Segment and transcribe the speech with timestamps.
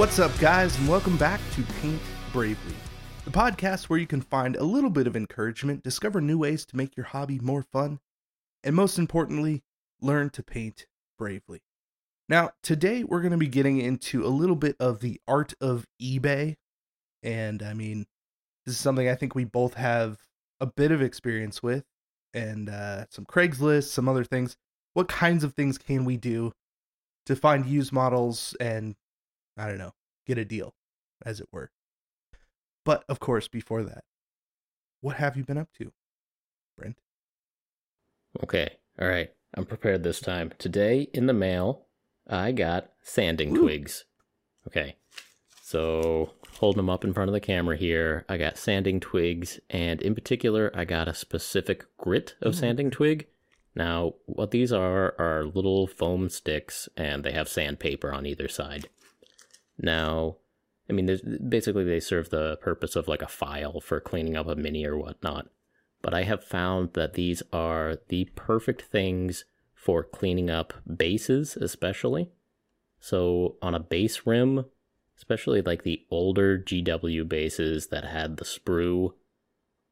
[0.00, 2.00] What's up, guys, and welcome back to Paint
[2.32, 2.74] Bravely,
[3.26, 6.76] the podcast where you can find a little bit of encouragement, discover new ways to
[6.78, 8.00] make your hobby more fun,
[8.64, 9.62] and most importantly,
[10.00, 10.86] learn to paint
[11.18, 11.60] bravely.
[12.30, 15.84] Now, today we're going to be getting into a little bit of the art of
[16.00, 16.56] eBay.
[17.22, 18.06] And I mean,
[18.64, 20.16] this is something I think we both have
[20.60, 21.84] a bit of experience with,
[22.32, 24.56] and uh, some Craigslist, some other things.
[24.94, 26.52] What kinds of things can we do
[27.26, 28.96] to find used models and,
[29.56, 29.94] I don't know,
[30.26, 30.74] get a deal,
[31.24, 31.70] as it were?
[32.84, 34.04] But of course, before that,
[35.00, 35.92] what have you been up to,
[36.76, 36.98] Brent?
[38.42, 38.68] Okay,
[39.00, 39.30] all right.
[39.54, 40.52] I'm prepared this time.
[40.58, 41.86] Today in the mail,
[42.28, 43.62] I got sanding Ooh.
[43.62, 44.04] twigs.
[44.66, 44.96] Okay,
[45.62, 50.00] so holding them up in front of the camera here, I got sanding twigs, and
[50.02, 52.58] in particular, I got a specific grit of mm.
[52.58, 53.26] sanding twig.
[53.74, 58.88] Now, what these are are little foam sticks, and they have sandpaper on either side.
[59.80, 60.36] Now,
[60.88, 61.06] I mean,
[61.48, 64.98] basically, they serve the purpose of like a file for cleaning up a mini or
[64.98, 65.48] whatnot.
[66.02, 72.30] But I have found that these are the perfect things for cleaning up bases, especially.
[72.98, 74.66] So, on a base rim,
[75.16, 79.12] especially like the older GW bases that had the sprue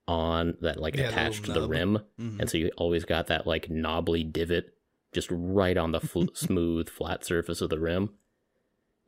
[0.06, 2.40] on that like yeah, attached to the rim, mm-hmm.
[2.40, 4.72] and so you always got that like knobbly divot
[5.12, 8.10] just right on the fl- smooth flat surface of the rim.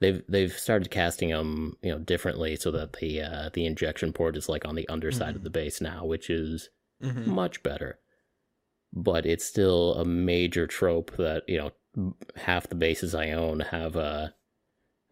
[0.01, 4.37] They've they've started casting them you know differently so that the uh, the injection port
[4.37, 5.37] is like on the underside mm-hmm.
[5.37, 6.70] of the base now, which is
[7.03, 7.31] mm-hmm.
[7.31, 7.98] much better.
[8.93, 13.97] But it's still a major trope that you know half the bases I own have
[13.97, 14.34] a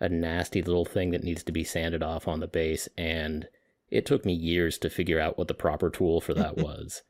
[0.00, 3.48] a nasty little thing that needs to be sanded off on the base, and
[3.90, 7.02] it took me years to figure out what the proper tool for that was.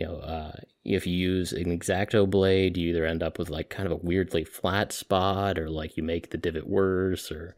[0.00, 0.52] You know, uh,
[0.84, 4.04] if you use an exacto blade, you either end up with like kind of a
[4.04, 7.54] weirdly flat spot, or like you make the divot worse, or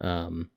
[0.00, 0.50] um,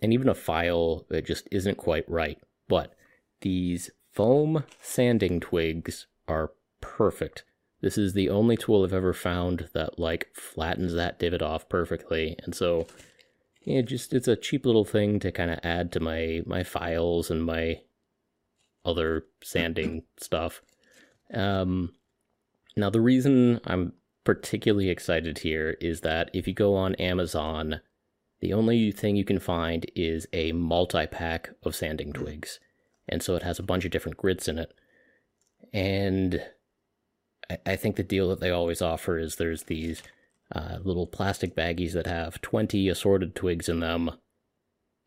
[0.00, 2.38] and even a file that just isn't quite right.
[2.68, 2.94] But
[3.42, 7.44] these foam sanding twigs are perfect
[7.84, 12.34] this is the only tool I've ever found that like flattens that divot off perfectly.
[12.42, 12.86] And so
[13.60, 17.30] yeah, just it's a cheap little thing to kind of add to my my files
[17.30, 17.82] and my
[18.84, 20.62] other sanding stuff.
[21.32, 21.94] Um
[22.76, 23.92] now the reason I'm
[24.24, 27.80] particularly excited here is that if you go on Amazon,
[28.40, 32.58] the only thing you can find is a multi-pack of sanding twigs.
[33.08, 34.72] And so it has a bunch of different grits in it.
[35.72, 36.42] And
[37.66, 40.02] I think the deal that they always offer is there's these
[40.54, 44.10] uh, little plastic baggies that have 20 assorted twigs in them,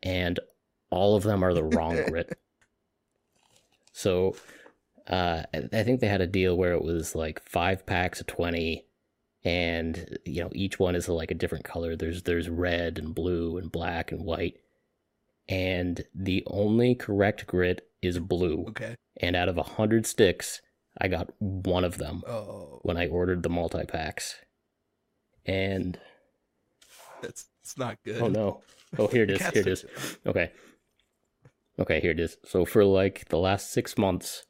[0.02, 0.38] and
[0.90, 2.38] all of them are the wrong grit.
[3.98, 4.36] So
[5.08, 8.86] uh, I think they had a deal where it was like five packs of 20,
[9.42, 11.96] and you know each one is like a different color.
[11.96, 14.58] There's there's red and blue and black and white,
[15.48, 18.66] and the only correct grit is blue.
[18.68, 18.94] Okay.
[19.20, 20.62] And out of a hundred sticks,
[21.00, 22.78] I got one of them oh.
[22.82, 24.36] when I ordered the multi packs,
[25.44, 25.98] and
[27.24, 28.22] it's it's not good.
[28.22, 28.62] Oh no!
[28.96, 29.40] Oh here it is.
[29.40, 29.84] here it is.
[30.24, 30.52] Okay.
[31.78, 32.36] Okay, here it is.
[32.44, 34.44] So for like the last six months,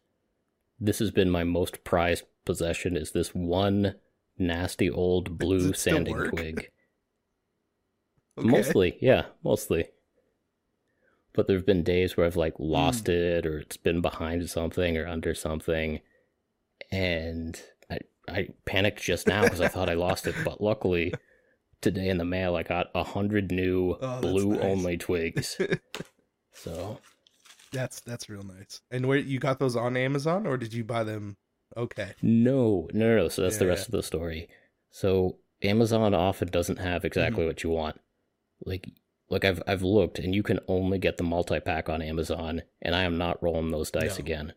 [0.81, 2.97] this has been my most prized possession.
[2.97, 3.97] Is this one
[4.39, 6.59] nasty old blue sanding twig?
[8.39, 8.49] okay.
[8.49, 9.87] Mostly, yeah, mostly.
[11.35, 13.15] But there've been days where I've like lost mm.
[13.15, 16.01] it, or it's been behind something or under something,
[16.91, 17.61] and
[17.91, 21.13] I I panicked just now because I thought I lost it, but luckily
[21.81, 24.65] today in the mail I got a hundred new oh, blue nice.
[24.65, 25.61] only twigs.
[26.53, 26.99] so
[27.73, 28.81] that's that's real nice.
[28.91, 31.37] And where you got those on Amazon or did you buy them?
[31.77, 32.13] Okay.
[32.23, 33.29] No, no, no.
[33.29, 33.87] So that's yeah, the rest yeah.
[33.87, 34.49] of the story.
[34.91, 37.49] So Amazon often doesn't have exactly mm-hmm.
[37.49, 38.01] what you want.
[38.65, 38.89] Like
[39.29, 42.95] like I've I've looked and you can only get the multi pack on Amazon, and
[42.95, 44.23] I am not rolling those dice no.
[44.23, 44.53] again.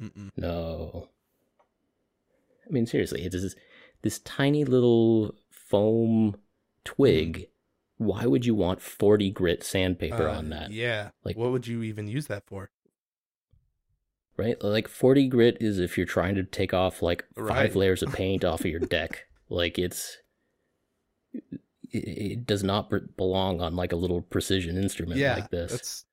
[0.00, 0.30] Mm-mm.
[0.36, 1.08] No.
[2.66, 3.56] I mean, seriously, it is this,
[4.02, 6.36] this tiny little foam
[6.84, 7.48] twig.
[8.04, 10.70] Why would you want 40 grit sandpaper uh, on that?
[10.70, 11.10] Yeah.
[11.24, 12.70] Like, what would you even use that for?
[14.36, 14.56] Right?
[14.62, 18.44] Like, 40 grit is if you're trying to take off like five layers of paint
[18.44, 19.26] off of your deck.
[19.48, 20.18] Like, it's.
[21.32, 21.60] It,
[21.94, 25.72] it does not belong on like a little precision instrument yeah, like this.
[25.72, 26.04] That's,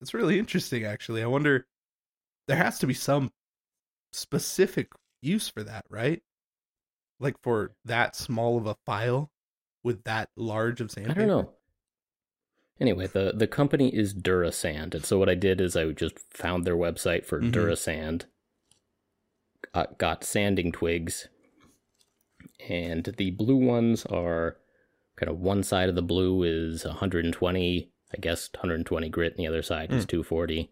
[0.00, 1.22] that's really interesting, actually.
[1.22, 1.66] I wonder
[2.48, 3.30] there has to be some
[4.12, 4.88] specific
[5.20, 6.22] use for that, right?
[7.20, 9.30] Like for that small of a file
[9.82, 11.20] with that large of sandpaper.
[11.20, 11.50] I don't know.
[12.80, 16.64] Anyway, the the company is Durasand, and so what I did is I just found
[16.64, 17.50] their website for mm-hmm.
[17.50, 18.24] Durasand,
[19.72, 21.28] got, got sanding twigs,
[22.68, 24.56] and the blue ones are
[25.16, 29.48] kind of one side of the blue is 120, I guess 120 grit, and the
[29.48, 30.70] other side is 240.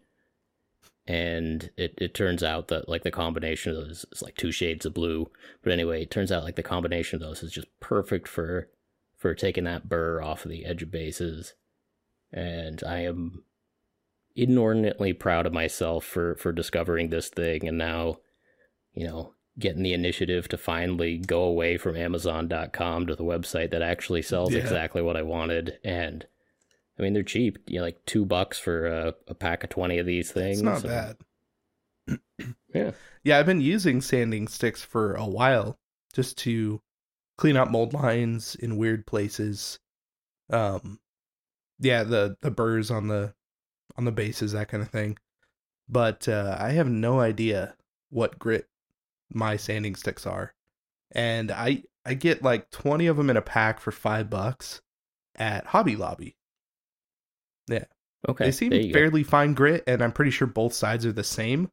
[1.07, 4.85] And it, it turns out that like the combination of those is like two shades
[4.85, 5.29] of blue.
[5.63, 8.69] But anyway, it turns out like the combination of those is just perfect for
[9.21, 11.53] for taking that burr off of the edge of bases.
[12.33, 13.43] And I am
[14.35, 18.17] inordinately proud of myself for for discovering this thing and now,
[18.93, 23.83] you know, getting the initiative to finally go away from amazon.com to the website that
[23.83, 24.61] actually sells Yeah.
[24.61, 26.25] exactly what I wanted and
[26.97, 29.99] I mean they're cheap, you know, like 2 bucks for a, a pack of 20
[29.99, 30.61] of these things.
[30.61, 31.17] It's not and- bad.
[32.73, 32.91] Yeah.
[33.23, 35.77] Yeah, I've been using sanding sticks for a while
[36.13, 36.81] just to
[37.41, 39.79] clean up mold lines in weird places.
[40.51, 40.99] Um
[41.79, 43.33] yeah, the the burrs on the
[43.97, 45.17] on the bases that kind of thing.
[45.89, 47.75] But uh I have no idea
[48.11, 48.67] what grit
[49.33, 50.53] my sanding sticks are.
[51.13, 54.81] And I I get like 20 of them in a pack for 5 bucks
[55.35, 56.35] at Hobby Lobby.
[57.67, 57.85] Yeah.
[58.29, 58.45] Okay.
[58.45, 58.99] they seem you go.
[58.99, 61.71] fairly fine grit and I'm pretty sure both sides are the same.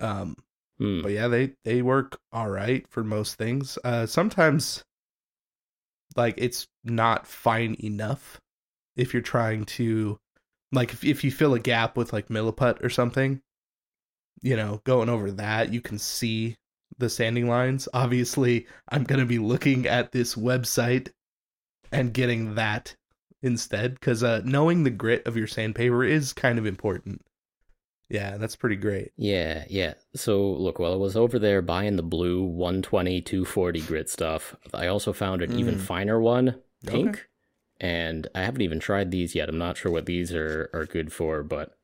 [0.00, 0.34] Um
[0.78, 1.02] Hmm.
[1.02, 3.78] but yeah they they work all right for most things.
[3.84, 4.84] Uh sometimes
[6.16, 8.40] like it's not fine enough
[8.96, 10.18] if you're trying to
[10.72, 13.40] like if, if you fill a gap with like milliput or something
[14.42, 16.56] you know going over that you can see
[16.98, 17.88] the sanding lines.
[17.94, 21.08] Obviously i'm to be looking at this website
[21.90, 22.94] and getting that
[23.42, 27.20] instead because uh knowing the grit of your sandpaper is kind of important
[28.12, 29.94] yeah that's pretty great Yeah, yeah.
[30.14, 34.86] So look, while I was over there buying the blue 120 240 grit stuff, I
[34.86, 35.80] also found an even Mm.
[35.80, 37.08] finer one, pink.
[37.08, 37.20] Okay.
[37.80, 39.48] And I haven't even tried these yet.
[39.48, 41.76] I'm not sure what these are are good for, but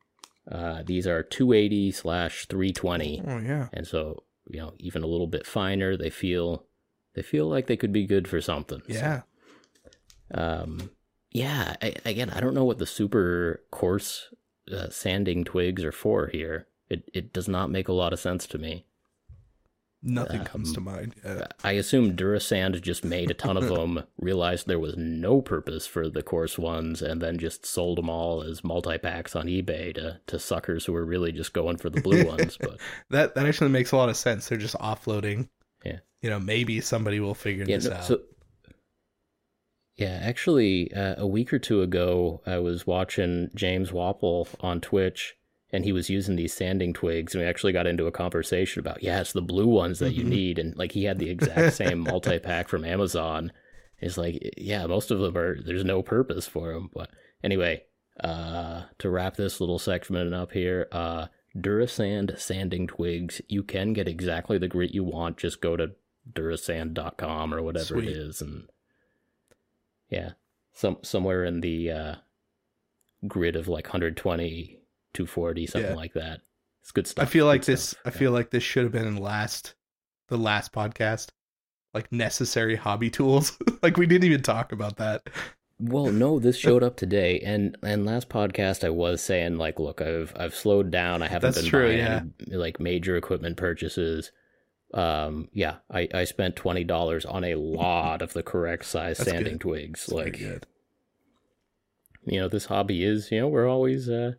[0.51, 5.27] uh, these are 280 slash 320, oh yeah and so you know even a little
[5.27, 5.97] bit finer.
[5.97, 6.65] They feel
[7.15, 8.81] they feel like they could be good for something.
[8.89, 9.23] So, yeah
[10.35, 10.91] um,
[11.31, 11.77] yeah.
[11.83, 14.29] I, again, I don't know what the super coarse
[14.73, 16.67] uh, sanding twigs are for here.
[16.89, 18.85] It it does not make a lot of sense to me.
[20.01, 21.15] Nothing comes Um, to mind.
[21.65, 26.09] I assume Durasand just made a ton of them, realized there was no purpose for
[26.09, 30.21] the coarse ones, and then just sold them all as multi packs on eBay to,
[30.29, 32.57] to suckers who were really just going for the blue ones.
[32.61, 32.79] But
[33.11, 34.49] That that actually makes a lot of sense.
[34.49, 35.49] They're just offloading.
[35.85, 35.99] Yeah.
[36.23, 38.05] You know, maybe somebody will figure yeah, this no, out.
[38.05, 38.21] so
[39.99, 45.35] yeah, actually, uh, a week or two ago, I was watching James Wappel on Twitch,
[45.71, 49.03] and he was using these sanding twigs, and we actually got into a conversation about,
[49.03, 50.29] yeah, it's the blue ones that you Mhm.
[50.29, 53.53] need, and like he had the exact same multi pack from Amazon.
[54.01, 55.61] It's like, yeah, most of them are.
[55.61, 57.11] There's no purpose for them, but
[57.43, 57.83] anyway,
[58.21, 64.07] uh, to wrap this little segment up here, uh, Durasand sanding twigs, you can get
[64.07, 65.39] exactly the grit you want.
[65.39, 65.91] Just go to
[66.33, 68.09] durasand.com or whatever Sweet.
[68.09, 68.69] it is, and
[70.11, 70.33] yeah,
[70.73, 72.15] some somewhere in the uh,
[73.27, 74.79] grid of like 120,
[75.15, 75.97] 240, something Yeah.
[75.97, 76.41] like that.
[76.83, 77.23] It's good stuff.
[77.23, 78.17] I feel like good this stuff, I yeah.
[78.19, 79.75] feel like this should have been in last
[80.29, 81.29] the last podcast.
[81.95, 83.59] Like necessary hobby tools.
[83.83, 85.23] like we didn't even talk about that.
[85.81, 90.01] Well, no, this showed up today, and and last podcast I was saying like, look,
[90.01, 91.23] I've I've slowed down.
[91.23, 92.57] I haven't That's been true, buying yeah.
[92.57, 94.33] like major equipment purchases.
[94.95, 99.31] Um, yeah, I I spent twenty dollars on a lot of the correct size That's
[99.31, 99.61] sanding good.
[99.61, 100.07] twigs.
[100.07, 100.67] Very like,
[102.27, 104.33] you know, this hobby is, you know, we're always uh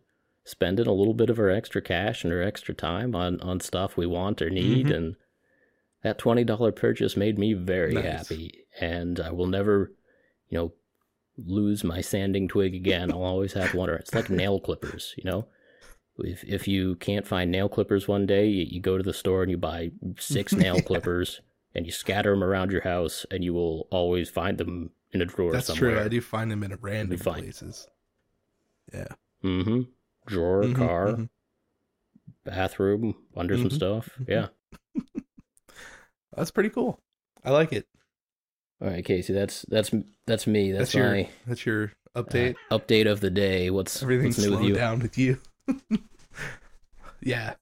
[0.45, 3.95] spending a little bit of our extra cash and our extra time on on stuff
[3.97, 4.95] we want or need, Mhm.
[4.95, 5.15] and
[6.03, 8.03] that twenty dollar purchase made me very Nice.
[8.05, 9.91] happy, and I will never,
[10.49, 10.73] you know,
[11.37, 13.11] lose my sanding twig again.
[13.11, 13.89] I'll always have one.
[13.89, 15.47] Or it's like nail clippers, you know.
[16.23, 19.41] If if you can't find nail clippers one day, you, you go to the store
[19.41, 20.81] and you buy six nail Yeah.
[20.81, 21.41] clippers
[21.75, 25.25] and you scatter them around your house, and you will always find them in a
[25.25, 25.95] drawer That's somewhere.
[25.97, 26.03] true.
[26.03, 27.87] I do find them in a random places.
[28.93, 29.07] Yeah.
[29.43, 29.81] Mm-hmm.
[30.25, 31.29] Drawer, Mhm, car, mhm.
[32.43, 34.09] bathroom, under some Mhm, stuff.
[34.19, 34.25] mhm.
[34.27, 34.47] Yeah.
[36.35, 36.99] That's pretty cool.
[37.43, 37.87] I like it.
[38.81, 39.33] All right, Casey.
[39.33, 39.91] That's that's
[40.25, 40.71] that's me.
[40.71, 42.55] That's, That's your that's your uh, update.
[42.71, 43.69] update of the day.
[43.69, 44.75] What's Everything's what's new with slowed you?
[44.75, 45.39] down with you.
[47.21, 47.55] yeah.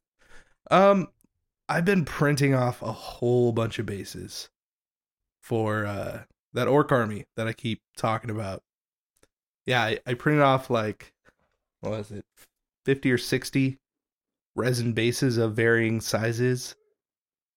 [0.70, 1.08] Um
[1.70, 4.50] I've been printing off a whole bunch of bases
[5.42, 6.24] for uh
[6.54, 8.64] that orc army that I keep talking about.
[9.66, 11.14] Yeah, I, I printed off like
[11.82, 12.26] what was it?
[12.86, 13.78] 50 or 60
[14.56, 16.76] resin bases of varying sizes.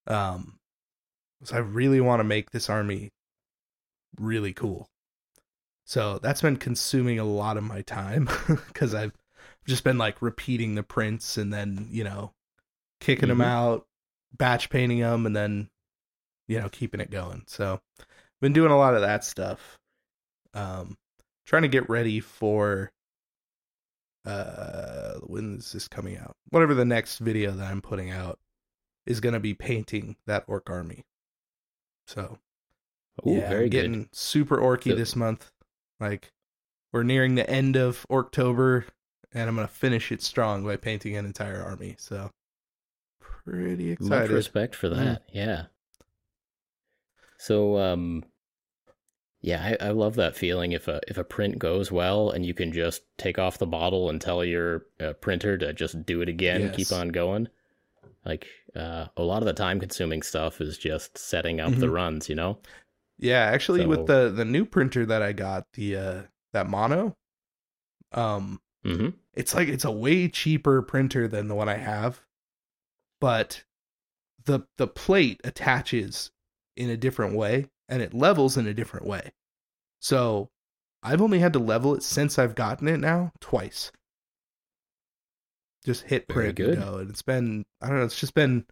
[0.06, 0.58] Um
[1.44, 3.10] so I really want to make this army
[4.18, 4.88] really cool.
[5.86, 8.28] So that's been consuming a lot of my time
[8.68, 9.12] because I've
[9.66, 12.32] just been like repeating the prints and then, you know,
[13.00, 13.44] kicking them Mhm.
[13.44, 13.86] out,
[14.36, 15.70] batch painting them, and then,
[16.48, 17.44] you know, keeping it going.
[17.46, 17.80] So
[18.40, 19.78] been doing a lot of that stuff.
[20.54, 20.96] Um,
[21.46, 22.90] trying to get ready for
[24.26, 26.36] uh when is this coming out?
[26.50, 28.38] Whatever the next video that I'm putting out
[29.06, 31.04] is going to be painting that orc army.
[32.06, 32.38] So,
[33.26, 34.14] Ooh, yeah, very getting good.
[34.14, 35.50] super orky So- this month.
[35.98, 36.32] Like
[36.92, 38.86] we're nearing the end of October
[39.32, 41.96] and I'm going to finish it strong by painting an entire army.
[41.98, 42.30] So,
[43.20, 44.10] pretty excited.
[44.24, 44.96] Much respect for Mm.
[44.96, 45.22] that.
[45.32, 45.64] Yeah.
[47.38, 48.24] So, um,
[49.40, 52.52] yeah, I, I love that feeling if a if a print goes well and you
[52.52, 56.28] can just take off the bottle and tell your uh, printer to just do it
[56.28, 56.76] again, Yes.
[56.76, 57.48] keep on going.
[58.26, 58.46] Like
[58.76, 61.92] uh, a lot of the time consuming stuff is just setting up the Mhm.
[61.94, 62.58] runs, you know.
[63.18, 66.22] Yeah, actually So- with the the new printer that I got, the uh
[66.52, 67.16] that mono
[68.12, 72.22] um hmm it's like it's a way cheaper printer than the one I have,
[73.20, 73.64] but
[74.44, 76.30] the the plate attaches
[76.76, 79.32] in a different way and it levels in a different way.
[80.00, 80.50] So
[81.02, 83.92] I've only had to level it since I've gotten it now twice.
[85.84, 86.74] Just hit print good.
[86.74, 88.66] and go, and it's been I don't know, it's just been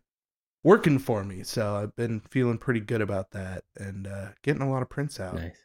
[0.64, 1.42] working for me.
[1.42, 5.20] So I've been feeling pretty good about that and uh getting a lot of prints
[5.20, 5.34] out.
[5.34, 5.56] Nice.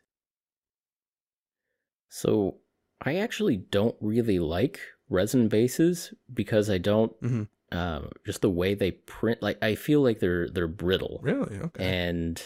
[2.09, 2.57] So
[3.03, 4.79] I actually don't really like
[5.09, 7.47] resin bases because I don't Mhm.
[7.71, 9.41] um, just the way they print.
[9.41, 11.57] Like I feel like they're they're brittle, Really?
[11.57, 11.83] Okay.
[11.83, 12.41] and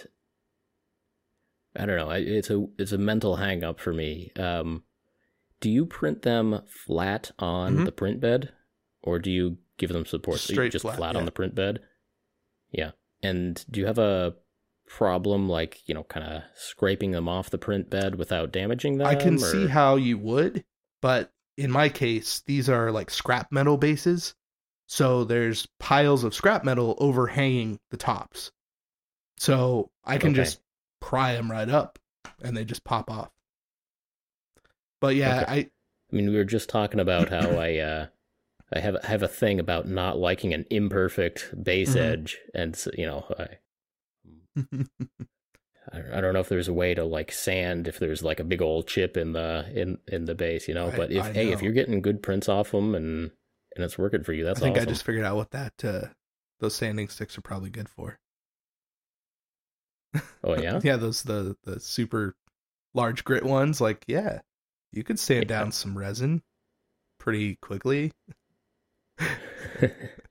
[1.76, 2.10] I don't know.
[2.12, 4.32] It's a it's a mental hang up for me.
[4.36, 4.84] Um,
[5.60, 7.86] do you print them flat on Mhm.
[7.86, 8.52] the print bed,
[9.04, 10.40] or do you give them support?
[10.40, 11.20] So Straight just flat, flat yeah.
[11.20, 11.82] on the print bed.
[12.72, 14.36] Yeah, and do you have a
[14.88, 19.08] problem like you know kind of scraping them off the print bed without damaging them?
[19.08, 20.64] I can or- see how you would,
[21.02, 24.36] but in my case, these are like scrap metal bases.
[24.88, 28.52] So there's piles of scrap metal overhanging the tops.
[29.38, 30.44] So I can Okay.
[30.44, 30.62] just
[31.02, 32.00] pry them right up
[32.42, 33.30] and they just pop off.
[35.02, 35.52] But yeah, Okay.
[35.52, 35.56] I
[36.12, 38.08] I mean, we were just talking about how I uh,
[38.74, 42.00] I have have a thing about not liking an imperfect base Mhm.
[42.02, 43.58] edge, and so, you know, I
[45.94, 48.62] I don't know if there's a way to like sand if there's like a big
[48.62, 50.92] old chip in the in in the base, you know.
[50.96, 53.32] But if I hey, if you're getting good prints off them and
[53.76, 54.90] and it's working for you, that's I think awesome.
[54.90, 56.08] I just figured out what that uh
[56.60, 58.20] those sanding sticks are probably good for.
[60.44, 62.36] Oh yeah, yeah, those the the super
[62.94, 63.80] large grit ones.
[63.80, 64.40] Like, yeah,
[64.92, 65.60] you could sand Yeah.
[65.60, 66.42] down some resin
[67.20, 68.12] pretty quickly.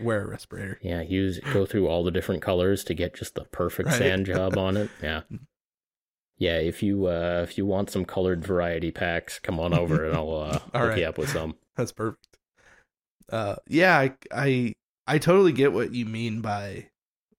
[0.00, 0.78] Wear a respirator.
[0.82, 1.00] yeah.
[1.02, 3.98] Use go through all the different colors to get just the perfect Right.
[3.98, 4.90] sand job on it.
[5.02, 5.22] Yeah.
[6.38, 10.16] Yeah, if you uh if you want some colored variety packs, come on over and
[10.16, 10.98] I'll uh hook right.
[10.98, 11.56] you up with some.
[11.76, 12.38] That's perfect.
[13.30, 14.72] Uh, yeah, I, I
[15.06, 16.88] I totally get what you mean by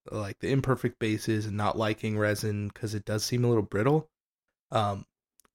[0.09, 4.07] like the imperfect bases and not liking resin because it does seem a little brittle.
[4.71, 5.05] Um,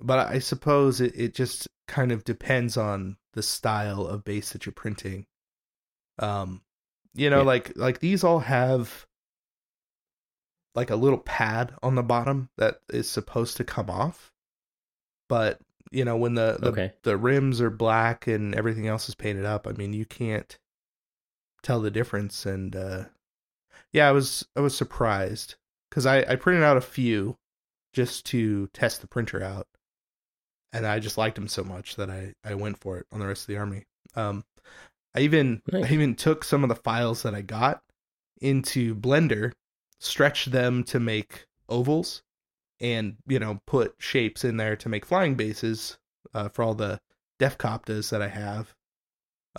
[0.01, 4.67] but I suppose it, it just kind of depends on the style of base that
[4.67, 5.27] you're printing.
[6.19, 6.61] Um,
[7.17, 7.45] you know, Yeah.
[7.47, 9.07] like like these all have
[10.75, 14.33] like a little pad on the bottom that is supposed to come off.
[15.29, 15.59] But
[15.91, 16.93] you know, when the the, Okay.
[17.03, 20.57] the rims are black and everything else is painted up, I mean, you can't
[21.63, 22.45] tell the difference.
[22.47, 23.05] And uh,
[23.93, 25.55] yeah, I was I was surprised
[25.91, 27.37] because I I printed out a few
[27.95, 29.67] just to test the printer out,
[30.73, 33.27] and I just liked them so much that I I went for it on the
[33.27, 33.85] rest of the army.
[34.15, 34.45] Um,
[35.17, 35.85] I even Nice.
[35.85, 37.83] I even took some of the files that I got
[38.41, 39.53] into Blender,
[39.99, 42.23] stretched them to make ovals,
[42.81, 45.99] and you know put shapes in there to make flying bases
[46.35, 47.01] uh, for all the
[47.41, 48.75] Deffkoptas that I have.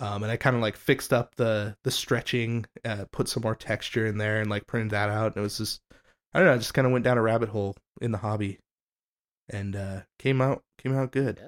[0.00, 3.56] Um, and I kind of like fixed up the the stretching, uh, put some more
[3.56, 5.34] texture in there, and like printed that out.
[5.34, 5.80] And it was just
[6.32, 8.60] I don't know, I just kind of went down a rabbit hole in the hobby,
[9.48, 11.40] and uh, came out came out good.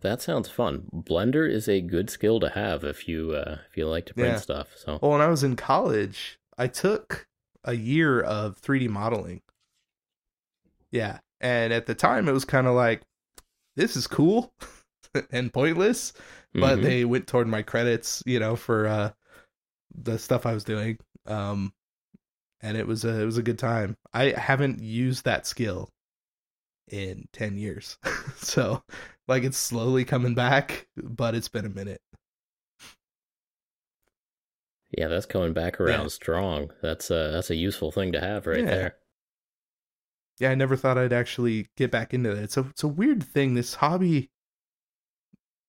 [0.00, 0.88] That sounds fun.
[0.94, 4.34] Blender is a good skill to have if you uh, if you like to print
[4.34, 4.40] Yeah.
[4.40, 4.68] stuff.
[4.76, 7.26] So Well, when I was in college, I took
[7.64, 9.42] a year of 3D modeling.
[10.90, 11.18] Yeah.
[11.40, 13.02] And at the time, it was kind of like,
[13.76, 14.52] this is cool
[15.30, 16.12] and pointless.
[16.54, 16.82] But Mhm.
[16.82, 19.10] they went toward my credits, you know, for uh,
[19.94, 20.98] the stuff I was doing.
[21.26, 21.72] Um,
[22.60, 23.96] and it was a it was a good time.
[24.12, 25.90] I haven't used that skill
[26.88, 27.98] in ten years,
[28.36, 28.82] so
[29.28, 32.00] like it's slowly coming back, but it's been a minute.
[34.96, 36.08] yeah, that's coming back around Yeah.
[36.08, 36.70] strong.
[36.82, 38.64] That's a that's a useful thing to have right Yeah.
[38.74, 38.96] there.
[40.40, 42.42] yeah, I never thought I'd actually get back into that.
[42.42, 43.54] It's a it's a weird thing.
[43.54, 44.30] This hobby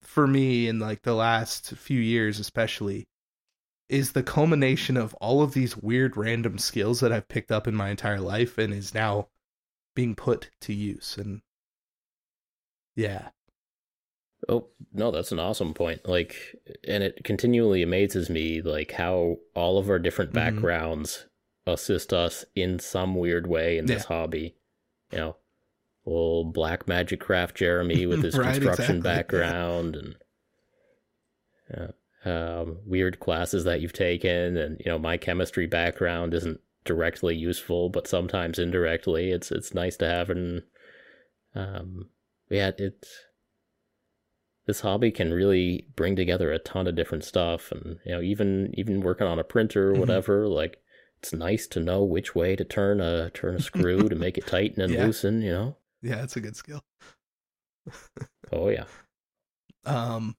[0.02, 3.08] for me in like the last few years especially
[3.90, 7.76] is the culmination of all of these weird random skills that I've picked up in
[7.76, 9.28] my entire life and is now
[9.96, 11.42] being put to use and
[12.96, 13.30] yeah
[14.48, 16.08] Oh, no, that's an awesome point.
[16.08, 16.36] Like,
[16.88, 20.36] and it continually amazes me, like, how all of our different Mhm.
[20.36, 21.26] backgrounds
[21.68, 24.08] assist us in some weird way in this Yeah.
[24.08, 24.56] hobby.
[25.12, 25.36] You know,
[26.06, 30.16] old Black Magic Craft Jeremy with his Right, construction exactly, background and
[31.72, 34.58] uh, um, weird classes that you've taken.
[34.58, 39.32] And, you know, my chemistry background isn't directly useful, but sometimes indirectly.
[39.32, 40.30] It's, it's nice to have.
[40.30, 40.64] And,
[41.56, 42.10] um,
[42.50, 43.26] yeah, it's,
[44.70, 48.72] this hobby can really bring together a ton of different stuff and you know even
[48.78, 50.00] even working on a printer or Mhm.
[50.00, 50.78] whatever like
[51.18, 54.46] it's nice to know which way to turn a turn a screw to make it
[54.46, 55.06] tighten and Yeah.
[55.06, 55.76] loosen you know?
[56.04, 56.84] Yeah it's a good skill.
[58.52, 58.86] Oh yeah.
[59.86, 60.36] Um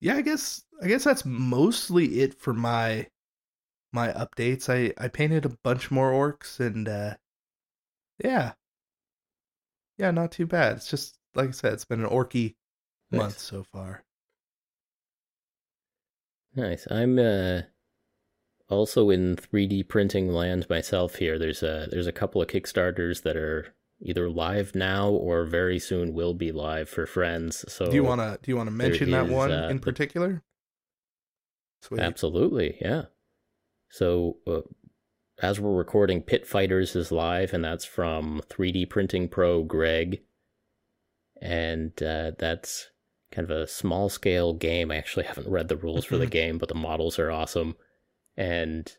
[0.00, 3.08] yeah i guess i guess that's mostly it for my
[3.92, 4.68] my updates.
[4.68, 7.14] I i painted a bunch more orcs and uh
[8.22, 8.52] yeah.
[9.98, 10.76] Yeah not too bad.
[10.76, 12.54] It's just like i said it's been an orky
[13.10, 13.20] Nice.
[13.20, 14.04] month so far
[16.54, 17.62] nice i'm uh
[18.68, 23.36] also in 3d printing land myself here there's a there's a couple of kickstarters that
[23.36, 28.04] are either live now or very soon will be live for friends so do you
[28.04, 30.42] want to do you want to mention that is, one uh, in particular
[31.86, 32.00] Sweet.
[32.00, 33.02] Absolutely, yeah.
[33.90, 34.62] So, uh,
[35.40, 40.22] as we're recording, Pit Fighters is live, and that's from 3D Printing Pro Greg.
[41.40, 42.88] And uh, that's
[43.36, 44.90] kind of a small scale game.
[44.90, 46.30] I actually haven't read the rules for the Mhm.
[46.30, 47.76] game, but the models are awesome.
[48.36, 48.90] And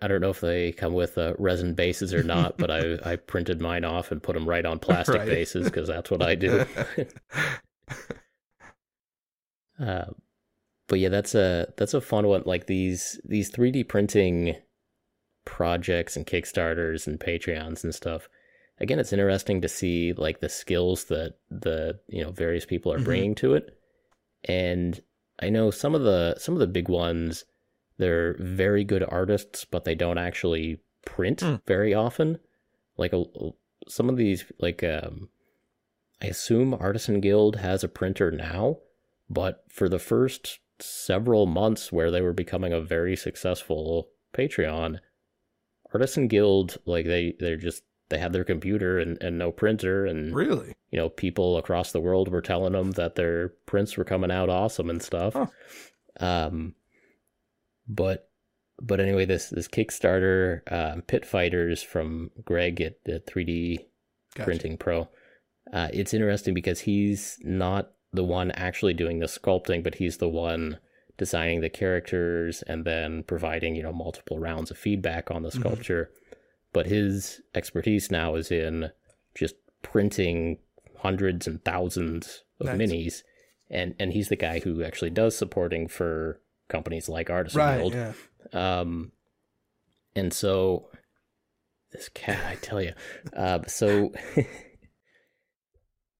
[0.00, 3.16] I don't- know if they come with uh, resin bases or not, but I, I
[3.16, 5.28] printed mine off and put them right on plastic Right.
[5.28, 6.64] bases because that's what I do.
[9.76, 10.04] Uh,
[10.86, 12.44] but yeah, that's a that's a fun one.
[12.46, 14.54] Like these these 3D printing
[15.44, 18.28] projects and Kickstarters and Patreons and stuff.
[18.80, 22.98] Again, it's interesting to see like the skills that the you know various people are
[22.98, 23.04] Mhm.
[23.04, 23.78] bringing to it.
[24.44, 25.00] And
[25.38, 27.44] I know some of the some of the big ones,
[27.98, 31.56] they're very good artists, but they don't actually print Hmm.
[31.66, 32.38] very often.
[32.96, 33.24] Like a,
[33.88, 35.28] some of these, like um,
[36.20, 38.78] I assume Artisan Guild has a printer now,
[39.28, 44.98] but for the first several months where they were becoming a very successful Patreon,
[45.92, 50.34] Artisan Guild, like they they're just they had their computer and, and no printer and
[50.34, 54.30] really you know people across the world were telling them that their prints were coming
[54.30, 55.32] out awesome and stuff.
[55.34, 55.46] Huh.
[56.20, 56.74] Um
[57.88, 58.28] but
[58.82, 63.78] but anyway, this this Kickstarter um, Pit Fighters from Greg at, at 3D
[64.34, 64.44] Gotcha.
[64.44, 65.08] Printing Pro.
[65.72, 70.28] Uh, it's interesting because he's not the one actually doing the sculpting, but he's the
[70.28, 70.78] one
[71.18, 75.60] designing the characters and then providing you know multiple rounds of feedback on the Mhm.
[75.60, 76.10] sculpture.
[76.74, 78.90] But his expertise now is in
[79.34, 80.58] just printing
[80.98, 82.76] hundreds and thousands of Nice.
[82.78, 83.22] minis,
[83.70, 87.94] and and he's the guy who actually does supporting for companies like Artisan right Guild.
[87.94, 88.12] yeah
[88.52, 89.12] Um,
[90.16, 90.88] and so
[91.92, 92.92] this cat, I tell you,
[93.34, 94.12] uh, so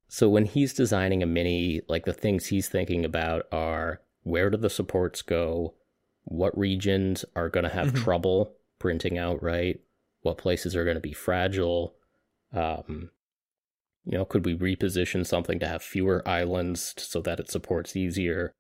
[0.08, 4.56] so when he's designing a mini, like the things he's thinking about are where do
[4.56, 5.74] the supports go,
[6.24, 7.96] what regions are going to have Mhm.
[8.04, 9.80] trouble printing out right,
[10.24, 11.94] what places are going to be fragile.
[12.52, 13.10] Um,
[14.04, 18.54] you know, could we reposition something to have fewer islands so that it supports easier?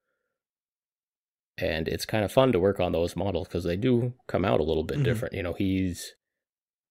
[1.56, 4.58] and it's kind of fun to work on those models because they do come out
[4.58, 5.04] a little bit Mhm.
[5.04, 5.34] different.
[5.34, 6.16] You know, he's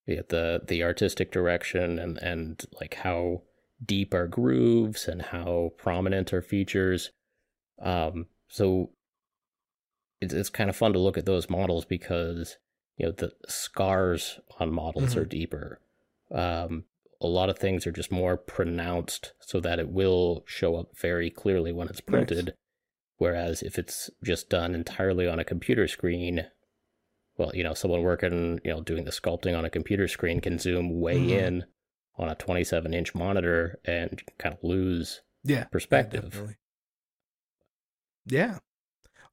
[0.07, 3.43] yeah, the the artistic direction and and like how
[3.86, 7.12] deep are grooves and how prominent are features.
[7.79, 8.93] Um, so
[10.21, 12.57] it's it's kind of fun to look at those models because
[12.97, 15.79] you know the scars on models are deeper.
[16.32, 16.86] Um,
[17.21, 21.29] a lot of things are just more pronounced so that it will show up very
[21.29, 22.12] clearly when it's Nice.
[22.25, 22.53] printed.
[23.17, 26.47] Whereas if it's just done entirely on a computer screen,
[27.38, 30.60] well, you know, someone working, you know, doing the sculpting on a computer screen can
[30.60, 31.29] zoom way Mhm.
[31.29, 31.65] in
[32.17, 36.23] on a 27 inch monitor and kind of lose yeah yeah, perspective.
[36.23, 36.58] definitely.
[38.25, 38.60] yeah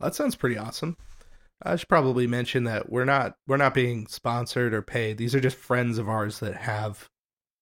[0.00, 0.96] that sounds pretty awesome
[1.62, 5.40] i should probably mention that we're not we're not being sponsored or paid these are
[5.40, 7.08] just friends of ours that have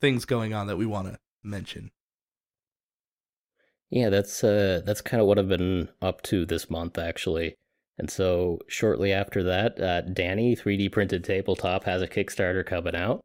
[0.00, 1.90] things going on that we want to mention
[3.90, 7.54] Yeah, that's uh that's kind of what I've been up to this month actually.
[7.96, 13.22] And so shortly after that, uh, Danny 3D printed tabletop has a Kickstarter coming out,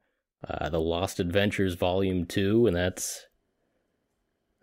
[0.48, 3.28] uh, the Lost Adventures Volume Two, and that's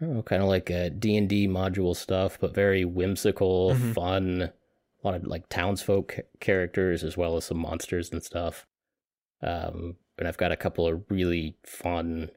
[0.00, 3.72] I don't know, kind of like a D and D module stuff, but very whimsical,
[3.74, 3.94] Mhm.
[3.94, 4.52] fun.
[5.02, 8.66] A lot of like townsfolk characters as well as some monsters and stuff.
[9.42, 12.30] Um, and I've got a couple of really fun,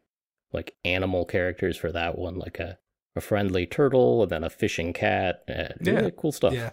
[0.54, 2.78] like animal characters for that one, like a,
[3.16, 5.44] a friendly turtle and then a fishing cat.
[5.50, 5.94] Uh, Yeah.
[6.00, 6.54] really cool stuff.
[6.54, 6.72] Yeah.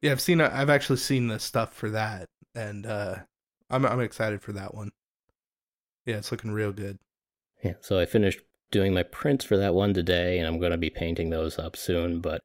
[0.00, 3.16] Yeah, I've seen I've actually seen the stuff for that and uh
[3.70, 4.90] I'm I'm excited for that one.
[6.06, 6.98] Yeah, it's looking real good.
[7.62, 10.78] Yeah, so I finished doing my prints for that one today, and I'm going to
[10.78, 12.20] be painting those up soon.
[12.20, 12.40] But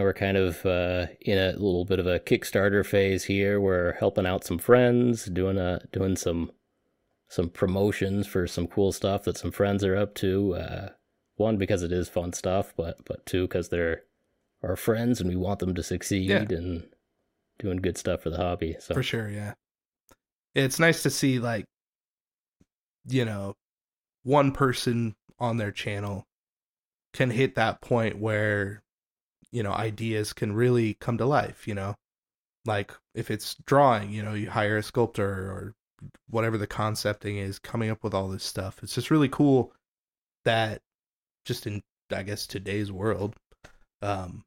[0.00, 3.60] know, we're kind of uh, in a little bit of a Kickstarter phase here.
[3.60, 6.50] We're helping out some friends, doing a doing some
[7.28, 10.54] some promotions for some cool stuff that some friends are up to.
[10.54, 10.88] Uh,
[11.36, 14.02] one because it is fun stuff, but but two because they're
[14.62, 16.44] our friends and we want them to succeed Yeah.
[16.48, 16.88] and
[17.58, 18.76] doing good stuff for the hobby.
[18.80, 19.54] So For sure, yeah.
[20.54, 21.64] It's nice to see like
[23.08, 23.54] you know,
[24.22, 26.24] one person on their channel
[27.12, 28.81] can hit that point where
[29.52, 31.94] you know, ideas can really come to life, you know.
[32.64, 35.74] Like if it's drawing, you know, you hire a sculptor or
[36.30, 38.80] whatever the concepting is, coming up with all this stuff.
[38.82, 39.72] It's just really cool
[40.44, 40.80] that
[41.44, 43.36] just in I guess today's world,
[44.02, 44.44] um,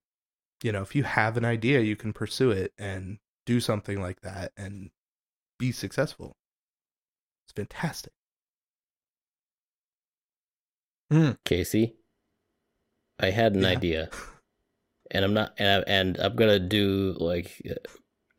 [0.64, 4.22] you know, if you have an idea, you can pursue it and do something like
[4.22, 4.90] that and
[5.60, 6.36] be successful.
[7.48, 8.14] It's fantastic.
[11.12, 11.38] mm.
[11.46, 11.96] Casey,
[13.20, 13.70] I had an Yeah.
[13.70, 14.10] idea,
[15.12, 17.62] and I'm not, and, I, and I'm gonna do like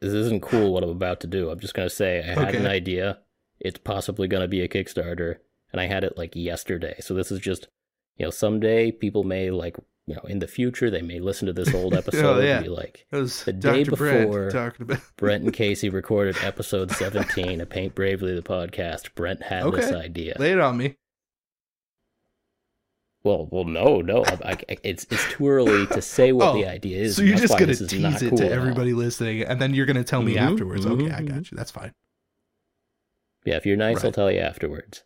[0.01, 1.51] this isn't cool what I'm about to do.
[1.51, 3.19] I'm just gonna say I had an idea.
[3.61, 5.37] It's possibly gonna be a Kickstarter,
[5.73, 6.97] and I had it like yesterday.
[7.01, 7.69] So this is just,
[8.17, 9.77] you know, someday people may like,
[10.07, 12.57] you know, in the future they may listen to this old episode Oh, yeah.
[12.57, 13.97] and be like, The day Dr.
[13.97, 19.15] Brent before- talking about Brent and Casey recorded episode 17 of Paint Bravely the podcast.
[19.15, 20.37] Brent had this idea.
[20.39, 20.97] lay it on me.
[23.27, 24.23] Well, well, no, no.
[24.23, 27.17] I, I, it's it's too early to say what the Oh, idea is.
[27.17, 29.75] So you're just gonna this is not tease it cool to everybody listening, and then
[29.75, 30.87] you're gonna tell me Mhm, afterwards.
[30.87, 31.57] Okay, I mhm, got you.
[31.57, 31.93] That's fine.
[33.45, 35.03] Yeah, if you're nice, I'll tell you afterwards.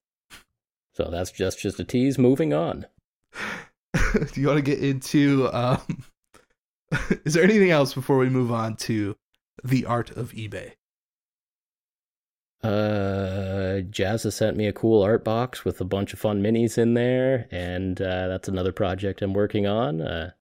[0.93, 2.19] So that's just just a tease.
[2.19, 2.85] Moving on.
[3.95, 5.49] Do you want to get into?
[5.55, 6.05] Um,
[7.25, 9.17] is there anything else before we move on to
[9.65, 10.73] the art of eBay?
[12.63, 16.77] Uh, Jazz has sent me a cool art box with a bunch of fun minis
[16.77, 20.01] in there, and uh, that's another project I'm working on.
[20.03, 20.33] Uh,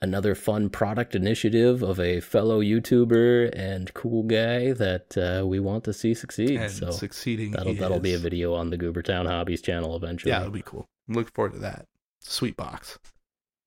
[0.00, 5.84] another fun product initiative of a fellow YouTuber and cool guy that uh, we want
[5.84, 6.58] to see succeed.
[6.60, 7.52] And so succeeding.
[7.52, 10.32] that'll that'll be a video on the Goobertown Hobbies channel eventually.
[10.32, 10.88] Yeah, it'll be cool.
[11.08, 11.86] I'm looking forward to that.
[12.20, 12.98] Sweet box.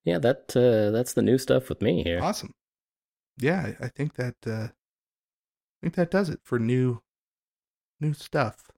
[0.04, 2.20] Yeah, that uh, that's the new stuff with me here.
[2.22, 2.52] Awesome.
[3.38, 4.68] Yeah, I- I think that uh
[5.82, 7.00] I think that does it for new
[8.00, 8.70] new stuff.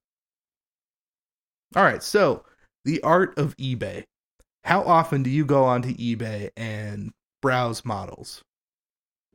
[1.76, 2.44] All right, so
[2.84, 4.04] the art of eBay.
[4.64, 8.42] How often do you go onto eBay and browse models?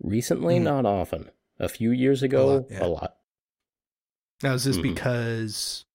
[0.01, 0.63] Recently, Mhm.
[0.63, 1.31] not often.
[1.59, 2.83] A few years ago, lot, yeah.
[2.85, 3.17] a lot.
[4.41, 4.83] Now is this Mhm.
[4.83, 5.85] because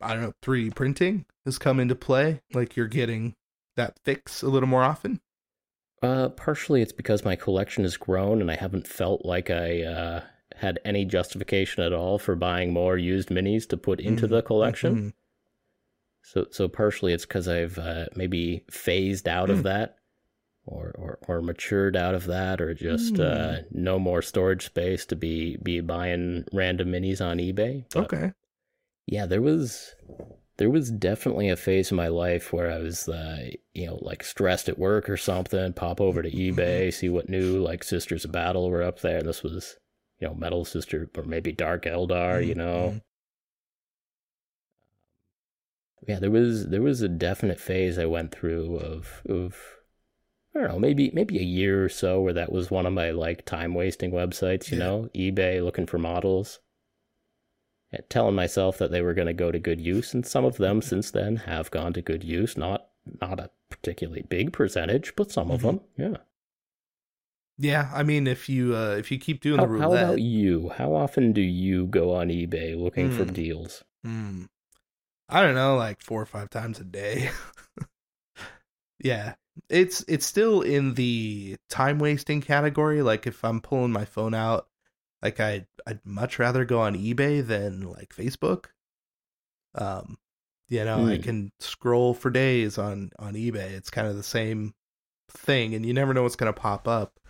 [0.00, 2.42] I don't know, 3D printing has come into play?
[2.52, 3.34] Like you're getting
[3.76, 5.20] that fix a little more often?
[6.02, 10.20] Uh, partially it's because my collection has grown and I haven't felt like I uh,
[10.54, 14.42] had any justification at all for buying more used minis to put into Mhm, the
[14.42, 14.96] collection.
[14.96, 15.12] mhm.
[16.22, 19.62] So, so partially it's because I've uh, maybe phased out of Mm.
[19.64, 19.96] that,
[20.66, 23.64] or, or or matured out of that, or just uh, Mm.
[23.72, 27.84] no more storage space to be be buying random minis on eBay.
[27.94, 28.32] But- Okay.
[29.06, 29.94] yeah there was
[30.58, 34.22] there was definitely a phase in my life where i was uh, you know like
[34.24, 38.32] stressed at work or something pop over to ebay see what new like sisters of
[38.32, 39.18] battle were up there.
[39.18, 39.76] And this was
[40.18, 42.94] you know metal sister or maybe dark eldar you know?
[42.94, 43.00] Mhm.
[46.08, 49.56] yeah there was there was a definite phase i went through of of
[50.54, 53.10] i don't know maybe maybe a year or so where that was one of my
[53.10, 54.84] like time wasting websites you Yeah.
[54.84, 55.08] know?
[55.14, 56.60] ebay looking for models
[58.08, 60.82] telling myself that they were going to go to good use and some of them
[60.82, 62.88] since then have gone to good use not
[63.20, 65.66] not a particularly big percentage but some of Mhm.
[65.66, 66.16] them yeah
[67.58, 70.70] Yeah, I mean if you uh if you keep doing how, the how about you
[70.76, 73.32] how often do you go on ebay looking for Hmm.
[73.32, 74.44] deals Hmm.
[75.28, 77.30] I don't know, like four or five times a day.
[78.98, 79.34] yeah.
[79.70, 83.02] It's it's still in the time wasting category.
[83.02, 84.68] Like if I'm pulling my phone out,
[85.22, 88.66] like I I'd much rather go on eBay than like Facebook.
[89.74, 90.18] Um
[90.68, 91.18] you know, I Hmm.
[91.18, 93.70] can scroll for days on on eBay.
[93.70, 94.74] It's kind of the same
[95.30, 97.20] thing and you never know what's going to pop up.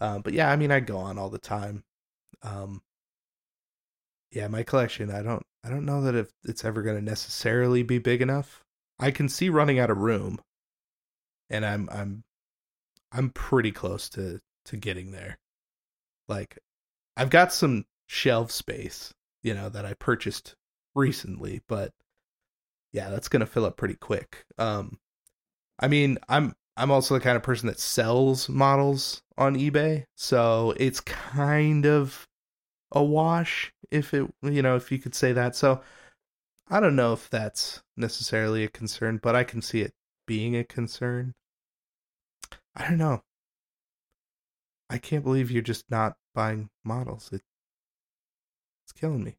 [0.00, 1.84] Um but yeah, I mean I go on all the time.
[2.42, 2.82] Um
[4.30, 7.82] yeah, my collection, I don't I don't know that if it's ever going to necessarily
[7.82, 8.62] be big enough.
[9.00, 10.38] I can see running out of room.
[11.50, 12.24] And I'm I'm
[13.12, 15.38] I'm pretty close to to getting there.
[16.28, 16.58] Like
[17.16, 20.54] I've got some shelf space, you know, that I purchased
[20.94, 21.92] recently, but
[22.92, 24.44] yeah, that's going to fill up pretty quick.
[24.58, 24.98] Um
[25.78, 30.74] I mean, I'm I'm also the kind of person that sells models on eBay, so
[30.76, 32.26] it's kind of
[32.92, 35.56] a wash if it you know, if you could say that.
[35.56, 35.82] So
[36.68, 39.92] I don't know if that's necessarily a concern, but I can see it
[40.26, 41.34] being a concern.
[42.74, 43.22] I don't know.
[44.90, 47.30] I can't believe you're just not buying models.
[47.32, 47.40] It,
[48.84, 49.34] it's killing me.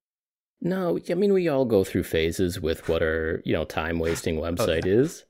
[0.59, 4.35] No, I mean we all go through phases with what our you know time wasting
[4.37, 4.93] website oh, yeah.
[5.01, 5.23] is.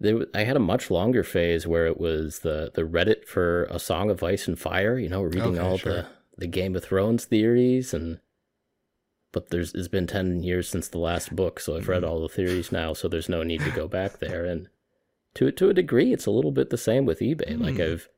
[0.00, 3.78] There, I had a much longer phase where it was the the Reddit for a
[3.78, 4.98] Song of Ice and Fire.
[4.98, 5.92] You know, reading Okay, all sure.
[5.92, 6.06] the
[6.38, 8.20] the Game of Thrones theories and.
[9.32, 12.08] But there's it's been ten years since the last book, so I've read Mhm.
[12.08, 12.92] all the theories now.
[12.92, 14.44] So there's no need to go back there.
[14.52, 14.68] And
[15.34, 17.58] to to a degree, it's a little bit the same with eBay.
[17.58, 17.82] Like Hmm.
[17.92, 18.08] I've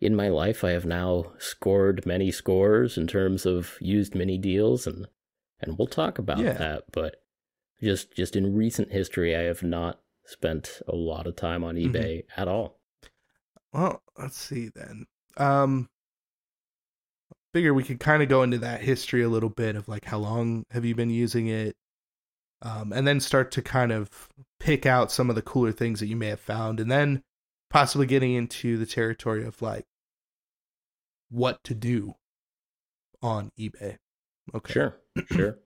[0.00, 4.86] in my life, I have now scored many scores in terms of used mini deals,
[4.86, 5.06] and
[5.60, 6.52] and we'll talk about Yeah.
[6.54, 6.84] that.
[6.92, 7.16] But
[7.82, 11.92] just just in recent history, I have not spent a lot of time on Mhm.
[11.92, 12.80] eBay at all.
[13.72, 15.06] Well, let's see then.
[15.36, 15.88] Um
[17.52, 20.18] figure we could kind of go into that history a little bit of like how
[20.18, 21.76] long have you been using it?
[22.62, 24.28] Um and then start to kind of
[24.60, 27.22] pick out some of the cooler things that you may have found and then
[27.70, 29.86] possibly getting into the territory of like
[31.30, 32.14] what to do
[33.22, 33.98] on eBay.
[34.54, 34.72] Okay.
[34.72, 34.96] Sure,
[35.32, 35.58] sure.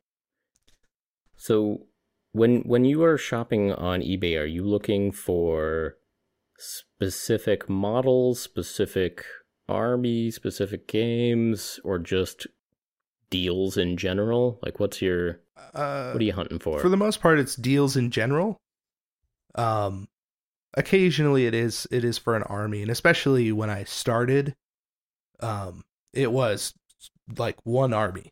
[1.36, 1.86] So
[2.32, 5.96] when when you are shopping on eBay, are you looking for
[6.58, 9.24] specific models, specific
[9.68, 12.46] army, specific games, or just
[13.30, 14.58] deals in general?
[14.62, 15.40] Like, what's your
[15.74, 16.78] Uh what are you hunting for?
[16.80, 18.56] for the most part it's deals in general
[19.56, 20.08] um
[20.74, 24.54] occasionally it is it is for an army and especially when i started
[25.40, 26.72] um it was
[27.37, 28.30] like one army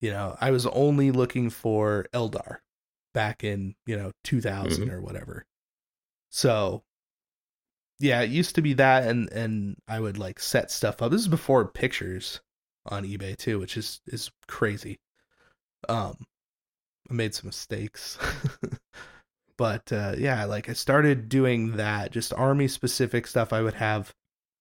[0.00, 2.58] you know i was only looking for eldar
[3.14, 4.92] back in you know 2000 Mhm.
[4.92, 5.46] or whatever
[6.30, 6.82] so
[7.98, 11.22] yeah it used to be that and and i would like set stuff up this
[11.22, 12.40] is before pictures
[12.84, 14.98] on ebay too which is is crazy
[15.88, 16.16] um
[17.08, 18.18] I made some mistakes.
[19.58, 23.52] but uh, yeah, like I started doing that, just army specific stuff.
[23.52, 24.12] I would have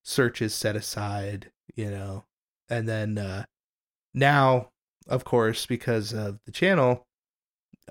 [0.03, 2.25] searches set aside, you know,
[2.69, 3.45] and then uh,
[4.13, 4.69] now,
[5.08, 7.05] of course, because of the channel,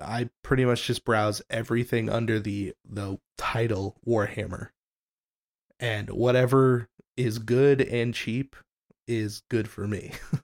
[0.01, 4.69] I pretty much just browse everything under the the title Warhammer,
[5.79, 8.55] and whatever is good and cheap
[9.07, 10.11] is good for me.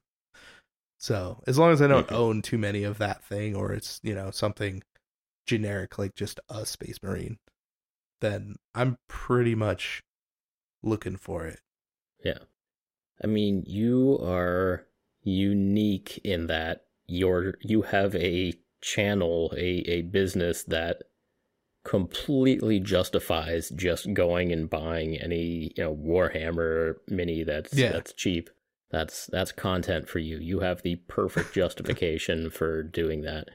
[0.97, 2.15] So as long as I don't Mhm.
[2.15, 4.84] own too many of that thing, or it's you know something
[5.45, 7.38] generic like just a Space Marine,
[8.19, 10.01] then I'm pretty much
[10.84, 11.60] looking for it.
[12.23, 12.39] Yeah.
[13.23, 14.88] I mean, you are
[15.23, 21.04] unique in that you're you have a channel, a, a business that
[21.84, 27.91] completely justifies just going and buying any, you know, Warhammer mini that's Yeah.
[27.91, 28.49] that's cheap.
[28.91, 30.38] That's that's content for you.
[30.38, 33.49] You have the perfect justification for doing that.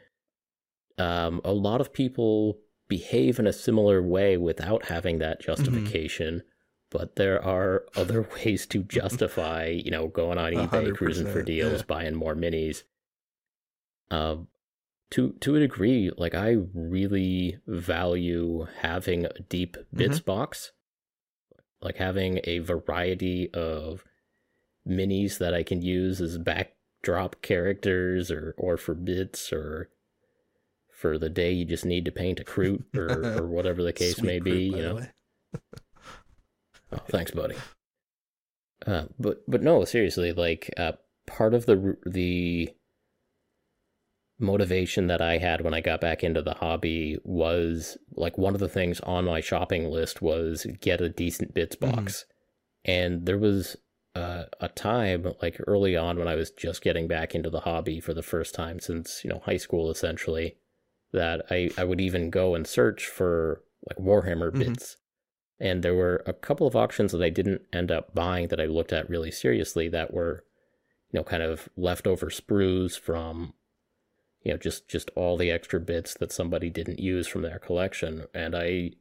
[0.99, 6.43] Um, a lot of people behave in a similar way without having that justification
[6.91, 11.81] but there are other ways to justify, you know, going on eBay, cruising for deals,
[11.81, 11.87] yeah.
[11.87, 12.83] buying more minis.
[14.11, 14.49] Um,
[15.11, 20.73] to to a degree, like I really value having a deep bits box,
[21.81, 24.05] like having a variety of
[24.89, 29.91] minis that I can use as backdrop characters, or or for bits, or
[30.97, 34.21] for the day you just need to paint a crew, or or whatever the case
[34.23, 34.77] may fruit, be.
[34.77, 35.01] You know.
[36.93, 37.57] Oh, thanks, buddy.
[38.87, 40.93] Uh, but but no, seriously, like uh,
[41.27, 42.71] part of the the
[44.39, 48.61] motivation that I had when I got back into the hobby was like one of
[48.61, 51.97] the things on my shopping list was get a decent bits Mhm.
[51.97, 52.25] box,
[52.85, 53.77] and there was
[54.15, 57.99] uh, a time like early on when I was just getting back into the hobby
[58.01, 60.57] for the first time since you know high school essentially
[61.17, 64.59] that I I would even go and search for like Warhammer Mhm.
[64.59, 64.97] bits.
[65.59, 68.67] And there were a couple of auctions that I didn't end up buying that I
[68.67, 70.45] looked at really seriously that were,
[71.11, 73.55] you know, kind of leftover sprues from,
[74.43, 78.27] you know, just just all the extra bits that somebody didn't use from their collection.
[78.35, 78.93] And I, you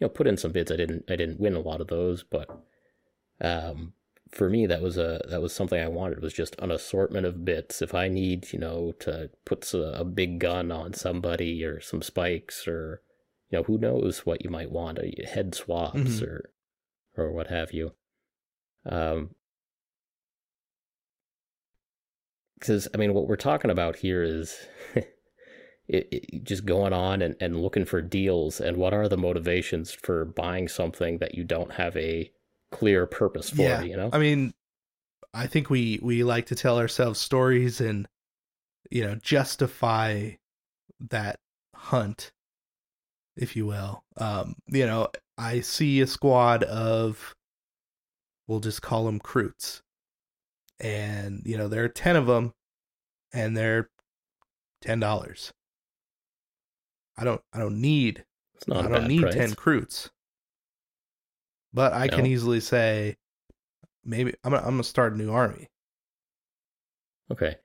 [0.00, 0.72] know, put in some bids.
[0.72, 2.48] I didn't I didn't win a lot of those, but
[3.40, 3.92] um,
[4.34, 7.44] for me that was a that was something I wanted was just an assortment of
[7.44, 7.80] bits.
[7.80, 12.02] If I need, you know, to put a, a big gun on somebody or some
[12.02, 13.00] spikes or
[13.50, 16.22] you know, who knows what you might want, uh, head swaps Mhm.
[16.26, 16.50] or
[17.16, 17.92] or what have you.
[18.86, 19.34] Um,
[22.58, 24.56] because I mean, what we're talking about here is
[24.94, 25.06] it,
[25.88, 28.60] it, just going on and, and looking for deals.
[28.60, 32.32] And what are the motivations for buying something that you don't have a
[32.74, 33.62] clear purpose for?
[33.62, 33.82] yeah.
[33.82, 34.52] You know, I mean,
[35.32, 38.08] I think we we like to tell ourselves stories and
[38.90, 40.30] you know justify
[41.10, 41.38] that
[41.74, 42.32] hunt,
[43.36, 44.04] if you will.
[44.16, 45.08] Um, you know,
[45.38, 47.34] I see a squad of,
[48.46, 49.82] we'll just call them Kroots,
[50.80, 52.52] and you know there are ten of them,
[53.32, 53.88] and they're
[54.80, 55.52] ten dollars.
[57.16, 58.24] I don't I don't need
[58.56, 59.34] it's not I don't need price.
[59.34, 60.10] 10 recruits.
[61.74, 63.16] But I can easily say
[64.04, 65.66] maybe I'm gonna, I'm going to start a new army.
[67.30, 67.56] Okay.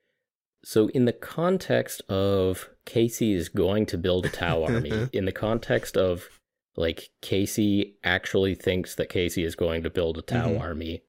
[0.63, 5.31] So, in the context of Casey is going to build a Tau army, in the
[5.31, 6.27] context of
[6.75, 10.59] like Casey actually thinks that Casey is going to build a Tau Mhm.
[10.59, 11.03] army,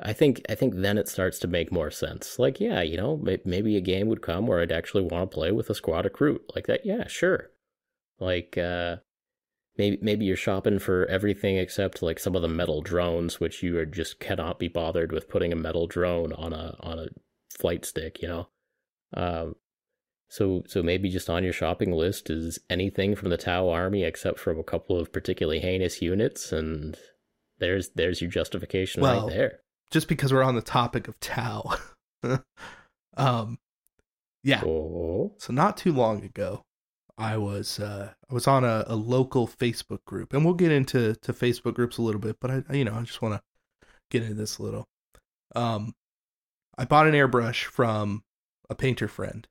[0.00, 2.38] I think I think then it starts to make more sense.
[2.38, 5.34] Like, yeah, you know, may- maybe a game would come where I'd actually want to
[5.34, 6.86] play with a squad of Kroot like that.
[6.86, 7.50] Yeah, sure.
[8.18, 8.96] Like, uh,
[9.78, 13.78] maybe maybe you're shopping for everything except like some of the metal drones, which you
[13.78, 17.06] are just cannot be bothered with putting a metal drone on a on a
[17.58, 18.48] flight stick, you know.
[19.14, 19.56] Um,
[20.28, 24.38] so so maybe just on your shopping list is anything from the Tau army except
[24.38, 26.96] from a couple of particularly heinous units, and
[27.58, 29.60] there's there's your justification Well, right there.
[29.90, 31.76] Just because we're on the topic of Tau.
[33.16, 33.58] um
[34.42, 34.62] yeah.
[34.64, 36.62] Oh, So not too long ago,
[37.18, 41.14] I was uh I was on a, a local Facebook group and we'll get into
[41.14, 44.22] to Facebook groups a little bit, but I you know, I just want to get
[44.22, 44.86] into this a little.
[45.54, 45.94] Um
[46.78, 48.22] I bought an airbrush from
[48.68, 49.46] a painter friend.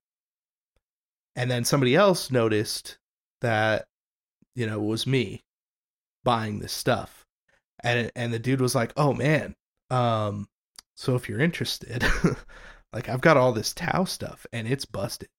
[1.36, 2.98] And then somebody else noticed
[3.42, 3.88] that
[4.56, 5.44] you know, it was me
[6.24, 7.26] buying this stuff.
[7.84, 9.56] And and the dude was like, "Oh man,
[9.90, 10.48] um
[10.96, 12.04] so if you're interested,
[12.94, 15.30] like I've got all this Tau stuff and it's busted."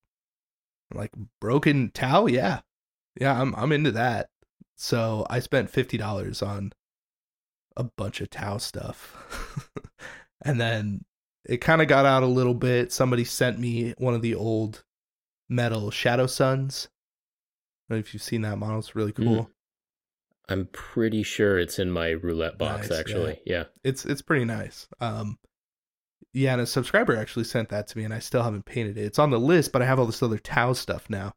[0.91, 2.61] I'm like broken Tau, yeah.
[3.21, 4.29] Yeah, I'm I'm into that.
[4.77, 6.73] So I spent fifty dollars on
[7.77, 9.63] a bunch of Tau stuff.
[10.43, 11.05] and then
[11.45, 12.93] it kind of got out a little bit.
[12.93, 14.85] Somebody sent me one of the old
[15.49, 16.87] metal Shadowsuns.
[16.87, 18.79] I don't know if you've seen that model.
[18.79, 19.51] It's really cool.
[20.49, 22.91] I'm pretty sure it's in my roulette box.
[22.91, 23.65] Nice, actually, yeah.
[23.83, 24.89] It's it's pretty nice.
[25.01, 25.39] Um
[26.37, 29.05] yeah, and a subscriber actually sent that to me and I still haven't painted it.
[29.07, 31.33] It's on the list, but I have all this other Tau stuff now.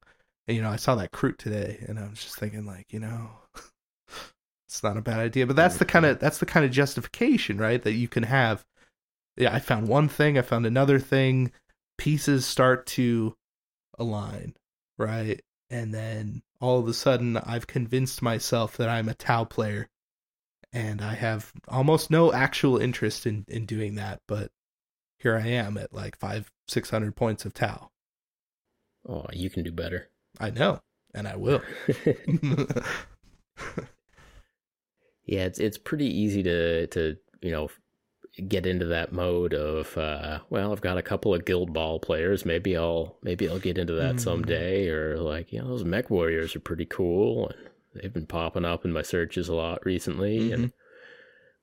[0.46, 3.00] And you know, I saw that Kroot today and I was just thinking like, you
[3.00, 3.30] know,
[4.68, 5.48] it's not a bad idea.
[5.48, 5.92] But that's the mm-hmm.
[5.92, 7.82] kind of that's the kind of justification, right?
[7.82, 8.66] That you can have.
[9.38, 11.54] Yeah, I found one thing, I found another thing,
[11.98, 13.38] pieces start to
[13.98, 14.54] align,
[14.98, 15.42] right?
[15.70, 19.88] And then all of a sudden I've convinced myself that I'm a Tau player
[20.74, 24.52] and I have almost no actual interest in in doing that, but
[25.20, 27.92] here I am at like five, six hundred points of Tau.
[29.08, 30.10] Oh, you can do better.
[30.40, 30.82] I know,
[31.14, 31.62] and I will.
[35.26, 37.70] yeah, it's it's pretty easy to to you know
[38.48, 42.46] get into that mode of uh well I've got a couple of guild ball players
[42.46, 44.20] maybe I'll maybe I'll get into that Mm.
[44.22, 47.58] someday or like you know those mech warriors are pretty cool and
[47.96, 50.72] they've been popping up in my searches a lot recently and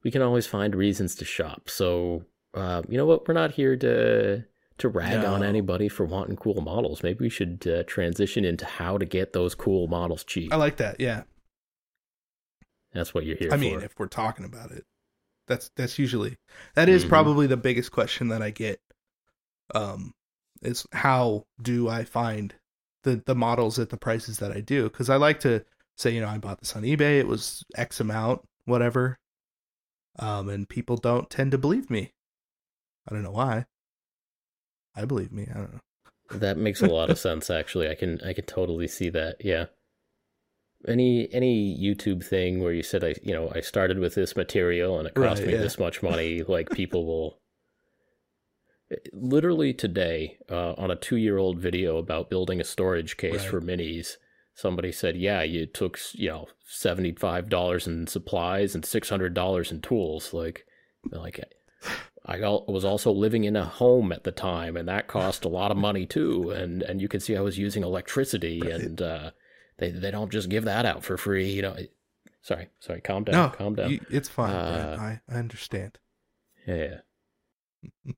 [0.03, 2.25] we can always find reasons to shop so
[2.57, 4.43] uh you know what we're not here to
[4.79, 8.99] to rag on anybody for wanting cool models maybe we should uh, transition into how
[8.99, 11.01] to get those cool models cheap I like that.
[11.01, 11.23] Yeah,
[12.93, 14.85] that's what you're here I for mean, if we're talking about it,
[15.47, 16.37] that's that's usually
[16.75, 17.09] that is Mhm.
[17.09, 18.81] probably the biggest question that I get.
[19.75, 20.15] Um,
[20.63, 22.55] is how do I find
[23.03, 24.85] the the models at the prices that I do?
[24.85, 25.65] Because I like to
[25.97, 27.19] say, you know, I bought this on eBay.
[27.19, 29.19] It was X amount, whatever.
[30.19, 32.13] Um, and people don't tend to believe me.
[33.09, 33.67] I don't know why.
[34.95, 35.47] I believe me.
[35.51, 35.81] I don't know.
[36.39, 37.89] That makes a lot of sense actually.
[37.89, 39.37] I can I can totally see that.
[39.45, 39.67] Yeah.
[40.89, 44.99] Any any YouTube thing where you said I you know, I started with this material
[44.99, 45.61] and it cost Right, me yeah.
[45.61, 47.39] this much money, like people will
[49.13, 53.49] literally today uh, on a 2-year-old video about building a storage case Right.
[53.51, 54.17] for minis,
[54.55, 60.67] somebody said, "Yeah, you took, you know, $75 in supplies and $600 in tools." Like
[61.11, 61.41] like
[62.29, 65.71] I was also living in a home at the time, and that cost a lot
[65.71, 66.51] of money too.
[66.51, 68.73] And and you can see I was using electricity, Right.
[68.73, 69.31] and uh,
[69.79, 71.51] they they don't just give that out for free.
[71.53, 71.77] You know,
[72.43, 73.91] sorry, sorry, calm down, No, calm down.
[73.93, 74.53] you- it's fine.
[74.53, 75.99] Uh, I I understand.
[76.67, 76.99] Yeah.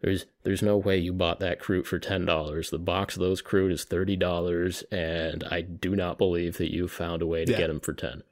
[0.00, 2.70] There's there's no way you bought that Kroot for ten dollars.
[2.70, 6.86] The box of those Kroot is thirty dollars, and I do not believe that you
[6.86, 7.58] found a way to Yeah.
[7.58, 8.22] get them for ten.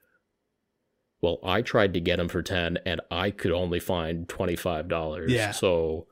[1.27, 4.87] Well, I tried to get them for ten, and I could only find twenty five
[4.87, 5.33] dollars.
[5.33, 5.51] Yeah.
[5.51, 6.07] So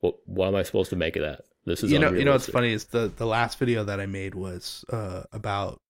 [0.00, 1.46] what what am I supposed to make of that?
[1.64, 4.04] This is you know you know what's funny is the the last video that I
[4.04, 5.80] made was uh about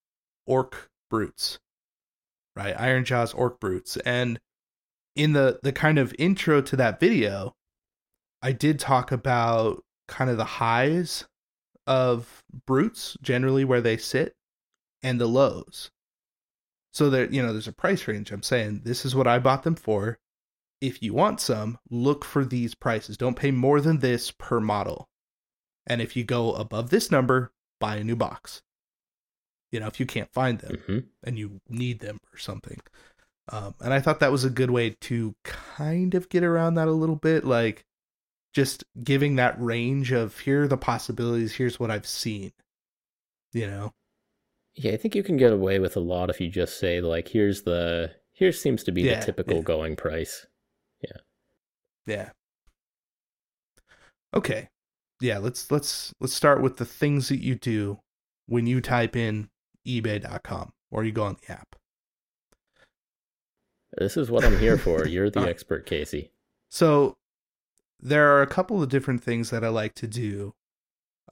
[0.46, 1.58] orc brutes,
[2.54, 2.76] right?
[2.76, 4.38] Ironjawz orc brutes, and
[5.16, 7.56] in the the kind of intro to that video,
[8.40, 11.24] I did talk about kind of the highs
[11.88, 14.36] of brutes generally where they sit
[15.02, 15.90] and the lows.
[16.93, 18.32] So there, you know, there's a price range.
[18.32, 20.18] I'm saying this is what I bought them for.
[20.80, 23.16] If you want some, look for these prices.
[23.16, 25.09] Don't pay more than this per model.
[25.86, 28.62] And if you go above this number, buy a new box.
[29.70, 31.07] You know, if you can't find them Mhm.
[31.22, 32.80] and you need them or something.
[33.49, 36.88] Um, and I thought that was a good way to kind of get around that
[36.88, 37.84] a little bit, like
[38.53, 42.53] just giving that range of here are the possibilities, here's what I've seen.
[43.53, 43.95] You know?
[44.74, 47.28] Yeah, I think you can get away with a lot if you just say like,
[47.28, 49.62] here's the here seems to be Yeah, the typical yeah.
[49.62, 50.46] going price.
[51.02, 51.18] Yeah.
[52.06, 52.30] Yeah.
[54.34, 54.68] Okay.
[55.20, 58.00] Yeah, let's let's let's start with the things that you do
[58.46, 59.50] when you type in
[59.86, 61.76] ebay.com or you go on the app.
[63.98, 65.06] This is what I'm here for.
[65.08, 66.30] You're the expert, Casey.
[66.70, 67.16] So
[67.98, 70.54] there are a couple of different things that I like to do.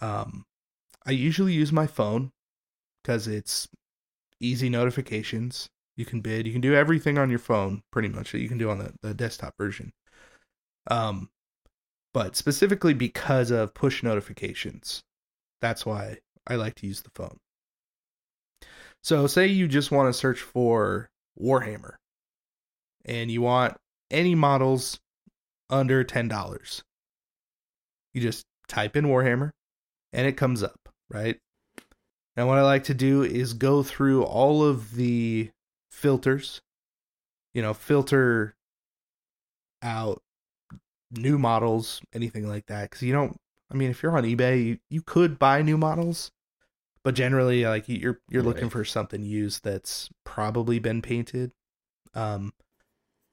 [0.01, 0.45] Um
[1.07, 2.33] I usually use my phone
[3.03, 3.69] because it's
[4.41, 5.69] easy notifications.
[5.97, 8.59] You can bid, you can do everything on your phone pretty much that you can
[8.59, 9.93] do on the, the desktop version.
[10.91, 11.29] Um
[12.15, 15.03] but specifically because of push notifications.
[15.61, 17.39] That's why I like to use the phone.
[19.03, 21.95] So say you just want to search for Warhammer
[23.05, 23.77] and you want
[24.11, 24.99] any models
[25.71, 26.83] under $10.
[28.15, 29.51] You just type in Warhammer
[30.13, 31.39] and it comes up, right?
[32.39, 35.51] And what I like to do is go through all of the
[35.91, 36.61] filters,
[37.53, 38.55] you know, filter
[39.83, 40.23] out
[41.11, 42.83] new models, anything like that.
[42.83, 43.37] Because you don't,
[43.73, 46.31] I mean, if you're on eBay, you, you could buy new models,
[47.03, 51.51] but generally, like you're you're looking for something used that's probably been painted.
[52.15, 52.53] Um,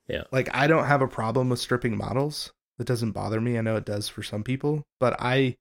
[0.07, 0.23] Yeah.
[0.31, 2.53] like I don't have a problem with stripping models.
[2.79, 3.59] That doesn't bother me.
[3.59, 5.57] I know it does for some people, but I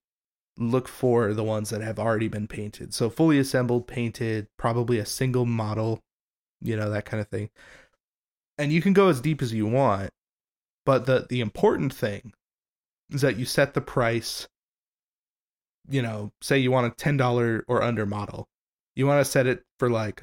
[0.57, 2.95] look for the ones that have already been painted.
[2.95, 6.01] So fully assembled, painted, probably a single model,
[6.61, 7.51] you know, that kind of thing.
[8.57, 10.11] And you can go as deep as you want,
[10.87, 12.33] but the the important thing
[13.11, 14.47] is that you set the price
[15.89, 18.49] you know, say you want a $10 or under model.
[18.97, 20.23] You want to set it for like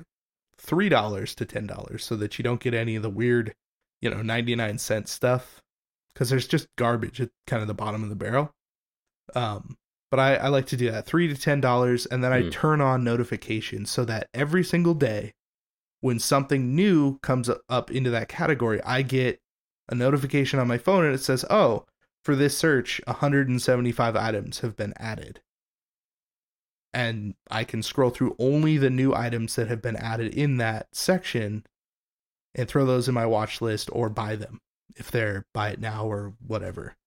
[0.59, 3.53] $3 to $10 so that you don't get any of the weird,
[4.01, 5.61] you know, 99 cent stuff
[6.15, 8.51] cuz there's just garbage at kind of the bottom of the barrel.
[9.35, 9.77] Um
[10.11, 12.49] but I, I like to do that three to ten dollars, and then I Hmm.
[12.49, 15.33] turn on notifications so that every single day,
[16.01, 19.39] when something new comes up into that category, I get
[19.89, 21.85] a notification on my phone and it says, "Oh,
[22.23, 25.41] for this search, 175 items have been added."
[26.93, 30.87] And I can scroll through only the new items that have been added in that
[30.93, 31.65] section
[32.53, 34.59] and throw those in my watch list or buy them
[34.97, 36.97] if they're buy it now or whatever.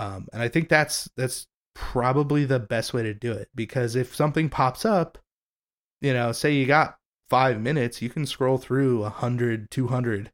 [0.00, 4.14] Um, and I think that's that's probably the best way to do it because if
[4.14, 5.18] something pops up,
[6.00, 6.96] you know, say you got
[7.30, 10.30] five minutes, you can scroll through 100, 200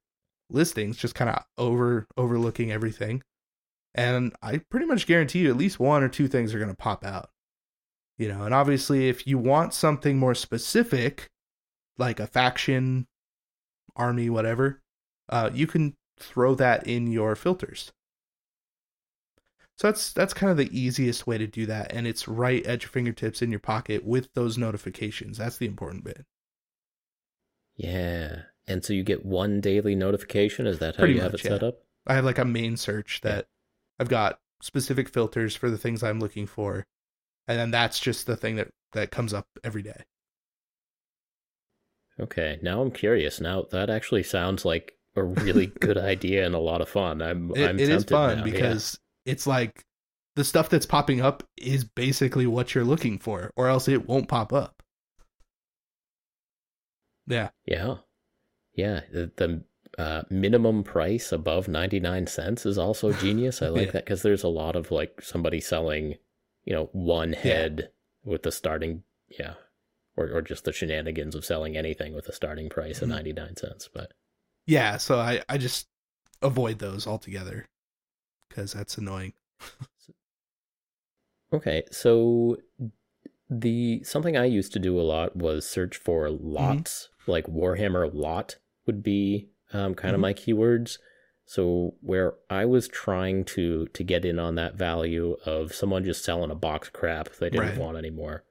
[0.50, 3.22] listings, just kind of over overlooking everything.
[3.94, 6.76] And I pretty much guarantee you at least one or two things are going to
[6.76, 7.30] pop out.
[8.16, 11.28] You know, and obviously if you want something more specific,
[11.98, 13.06] like a faction,
[13.94, 14.80] army, whatever,
[15.28, 17.92] uh, you can throw that in your filters.
[19.78, 22.82] So that's that's kind of the easiest way to do that, and it's right at
[22.82, 25.38] your fingertips in your pocket with those notifications.
[25.38, 26.26] That's the important bit.
[27.76, 28.42] Yeah.
[28.66, 30.66] And so you get one daily notification.
[30.66, 31.76] Is that how Pretty you have much, it set up?
[32.06, 33.46] I have like a main search that
[34.00, 36.84] I've got specific filters for the things I'm looking for,
[37.46, 40.02] and then that's just the thing that that comes up every day.
[42.20, 42.58] Okay.
[42.62, 43.40] Now I'm curious.
[43.40, 47.22] Now that actually sounds like a really good idea and a lot of fun.
[47.22, 48.52] I'm It, I'm it is fun now, yeah.
[48.52, 48.98] because
[49.28, 49.84] it's like
[50.36, 54.28] the stuff that's popping up is basically what you're looking for, or else it won't
[54.28, 54.82] pop up.
[57.26, 57.96] Yeah, Yeah.
[58.74, 59.00] Yeah.
[59.12, 59.64] The, the
[60.02, 63.60] uh, minimum price above 99 cents is also genius.
[63.62, 63.92] I like Yeah.
[63.92, 66.14] that because there's a lot of like somebody selling,
[66.64, 67.90] you know, one head
[68.24, 69.54] with the starting, yeah,
[70.16, 73.02] or, or just the shenanigans of selling anything with a starting price Mhm.
[73.02, 73.88] of 99 cents.
[73.92, 74.12] But
[74.66, 74.96] yeah.
[74.96, 75.88] So I I just
[76.40, 77.66] avoid those altogether
[78.48, 79.32] because that's annoying.
[81.52, 81.82] okay.
[81.90, 82.58] So
[83.50, 86.46] the something I used to do a lot was search for Mm-hmm.
[86.48, 90.22] lots, like Warhammer lot would be um, kind of Mhm.
[90.22, 90.98] my keywords.
[91.44, 96.24] So where I was trying to to get in on that value of someone just
[96.24, 97.78] selling a box of crap they didn't Right.
[97.78, 98.44] want anymore.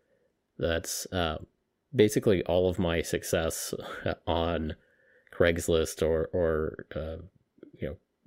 [0.58, 1.38] That's uh,
[1.96, 3.74] basically all of my success
[4.28, 4.76] on
[5.32, 7.18] Craigslist or or uh,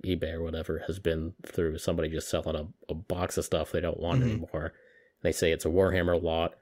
[0.05, 3.81] eBay or whatever has been through somebody just selling a, a box of stuff they
[3.81, 4.29] don't want Mhm.
[4.31, 4.73] anymore.
[5.21, 6.55] They say it's a Warhammer lot,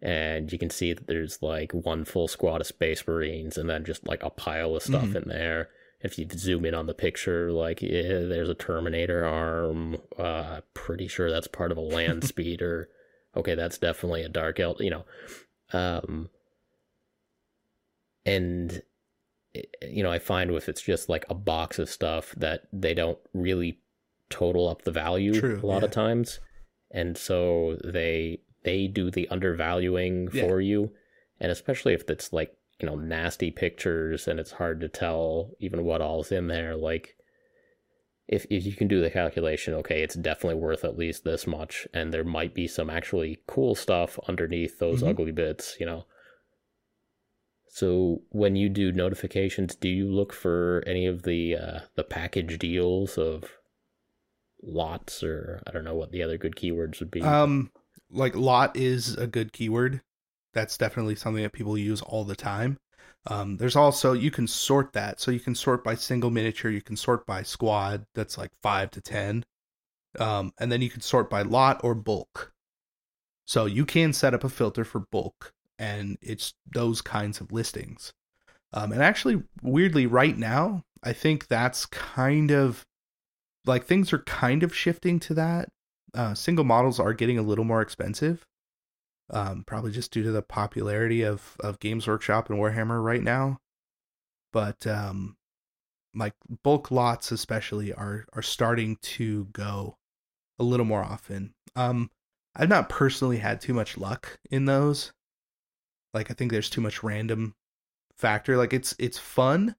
[0.00, 3.84] and you can see that there's like one full squad of Space Marines, and then
[3.84, 5.22] just like a pile of stuff Mhm.
[5.22, 5.70] in there.
[6.00, 9.98] If you zoom in on the picture, like yeah, there's a Terminator arm.
[10.18, 12.88] Uh, pretty sure that's part of a land speeder.
[13.36, 14.80] Okay, that's definitely a Dark Elf.
[14.80, 15.04] You know,
[15.72, 16.28] um,
[18.24, 18.82] and
[19.82, 23.18] you know, I find if it's just like a box of stuff that they don't
[23.34, 23.78] really
[24.30, 26.40] total up the value True, a lot of times,
[26.90, 30.46] and so they they do the undervaluing Yeah.
[30.46, 30.92] for you,
[31.40, 35.84] and especially if it's like you know nasty pictures and it's hard to tell even
[35.84, 37.16] what all's in there, like.
[38.28, 41.86] If, if you can do the calculation, okay, it's definitely worth at least this much,
[41.92, 45.08] and there might be some actually cool stuff underneath those Mhm.
[45.10, 46.06] ugly bits, you know.
[47.74, 52.58] So when you do notifications, do you look for any of the uh, the package
[52.58, 53.44] deals of
[54.62, 57.22] lots or I don't know what the other good keywords would be?
[57.22, 57.70] Um,
[58.10, 60.02] like lot is a good keyword.
[60.52, 62.76] That's definitely something that people use all the time.
[63.26, 66.82] Um, there's also you can sort that, so you can sort by single miniature, you
[66.82, 68.04] can sort by squad.
[68.14, 69.46] That's like five to ten,
[70.18, 72.52] um, and then you can sort by lot or bulk.
[73.46, 78.12] So you can set up a filter for bulk, and it's those kinds of listings.
[78.72, 82.86] Um, and actually, weirdly, right now, I think that's kind of
[83.66, 85.68] like things are kind of shifting to that
[86.14, 88.46] uh, single models are getting a little more expensive.
[89.30, 93.58] Um, probably just due to the popularity of of Games Workshop and Warhammer right now.
[94.52, 95.36] But um,
[96.14, 99.96] like bulk lots, especially, are are starting to go
[100.58, 101.54] a little more often.
[101.74, 102.10] Um,
[102.54, 105.12] I've not personally had too much luck in those.
[106.14, 107.54] Like I think there's too much random
[108.16, 108.56] factor.
[108.56, 109.76] Like it's it's fun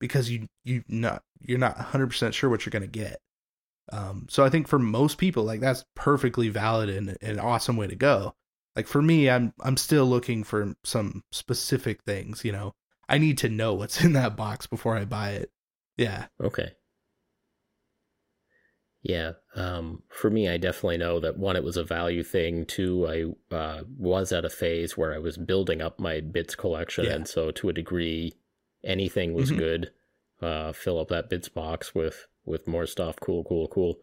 [0.00, 3.18] because you you not you're not 100% sure what you're going to get.
[3.90, 7.88] Um, so I think for most people, like that's perfectly valid and an awesome way
[7.88, 8.34] to go.
[8.76, 12.44] Like for me, I'm I'm still looking for some specific things.
[12.44, 12.72] You know,
[13.08, 15.50] I need to know what's in that box before I buy it.
[15.96, 16.72] Yeah, Okay.
[19.02, 19.32] Yeah.
[19.56, 22.64] Um, for me, I definitely know that one, it was a value thing.
[22.66, 27.06] Two, I uh, was at a phase where I was building up my bits collection,
[27.06, 27.14] Yeah.
[27.14, 28.34] and so to a degree,
[28.84, 29.58] anything was Mhm.
[29.58, 29.90] good.
[30.40, 33.16] Uh, fill up that bits box with with more stuff.
[33.20, 34.00] Cool, cool, cool.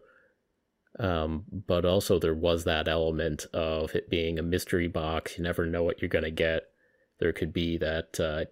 [0.97, 5.38] Um, but also there was that element of it being a mystery box.
[5.38, 6.64] You never know what you're gonna get.
[7.20, 8.45] There could be that uh,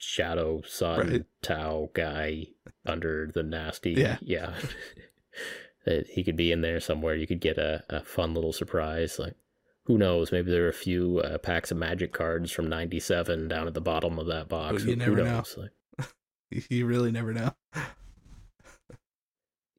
[0.00, 1.24] Shadowsun Right.
[1.42, 2.48] Tau guy
[2.86, 3.92] under the nasty.
[3.92, 4.18] Yeah.
[4.20, 4.54] yeah.
[5.86, 7.14] that he could be in there somewhere.
[7.14, 9.18] You could get a, a fun little surprise.
[9.18, 9.34] Like,
[9.84, 10.32] who knows?
[10.32, 13.80] Maybe there are a few uh, packs of magic cards from '97 down at the
[13.80, 14.82] bottom of that box.
[14.84, 15.42] you Who- never who know.
[15.56, 16.10] Like,
[16.70, 17.52] you really never know.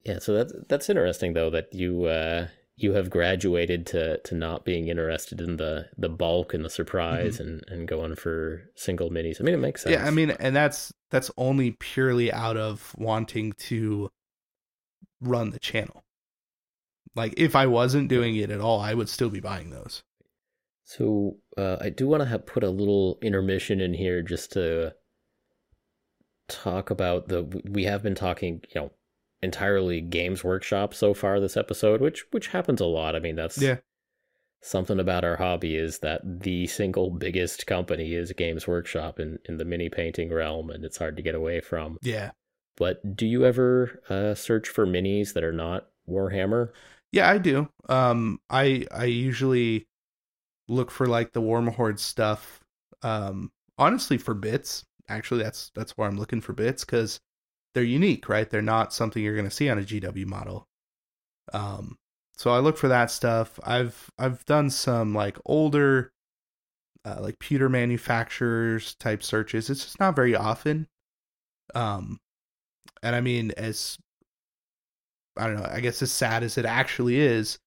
[0.04, 2.48] yeah, so that's that's interesting though that you uh,
[2.78, 7.40] you have graduated to to not being interested in the the bulk and the surprise
[7.40, 9.42] and and going for single minis.
[9.42, 9.94] I mean, it makes sense.
[9.96, 10.04] Mm-hmm.
[10.06, 14.10] Yeah, I mean, and that's that's only purely out of wanting to
[15.22, 16.04] run the channel.
[17.16, 20.04] Like if I wasn't doing it at all, I would still be buying those.
[20.86, 24.94] So uh, I do want to have put a little intermission in here just to
[26.48, 27.44] talk about the.
[27.70, 28.92] We have been talking, you know,
[29.42, 33.16] entirely Games Workshop so far this episode, which which happens a lot.
[33.16, 33.78] I mean, that's Yeah.
[34.62, 39.58] something about our hobby is that the single biggest company is Games Workshop in in
[39.58, 41.98] the mini painting realm, and it's hard to get away from.
[42.02, 42.32] Yeah.
[42.78, 46.72] But do you ever uh, search for minis that are not Warhammer?
[47.12, 47.70] Yeah, I do.
[47.90, 49.88] Um I I usually
[50.68, 52.62] look for like the Warmahorde stuff.
[53.04, 54.86] Um honestly for bits.
[55.10, 57.20] Actually that's that's where I'm looking for bits cuz
[57.74, 58.50] they're unique, right?
[58.50, 60.68] They're not something you're going to see on a GW model.
[61.54, 61.98] Um
[62.38, 63.60] so I look for that stuff.
[63.64, 66.12] I've I've done some like older
[67.06, 69.70] uh, like pewter manufacturers type searches.
[69.70, 70.88] It's just not very often.
[71.76, 72.20] Um
[73.08, 73.98] and I mean as
[75.38, 77.60] I don't know, I guess as sad as it actually is,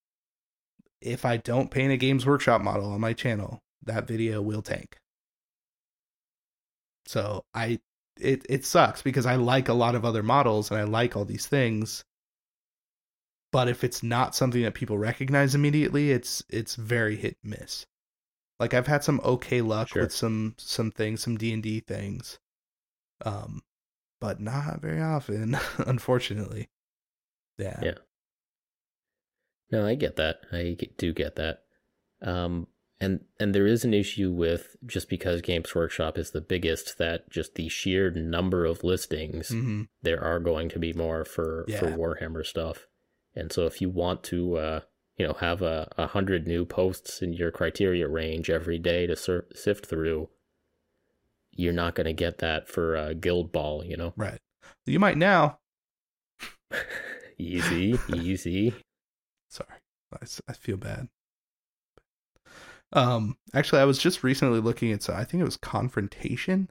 [1.01, 4.97] if I don't paint a Games Workshop model on my channel, that video will tank.
[7.07, 7.81] So I
[8.19, 11.25] it it sucks because I like a lot of other models and I like all
[11.25, 12.05] these things.
[13.53, 17.87] But if it's not something that people recognize immediately, it's it's very hit and miss.
[18.61, 20.03] Like I've had some okay luck Sure.
[20.03, 22.39] with some some things, some D and D things.
[23.25, 23.63] Um
[24.21, 26.69] but not very often, unfortunately.
[27.59, 27.81] Yeah.
[27.83, 27.95] Yeah.
[29.71, 30.41] No, I get that.
[30.53, 31.63] I do get that.
[32.23, 32.67] Um,
[33.01, 37.31] and and there is an issue with just because Games Workshop is the biggest, that
[37.31, 41.87] just the sheer number of listings, hmm there are going to be more for for
[41.97, 42.87] Warhammer stuff.
[43.35, 44.81] And so if you want to, uh,
[45.17, 49.15] you know, have a, a hundred new posts in your criteria range every day to
[49.15, 50.29] sur- sift through,
[51.53, 53.85] you're not going to get that for uh, Guild Ball.
[53.85, 54.39] You know, Right.
[54.87, 55.59] You might now.
[57.39, 58.75] easy, easy.
[59.51, 59.69] Sorry,
[60.13, 61.09] I, I feel bad.
[62.93, 65.03] Um, actually, I was just recently looking at.
[65.03, 66.71] so I think it was Confrontation.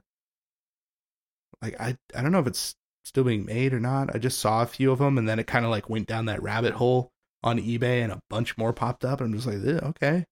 [1.62, 2.74] Like I, I don't know if it's
[3.04, 4.14] still being made or not.
[4.14, 6.26] I just saw a few of them, and then it kind of like went down
[6.26, 7.10] that rabbit hole
[7.42, 9.20] on eBay, and a bunch more popped up.
[9.20, 10.24] And I'm just like, "Eh, okay,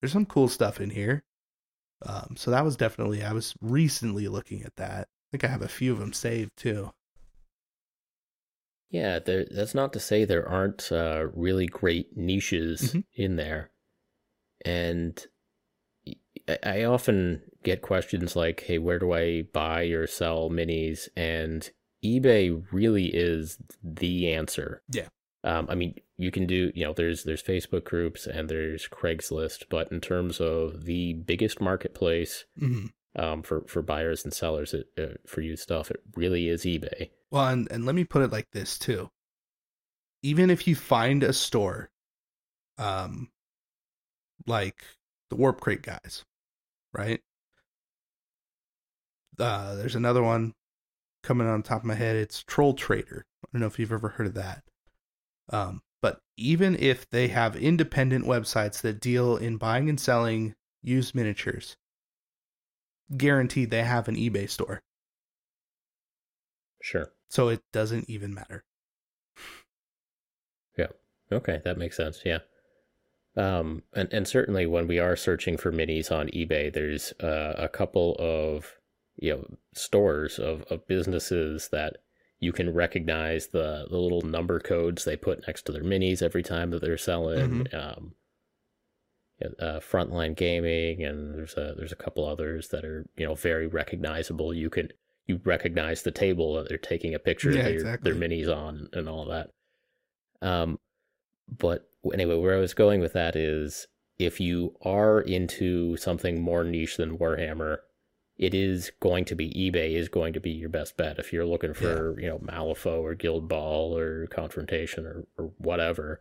[0.00, 1.22] there's some cool stuff in here.
[2.04, 3.22] Um, so that was definitely.
[3.24, 5.08] I was recently looking at that.
[5.08, 6.92] I think I have a few of them saved too.
[8.90, 13.04] Yeah, there, that's not to say there aren't uh, really great niches Mhm.
[13.14, 13.70] in there.
[14.64, 15.26] And
[16.48, 21.08] I, I often get questions like, hey, where do I buy or sell minis?
[21.16, 21.68] And
[22.04, 24.82] eBay really is the answer.
[24.92, 25.08] Yeah.
[25.46, 29.64] Um, I mean, you can do, you know, there's there's Facebook groups and there's Craigslist,
[29.70, 32.86] but in terms of the biggest marketplace hmm
[33.16, 37.10] um, for for buyers and sellers it, uh, for used stuff, it really is eBay.
[37.30, 39.08] Well, and, and let me put it like this too.
[40.22, 41.90] Even if you find a store,
[42.78, 43.30] um,
[44.46, 44.82] like
[45.30, 46.24] the Warp Crate guys,
[46.92, 47.20] right?
[49.38, 50.54] Uh, there's another one
[51.22, 52.16] coming on top of my head.
[52.16, 53.24] It's Troll Trader.
[53.44, 54.62] I don't know if you've ever heard of that.
[55.50, 61.14] Um, but even if they have independent websites that deal in buying and selling used
[61.14, 61.76] miniatures,
[63.16, 64.82] guaranteed they have an eBay store.
[66.82, 67.10] Sure.
[67.28, 68.64] So it doesn't even matter.
[70.78, 70.88] Yeah.
[71.32, 72.22] Okay, that makes sense.
[72.24, 72.38] Yeah.
[73.36, 77.68] Um, and, and certainly when we are searching for minis on eBay, there's uh, a
[77.68, 78.76] couple of
[79.16, 81.98] you know stores of, of businesses that
[82.40, 86.42] you can recognize the, the little number codes they put next to their minis every
[86.42, 87.66] time that they're selling.
[87.72, 88.12] Um,
[89.60, 93.66] uh, Frontline Gaming, and there's a there's a couple others that are you know very
[93.66, 94.54] recognizable.
[94.54, 94.90] You can
[95.26, 98.12] you recognize the table that they're taking a picture Yeah, of their, exactly.
[98.12, 99.50] their minis on and all that.
[100.40, 100.78] Um,
[101.48, 103.86] but anyway, where I was going with that is
[104.18, 107.78] if you are into something more niche than Warhammer,
[108.38, 111.18] it is going to be eBay is going to be your best bet.
[111.18, 116.20] If you're looking for, you know, Malifaux or Guild Ball or Confrontation or, or whatever,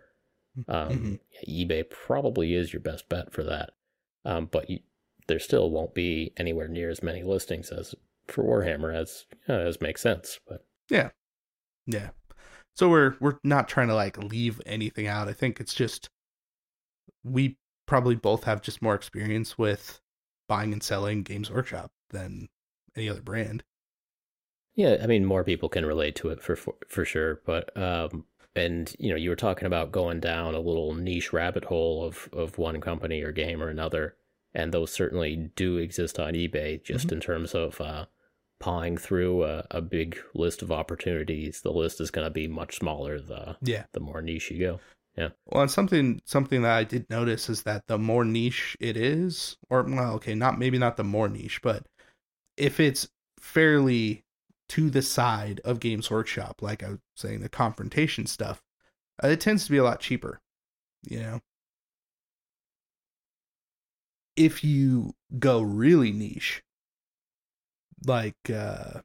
[0.70, 1.20] um, Mhm.
[1.68, 3.72] eBay probably is your best bet for that.
[4.24, 4.80] Um, but you,
[5.28, 7.94] there still won't be anywhere near as many listings as
[8.28, 10.40] for Warhammer as uh, as makes sense.
[10.48, 11.10] But yeah,
[11.86, 12.12] Yeah.
[12.76, 15.28] So we're we're not trying to like leave anything out.
[15.28, 16.10] I think it's just
[17.24, 20.00] we probably both have just more experience with
[20.48, 22.48] buying and selling Games Workshop than
[22.96, 23.64] any other brand.
[24.76, 27.42] Yeah, I mean, more people can relate to it for for, for sure.
[27.46, 28.26] But um,
[28.56, 32.30] and you know, you were talking about going down a little niche rabbit hole of
[32.34, 34.16] of one company or game or another,
[34.54, 36.84] and those certainly do exist on eBay.
[36.84, 38.06] Just in terms of uh,
[38.60, 42.78] pawing through a, a big list of opportunities, the list is going to be much
[42.78, 43.86] smaller the Yeah.
[43.94, 44.80] the more niche you go.
[45.18, 45.30] Yeah.
[45.46, 49.56] Well, and something something that I did notice is that the more niche it is,
[49.70, 51.86] or well, okay, not maybe not the more niche, but
[52.58, 53.08] if it's
[53.40, 54.24] fairly
[54.70, 58.62] to the side of Games Workshop, like I was saying, the confrontation stuff,
[59.24, 60.42] uh, it tends to be a lot cheaper.
[61.04, 61.40] You know,
[64.36, 66.64] if you go really niche,
[68.06, 69.02] like uh,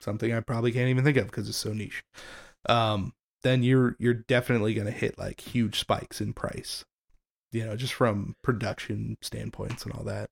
[0.00, 2.04] something I probably can't even think of because it's so niche.
[2.68, 3.12] Um,
[3.42, 6.84] then you're you're definitely going to hit like huge spikes in price.
[7.52, 10.30] You know, just from production standpoints and all that.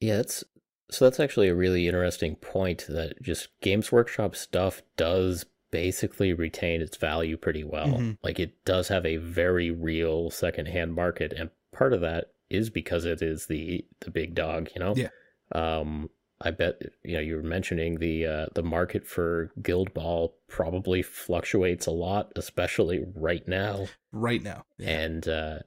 [0.00, 0.44] Yeah, that's
[0.90, 6.80] so that's actually a really interesting point that just Games Workshop stuff does basically retain
[6.80, 7.98] its value pretty well.
[7.98, 8.18] Mhm.
[8.22, 13.04] Like it does have a very real secondhand market and part of that is because
[13.04, 14.94] it is the the big dog, you know?
[14.96, 15.10] Yeah.
[15.52, 20.36] Um I bet you know you were mentioning the uh, the market for Guild Ball
[20.46, 23.88] probably fluctuates a lot, especially right now.
[24.12, 24.64] Right now.
[24.78, 25.58] And uh,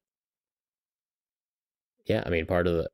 [2.06, 2.88] yeah, I mean, part of the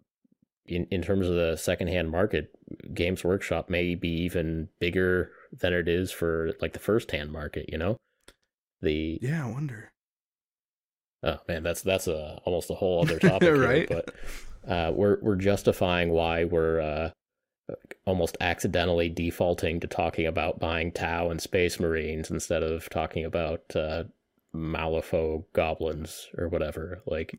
[0.70, 2.50] in in terms of the secondhand market,
[2.94, 7.66] Games Workshop may be even bigger than it is for like the first hand market.
[7.70, 7.96] You know,
[8.82, 9.90] the yeah, I wonder.
[11.22, 13.88] oh man, that's that's a almost a whole other topic, here, Right.
[13.88, 14.14] But
[14.66, 17.10] uh, we're we're justifying why we're uh,
[18.06, 23.64] almost accidentally defaulting to talking about buying Tau and Space Marines instead of talking about
[23.76, 24.04] uh,
[24.54, 27.00] Malifaux goblins or whatever.
[27.06, 27.38] Like,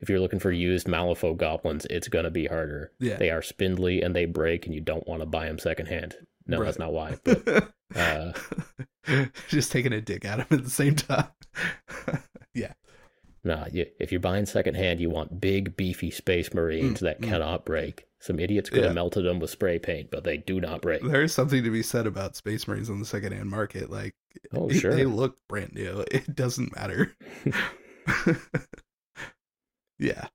[0.00, 2.92] if you're looking for used Malifaux goblins, it's gonna be harder.
[2.98, 3.16] Yeah.
[3.16, 6.14] They are spindly and they break, and you don't want to buy them secondhand.
[6.46, 7.18] No, that's not why.
[7.24, 8.32] But uh,
[9.48, 11.26] Just taking a dig at them at the same time.
[12.54, 12.72] yeah.
[13.44, 17.28] nah, you, if you're buying secondhand, you want big, beefy Space Marines Mm, that mm.
[17.28, 18.04] cannot break.
[18.20, 18.86] Some idiots could Yeah.
[18.86, 21.02] have melted them with spray paint, but they do not break.
[21.02, 23.90] There is something to be said about Space Marines on the secondhand market.
[23.90, 24.14] Like,
[24.52, 24.94] Oh, sure.
[24.94, 26.04] they look brand new.
[26.10, 27.12] It doesn't matter.
[29.98, 30.28] Yeah.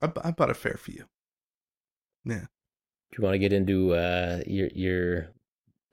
[0.00, 1.04] I, I bought a fair few.
[2.24, 2.46] Yeah.
[3.10, 5.28] Do you want to get into uh, your your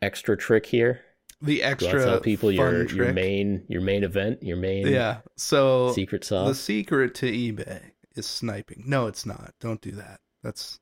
[0.01, 1.01] extra trick here?
[1.41, 3.15] The extra tell people your your trick.
[3.15, 5.17] main your main event, your main Yeah.
[5.37, 6.47] So secret sauce.
[6.49, 8.83] the secret to eBay is sniping.
[8.85, 9.53] No, it's not.
[9.59, 10.19] Don't do that.
[10.43, 10.79] That's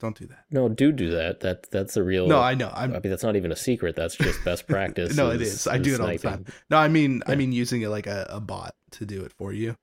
[0.00, 0.44] don't do that.
[0.52, 1.40] no, do do that.
[1.40, 2.28] That that's a real.
[2.28, 2.68] No, I know.
[2.68, 3.96] I I'm mean, that's not even a secret.
[3.96, 5.16] That's just best practice.
[5.16, 5.66] No, it is.
[5.66, 6.46] I do it all the time.
[6.70, 9.52] no, I mean I mean using it like a, a bot to do it for
[9.52, 9.76] you.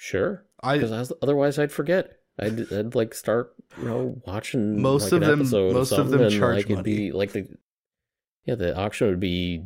[0.00, 2.14] Sure, I because otherwise I'd forget.
[2.38, 6.30] I'd, I'd like start you know watching Most like, of an them- most of them
[6.30, 7.48] charge like, it'd be like the
[8.44, 9.64] yeah the auction would be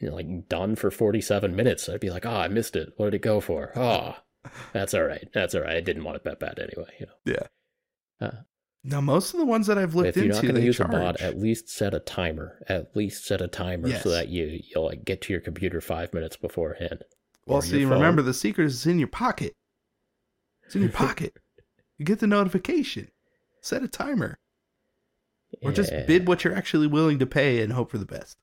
[0.00, 3.06] you know, like done for 47 minutes i'd be like oh i missed it what
[3.06, 4.16] did it go for oh
[4.72, 7.12] that's all right that's all right i didn't want to bet bad anyway you know
[7.26, 8.26] Yeah.
[8.26, 8.36] Uh,
[8.84, 10.66] now most of the ones that I've looked if you're not into going to they
[10.66, 10.94] use charge.
[10.94, 14.02] a bot at least set a timer at least set a timer Yes.
[14.02, 17.04] so that you you'll like get to your computer five minutes beforehand
[17.46, 17.92] well, see, phone.
[17.92, 19.52] remember the secret is in your pocket.
[20.74, 21.38] It's in your pocket.
[21.96, 23.06] You get the notification.
[23.62, 24.40] Set a timer.
[25.62, 28.36] Or just bid what you're actually willing to pay and hope for the best.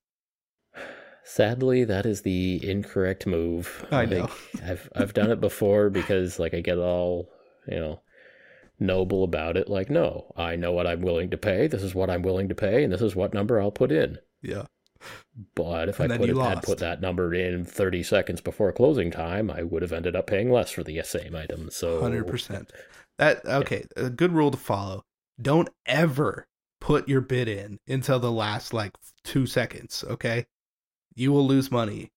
[1.25, 3.85] Sadly, that is the incorrect move.
[3.91, 4.27] I know.
[4.27, 7.27] think I've I've done it before because like I get all
[7.67, 8.01] you know
[8.79, 9.67] noble about it.
[9.67, 11.67] Like, no, I know what I'm willing to pay.
[11.67, 14.17] This is what I'm willing to pay, and this is what number I'll put in.
[14.41, 14.63] Yeah.
[15.55, 19.11] But if And I put it, had put that number in 30 seconds before closing
[19.11, 21.69] time, I would have ended up paying less for the same item.
[21.69, 22.71] So Hundred percent.
[23.17, 23.85] That okay.
[23.95, 25.03] A good rule to follow:
[25.41, 26.47] don't ever
[26.79, 28.93] put your bid in until the last like
[29.23, 30.03] two seconds.
[30.07, 30.45] Okay,
[31.15, 32.11] you will lose money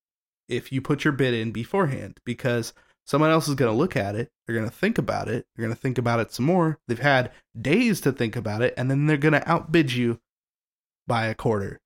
[0.48, 2.72] if you put your bid in beforehand because
[3.06, 4.30] someone else is going to look at it.
[4.46, 5.46] They're going to think about it.
[5.54, 6.78] They're going to think about it some more.
[6.88, 10.20] They've had days to think about it, and then they're going to outbid you
[11.06, 11.80] by a quarter,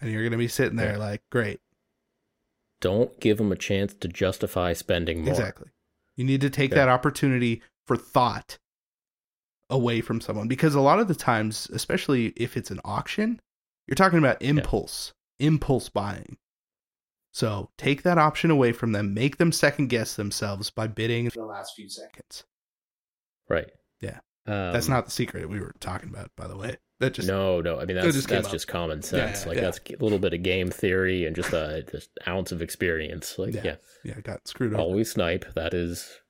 [0.00, 0.98] and you're going to be sitting there Yeah.
[0.98, 1.60] like, great,
[2.80, 5.30] don't give them a chance to justify spending more.
[5.30, 5.70] Exactly.
[6.16, 6.76] You need to take Yeah.
[6.76, 8.58] that opportunity for thought
[9.70, 13.40] away from someone because a lot of the times, especially if it's an auction,
[13.86, 16.36] you're talking about impulse, impulse buying.
[17.32, 21.44] So take that option away from them, make them second guess themselves by bidding the
[21.44, 22.44] last few seconds.
[23.48, 23.70] Right.
[24.00, 24.20] Yeah.
[24.46, 26.76] Um, That's not the secret we were talking about, by the way.
[26.98, 27.78] That just no, no.
[27.78, 28.66] I mean, that's just that's up.
[28.66, 29.42] common sense.
[29.42, 29.64] yeah, like yeah.
[29.64, 33.38] that's a little bit of game theory and just a just ounce of experience.
[33.38, 33.62] Like, Yeah.
[33.64, 34.80] yeah, yeah, got screwed up.
[34.80, 35.44] always snipe.
[35.54, 36.20] That is,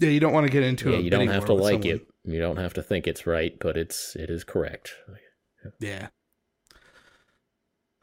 [0.00, 0.96] Yeah, you don't want to get into yeah.
[0.98, 2.00] a You don't have to like someone.
[2.00, 2.06] it.
[2.24, 4.94] You don't have to think it's right, but it's it is correct.
[5.78, 6.08] Yeah.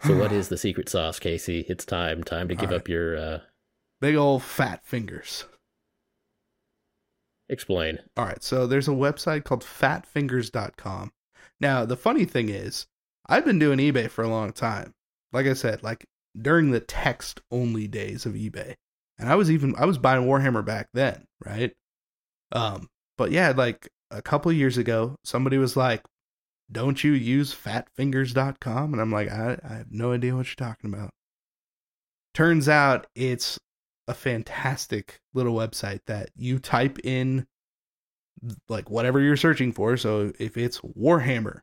[0.04, 1.66] So, what is the secret sauce, Casey?
[1.68, 2.24] It's time.
[2.24, 3.18] Time to give All up your.
[3.18, 3.40] uh
[4.00, 5.46] Big old fat fingers.
[7.50, 8.00] Explain.
[8.16, 11.12] All right, so there's a website called fatfingers.com.
[11.60, 12.88] Now, the funny thing is,
[13.28, 14.94] I've been doing eBay for a long time.
[15.34, 16.06] Like I said, like
[16.40, 18.76] during the text only days of eBay.
[19.20, 21.74] And I was even I was buying Warhammer back then, right?
[22.52, 22.88] Um,
[23.18, 26.04] but yeah, like a couple years ago, somebody was like,
[26.72, 30.94] "Don't you use fatfingers.com?" And I'm like, "I, I have no idea what you're talking
[30.94, 31.10] about."
[32.36, 33.58] Turns out it's
[34.08, 37.48] a fantastic little website that you type in
[38.70, 39.98] like whatever you're searching for.
[39.98, 41.62] So if it's Warhammer,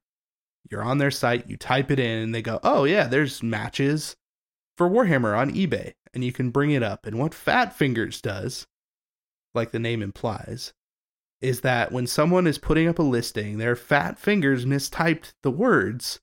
[0.71, 4.17] you're on their site, you type it in, and they go, "Oh yeah, there's matches
[4.77, 7.07] for Warhammer on eBay," and you can bring it up.
[7.07, 8.67] And what Fat Fingers does,
[9.55, 10.73] like the name implies,
[11.41, 16.21] is that when someone is putting up a listing, their fat fingers mistyped the words.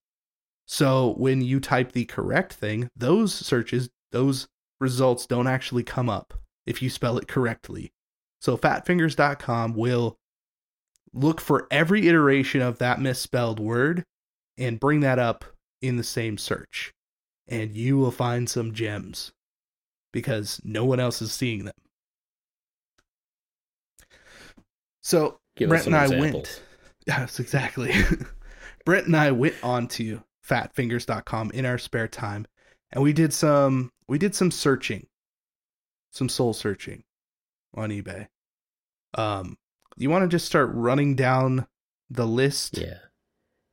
[0.65, 4.47] So when you type the correct thing, those searches, those
[4.79, 6.33] results don't actually come up
[6.65, 7.93] if you spell it correctly.
[8.39, 10.17] So fatfingers.com will
[11.13, 14.03] look for every iteration of that misspelled word
[14.57, 15.45] and bring that up
[15.81, 16.93] in the same search.
[17.47, 19.31] And you will find some gems
[20.13, 21.73] because no one else is seeing them.
[25.01, 26.33] So Give Brett and I examples.
[26.33, 26.61] went.
[27.07, 27.93] Yes, exactly.
[28.85, 32.45] Brett and I went on to fatfingers.com in our spare time
[32.91, 35.07] and we did some we did some searching.
[36.11, 37.03] Some soul searching
[37.73, 38.27] on eBay.
[39.15, 39.57] Um
[39.97, 41.67] you want to just start running down
[42.09, 42.77] the list.
[42.77, 42.97] Yeah.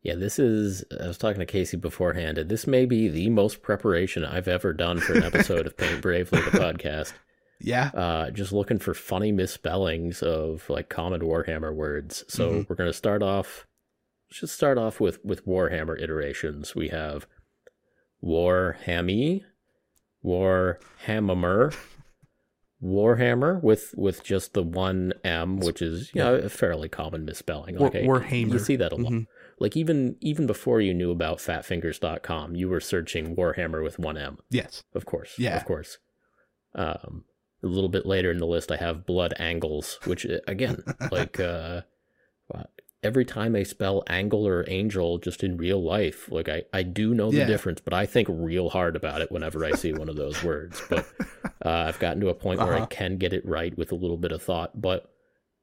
[0.02, 0.84] Yeah, this is.
[1.02, 4.72] I was talking to Casey beforehand, and this may be the most preparation I've ever
[4.72, 7.12] done for an episode of Paint Bravely, the podcast.
[7.60, 7.90] Yeah.
[7.92, 12.24] Uh, just looking for funny misspellings of like common Warhammer words.
[12.28, 12.68] So Mhm.
[12.68, 13.66] we're going to start off.
[14.30, 16.76] Let's just start off with with Warhammer iterations.
[16.76, 17.26] We have
[18.22, 19.42] Warhammy,
[20.24, 21.74] Warhammer,
[22.82, 27.76] Warhammer with with just the one M, which is you know, a fairly common misspelling.
[27.76, 28.52] War- I- Warhammer.
[28.52, 29.12] You see that a lot.
[29.12, 29.26] Mhm.
[29.58, 34.38] Like even even before you knew about fatfingers.com, you were searching Warhammer with one M.
[34.50, 34.84] Yes.
[34.94, 35.34] Of course.
[35.38, 35.56] Yeah.
[35.56, 35.98] Of course.
[36.74, 37.24] Um,
[37.62, 41.40] a little bit later in the list, I have blood angles, which uh, again, like
[41.40, 41.80] uh,
[43.02, 47.14] every time I spell angle or angel, just in real life, like I I do
[47.14, 47.46] know the Yeah.
[47.46, 50.82] difference, but I think real hard about it whenever I see one of those words.
[50.90, 51.06] But
[51.64, 52.86] uh, I've gotten to a point where I Uh-huh.
[52.90, 55.10] can get it right with a little bit of thought, but.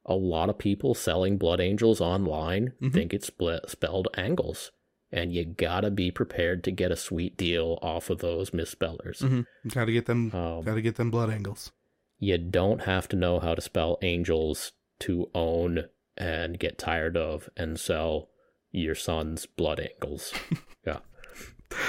[0.08, 2.92] A lot of people selling blood angels online Mhm.
[2.92, 4.70] think it's split, spelled angles,
[5.10, 9.18] and you gotta be prepared to get a sweet deal off of those misspellers.
[9.18, 9.46] Mhm.
[9.74, 10.32] Got to get them.
[10.32, 11.72] Um, Got to get them blood angles.
[12.20, 14.70] you don't have to know how to spell angels
[15.00, 15.86] to own
[16.16, 18.28] and get tired of and sell
[18.70, 20.32] your son's blood angles.
[20.86, 20.98] yeah.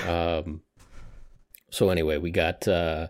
[0.08, 0.62] Um.
[1.70, 3.08] So anyway, we got uh,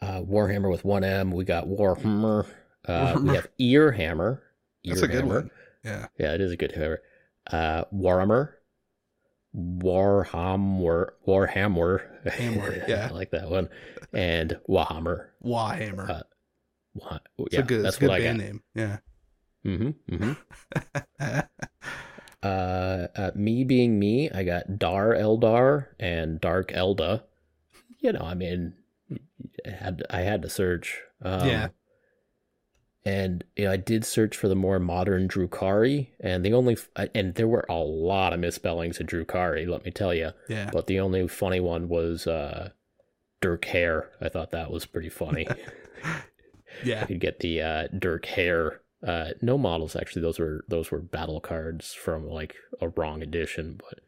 [0.00, 1.30] uh, Warhammer with one M.
[1.30, 2.46] We got Warhammer.
[2.86, 4.40] Uh, we have Earhammer.
[4.84, 5.28] That's a good Earhammer.
[5.28, 5.50] one.
[5.84, 6.06] Yeah.
[6.18, 7.00] Yeah, it is a good hammer.
[7.50, 8.52] Uh, Warhammer.
[9.56, 11.10] Warhammer.
[11.26, 12.30] Warhammer.
[12.30, 13.08] Hammer, yeah.
[13.10, 13.68] I like that one.
[14.12, 15.26] And Wahammer.
[15.44, 16.08] Wahammer.
[16.10, 16.22] Uh,
[16.94, 18.62] Wah- it's yeah, a good, that's it's a good band name.
[18.74, 18.98] Yeah.
[19.66, 21.40] Mm-hmm, mm-hmm.
[22.42, 27.24] Uh, uh, me being me, I got Dar Eldar and Dark Elda.
[27.98, 28.74] You know, I mean,
[29.66, 31.00] I had I had to search.
[31.22, 31.68] Um, Yeah.
[33.04, 36.76] And you know, I did search for the more modern Drukhari, and the only
[37.14, 39.66] and there were a lot of misspellings of Drukhari.
[39.66, 40.30] Let me tell you.
[40.48, 40.70] yeah.
[40.72, 42.70] But the only funny one was uh,
[43.40, 44.10] Dirk Hare.
[44.20, 45.48] I thought that was pretty funny.
[46.84, 47.00] Yeah.
[47.00, 48.82] You could get the uh, Dirk Hare.
[49.06, 50.20] Uh, no models actually.
[50.22, 53.78] Those were those were battle cards from like a wrong edition.
[53.78, 54.00] But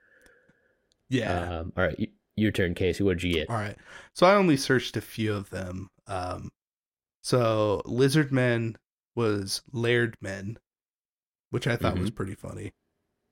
[1.08, 1.60] Yeah.
[1.60, 3.04] um, all right, y- your turn, Casey.
[3.04, 3.48] What'd you get?
[3.48, 3.76] All right.
[4.14, 5.88] So I only searched a few of them.
[6.08, 6.50] Um,
[7.22, 8.76] so Lizard Men
[9.14, 10.58] was Laird Men,
[11.50, 12.72] which I thought was pretty funny.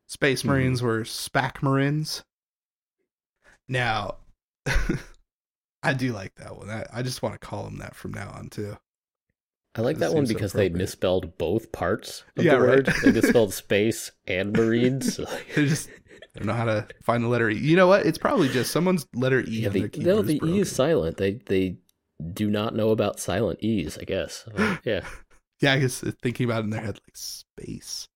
[0.09, 0.47] Space Mhm.
[0.47, 2.23] Marines were Spac Marines.
[3.69, 4.19] Now,
[5.83, 6.71] I do like that one.
[6.71, 8.77] I, I just want to call them that from now on too.
[9.77, 12.69] I like That that one so because they misspelled both parts of Yeah, the right.
[12.87, 12.95] word.
[13.05, 15.19] They misspelled space and marines.
[15.55, 15.89] They just
[16.35, 17.57] don't know how to find the letter E.
[17.59, 18.05] You know what?
[18.07, 21.17] It's probably just someone's letter E yeah, the, no, the E is silent.
[21.19, 21.77] They they
[22.33, 23.99] do not know about silent E's.
[23.99, 24.47] I guess.
[24.55, 25.01] Like, yeah.
[25.61, 28.09] Yeah, I guess thinking about it in their head like space,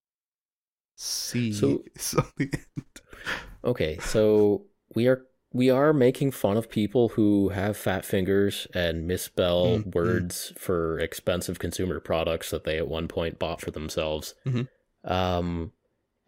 [0.96, 2.50] C, So- something.
[3.64, 9.06] Okay, so we are we are making fun of people who have fat fingers and
[9.06, 9.94] misspell Mm, mm.
[9.94, 14.34] words for expensive consumer products that they at one point bought for themselves.
[14.46, 14.68] Mhm.
[15.04, 15.72] Um,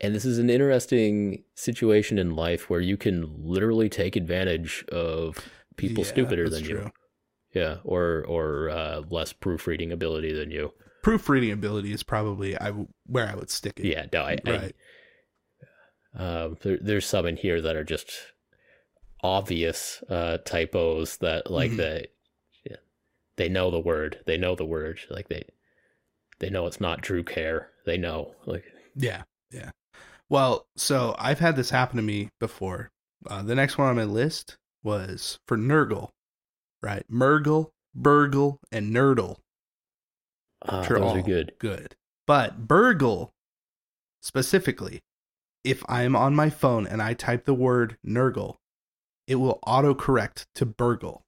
[0.01, 5.39] and this is an interesting situation in life where you can literally take advantage of
[5.77, 6.91] people Yeah, stupider than you.
[7.55, 10.73] Yeah, or or uh, less proofreading ability than you.
[11.03, 13.85] Proofreading ability is probably I w- where I would stick it.
[13.85, 14.73] Yeah, no, I, I.
[16.15, 18.11] Um, there, there's some in here that are just
[19.23, 21.77] obvious uh, typos that like Mhm.
[21.77, 22.07] they,
[22.65, 22.77] yeah,
[23.37, 24.21] they know the word.
[24.27, 25.01] They know the word.
[25.11, 25.45] Like they,
[26.39, 27.71] they know it's not Drew Care.
[27.87, 28.35] They know.
[28.47, 28.65] Like
[28.97, 29.71] Yeah, yeah.
[30.29, 32.91] Well, so I've had this happen to me before.
[33.27, 36.09] Uh, the next one on my list was for Nurgle,
[36.83, 37.05] right?
[37.11, 39.37] Murgle, Burgle, and Nerdle.
[40.67, 41.53] ah, Sure, those are good.
[41.59, 41.95] Good.
[42.27, 43.31] But Burgle,
[44.23, 45.01] specifically,
[45.65, 48.57] if I'm on my phone and I type the word Nurgle,
[49.33, 51.25] it will autocorrect to Burgle.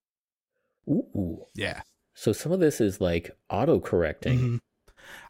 [0.89, 1.47] Ooh.
[1.55, 1.81] Yeah.
[2.15, 4.39] So some of this is like auto correcting.
[4.39, 4.61] Mhm.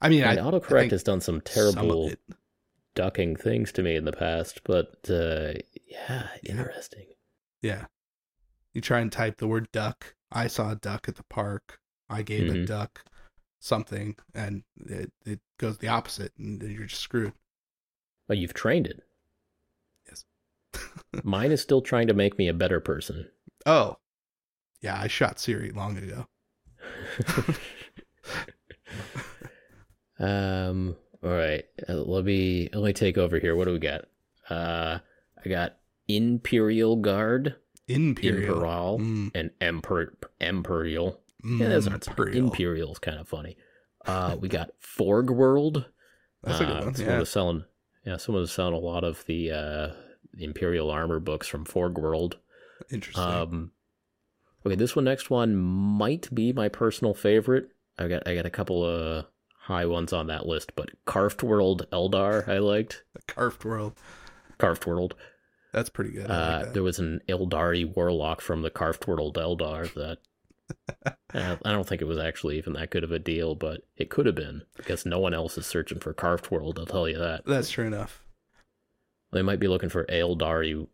[0.03, 2.20] I mean, I mean, I autocorrect has done some some terrible it-
[2.95, 5.55] ducking things to me in the past, but uh,
[5.89, 7.07] yeah, interesting.
[7.62, 7.87] Yeah.
[8.72, 10.14] You try and type the word duck.
[10.31, 11.81] I saw a duck at the park.
[12.11, 12.66] I gave a Mhm.
[12.66, 13.05] duck
[13.61, 17.33] something, and it, it goes the opposite, and you're just screwed.
[18.29, 19.03] But you've trained it.
[21.22, 23.28] Mine is still trying to make me a better person.
[23.66, 23.97] Oh,
[24.80, 26.26] yeah, I shot Siri long ago.
[30.18, 30.97] um.
[31.22, 31.64] All right.
[31.88, 33.57] Uh, let me let me take over here.
[33.57, 34.03] What do we got?
[34.51, 34.99] Uh,
[35.45, 35.76] I got
[36.07, 37.57] Imperial Guard,
[37.88, 38.57] Imperial.
[38.57, 40.09] Imperial, Mm, and Emper
[40.40, 41.20] Imperial.
[41.45, 42.45] mm, Yeah, are Imperial.
[42.45, 43.57] Imperial's kind of funny.
[44.05, 45.86] Uh, we got Forg World.
[46.42, 46.88] That's a uh, good one.
[46.90, 47.18] it's Yeah.
[47.20, 47.64] was selling.
[48.05, 49.95] Yeah, someone's selling a lot of the uh, the
[50.39, 52.39] Imperial armor books from Forge World.
[52.91, 53.24] Interesting.
[53.24, 53.70] Um,
[54.66, 57.70] okay, this one, next one might be my personal favorite.
[57.99, 59.26] I got I got a couple of
[59.59, 63.05] high ones on that list, but Carved World Eldar I liked.
[63.26, 63.95] Carved World.
[64.59, 65.14] Carved World.
[65.72, 66.30] That's pretty good.
[66.30, 66.74] Uh, like that.
[66.74, 70.18] there was an Eldari warlock from the Carved World Eldar that
[71.35, 74.26] I don't think it was actually even that good of a deal, but it could
[74.26, 76.78] have been because no one else is searching for Carved World.
[76.78, 77.45] I'll tell you that.
[77.45, 78.24] That's true enough.
[79.35, 80.87] They might be looking for Eldari.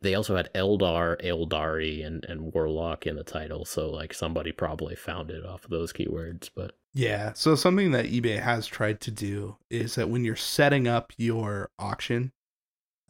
[0.00, 4.94] They also had Eldar, Eldari, and, and Warlock in the title, so like somebody probably
[4.94, 6.48] found it off of those keywords.
[6.54, 7.32] But Yeah.
[7.34, 11.70] So something that eBay has tried to do is that when you're setting up your
[11.78, 12.32] auction,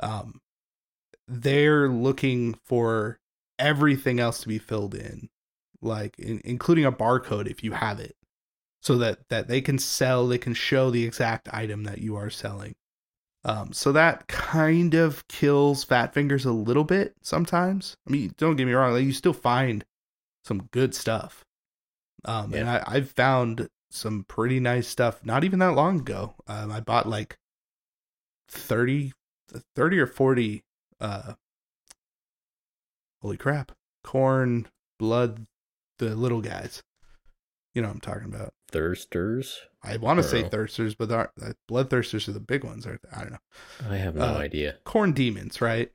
[0.00, 0.40] um,
[1.28, 3.20] they're looking for
[3.58, 5.28] everything else to be filled in,
[5.80, 8.16] like in, including a barcode if you have it,
[8.80, 12.30] so that that they can sell, they can show the exact item that you are
[12.30, 12.74] selling.
[13.44, 17.96] Um, so that kind of kills fat fingers a little bit sometimes.
[18.06, 19.84] I mean, don't get me wrong, like you still find
[20.44, 21.44] some good stuff.
[22.24, 26.34] Um, and I, I've found some pretty nice stuff not even that long ago.
[26.46, 27.38] Um, I bought like
[28.48, 29.12] 30,
[29.74, 30.62] 30 or 40,
[31.00, 31.32] uh,
[33.22, 33.72] holy crap,
[34.04, 34.66] Khorne,
[34.98, 35.46] blood,
[35.98, 36.82] the little guys.
[37.74, 38.52] You know what I'm talking about.
[38.70, 42.86] Thirsters, I want to say thirsters, but they're, uh, blood thirsters are the big ones.
[42.86, 43.08] Aren't they?
[43.16, 43.38] I don't know.
[43.90, 44.76] I have no Uh, idea.
[44.84, 45.90] Khorne demons, right?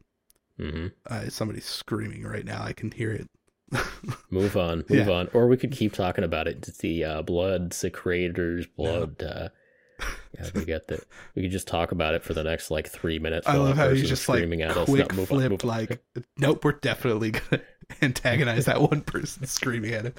[0.58, 2.62] hmm Uh, somebody's screaming right now.
[2.64, 3.30] I can hear it.
[4.30, 5.14] Move on, move Yeah.
[5.14, 6.68] on, or we could keep talking about it.
[6.68, 9.22] It's the uh, blood secretors, blood.
[9.24, 9.50] Uh,
[10.38, 11.04] yeah, we get that.
[11.36, 13.48] We could just talk about it for the next like three minutes.
[13.48, 14.86] I love how person's just like screaming at us.
[14.90, 15.70] quick No, move on, flip, on.
[15.70, 16.04] like,
[16.38, 17.62] nope, we're definitely gonna
[18.02, 20.14] antagonize that one person screaming at him.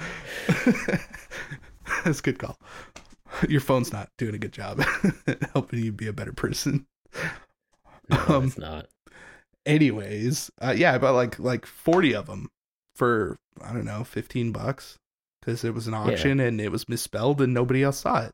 [2.04, 2.58] That's a good call.
[3.48, 4.82] Your phone's not doing a good job
[5.52, 6.86] helping you be a better person.
[8.08, 8.86] no, um, it's not.
[9.64, 12.48] Anyways, uh, yeah, I bought like like forty of them
[12.94, 14.96] for I don't know fifteen bucks
[15.40, 18.32] because it was an auction and it was misspelled and nobody else saw it.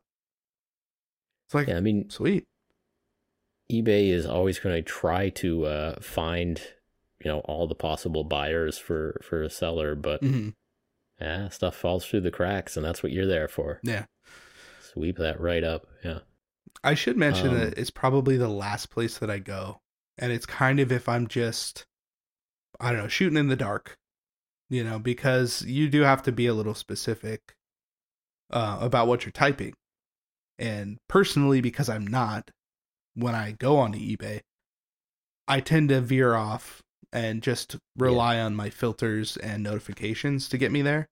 [1.47, 2.45] It's like Yeah, I mean, sweet.
[3.71, 6.61] eBay is always going to try to uh, find,
[7.23, 10.49] you know, all the possible buyers for for a seller, but hmm
[11.23, 13.79] yeah, stuff falls through the cracks, and that's what you're there for.
[13.83, 14.05] Yeah.
[14.81, 15.87] Sweep that right up.
[16.03, 16.19] Yeah.
[16.83, 19.79] I should mention Um, that it's probably the last place that I go.
[20.17, 21.85] And it's kind of if I'm just,
[22.79, 23.95] I don't know, shooting in the dark,
[24.69, 27.55] you know, because you do have to be a little specific
[28.51, 29.73] uh, about what you're typing.
[30.59, 32.51] And personally, because I'm not,
[33.15, 34.41] when I go onto eBay,
[35.47, 40.71] I tend to veer off and just rely on my filters and notifications to get
[40.71, 41.07] me there.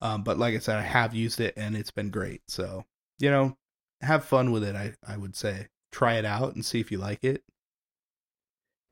[0.00, 2.42] Um, but like I said, I have used it and it's been great.
[2.48, 2.84] So,
[3.18, 3.56] you know,
[4.00, 5.68] have fun with it, I, I would say.
[5.92, 7.42] Try it out and see if you like it.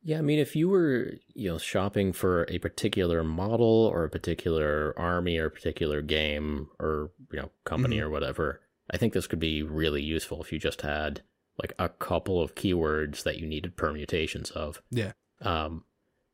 [0.05, 4.11] Yeah, I mean, if you were, you know, shopping for a particular model or a
[4.11, 8.03] particular army or a particular game or, you know, company Mhm.
[8.03, 11.23] or whatever, I think this could be really useful if you just had
[11.59, 14.83] like a couple of keywords that you needed permutations of.
[14.91, 15.13] Yeah.
[15.41, 15.85] Um,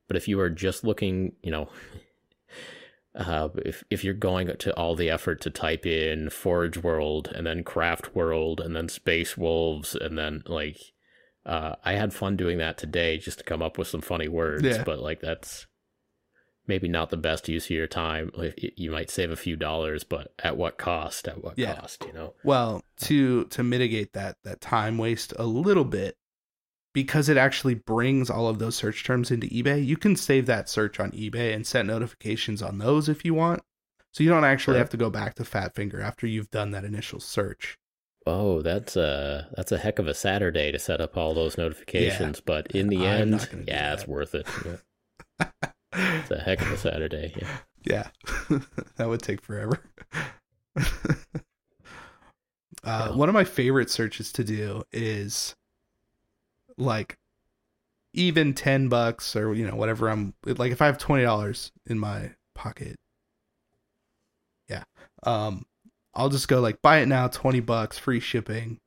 [0.07, 1.69] but if you are just looking, you know,
[3.19, 7.47] uh, if if you're going to all the effort to type in Forge World and
[7.47, 10.79] then Craft World and then Space Wolves and then like,
[11.45, 14.65] uh, I had fun doing that today just to come up with some funny words.
[14.65, 14.85] Yeah.
[14.85, 15.67] But like that's
[16.67, 18.31] maybe not the best use of your time.
[18.77, 21.27] You might save a few dollars, but at what cost?
[21.27, 21.75] At what Yeah.
[21.75, 22.05] cost?
[22.07, 22.35] You know.
[22.45, 26.17] Well, to to mitigate that that time waste a little bit,
[26.93, 30.69] because it actually brings all of those search terms into eBay, you can save that
[30.69, 33.63] search on eBay and set notifications on those if you want.
[34.13, 34.79] So you don't actually Sure.
[34.79, 37.79] have to go back to Fatfinger after you've done that initial search.
[38.27, 42.41] Oh, that's a that's a heck of a Saturday to set up all those notifications.
[42.41, 44.47] But in the I'm end, not gonna do yeah, it's worth it.
[44.65, 45.47] Yeah.
[45.95, 47.33] It's a heck of a Saturday.
[47.37, 47.59] Yeah.
[47.85, 48.09] Yeah,
[48.97, 49.81] that would take forever.
[50.77, 50.83] uh,
[52.85, 53.11] Yeah.
[53.13, 55.55] One of my favorite searches to do is
[56.79, 57.19] like
[58.15, 62.33] even 10 bucks or, you know, whatever I'm like, if I have $20 in my
[62.55, 62.97] pocket,
[64.69, 64.85] yeah,
[65.25, 65.65] um,
[66.15, 68.81] I'll just go like buy it now, 20 bucks, free shipping,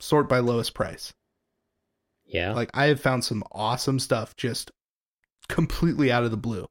[0.00, 1.12] sort by lowest price.
[2.24, 2.52] Yeah.
[2.52, 4.70] Like I have found some awesome stuff just
[5.48, 6.66] completely out of the blue.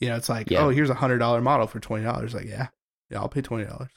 [0.00, 0.60] You know, it's like, Yeah.
[0.64, 2.34] oh, here's a hundred dollar model for twenty dollars.
[2.34, 2.68] Like, yeah,
[3.10, 3.90] yeah, I'll pay twenty dollars.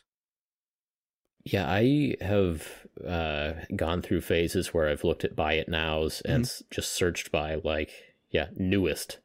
[1.51, 2.67] Yeah, I have
[3.05, 7.31] uh, gone through phases where I've looked at buy it nows and s- just searched
[7.31, 7.91] by like,
[8.29, 9.19] yeah, newest.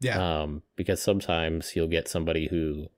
[0.00, 2.88] Yeah, Um, because sometimes you'll get somebody who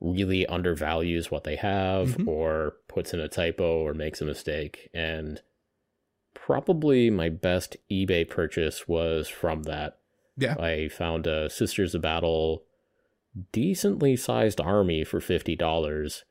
[0.00, 2.26] really undervalues what they have Mhm.
[2.28, 5.40] or puts in a typo or makes a mistake and
[6.34, 9.98] probably my best eBay purchase was from that.
[10.36, 10.56] Yeah.
[10.58, 12.64] I found a Sisters of Battle
[13.52, 16.24] decently sized army for fifty dollars.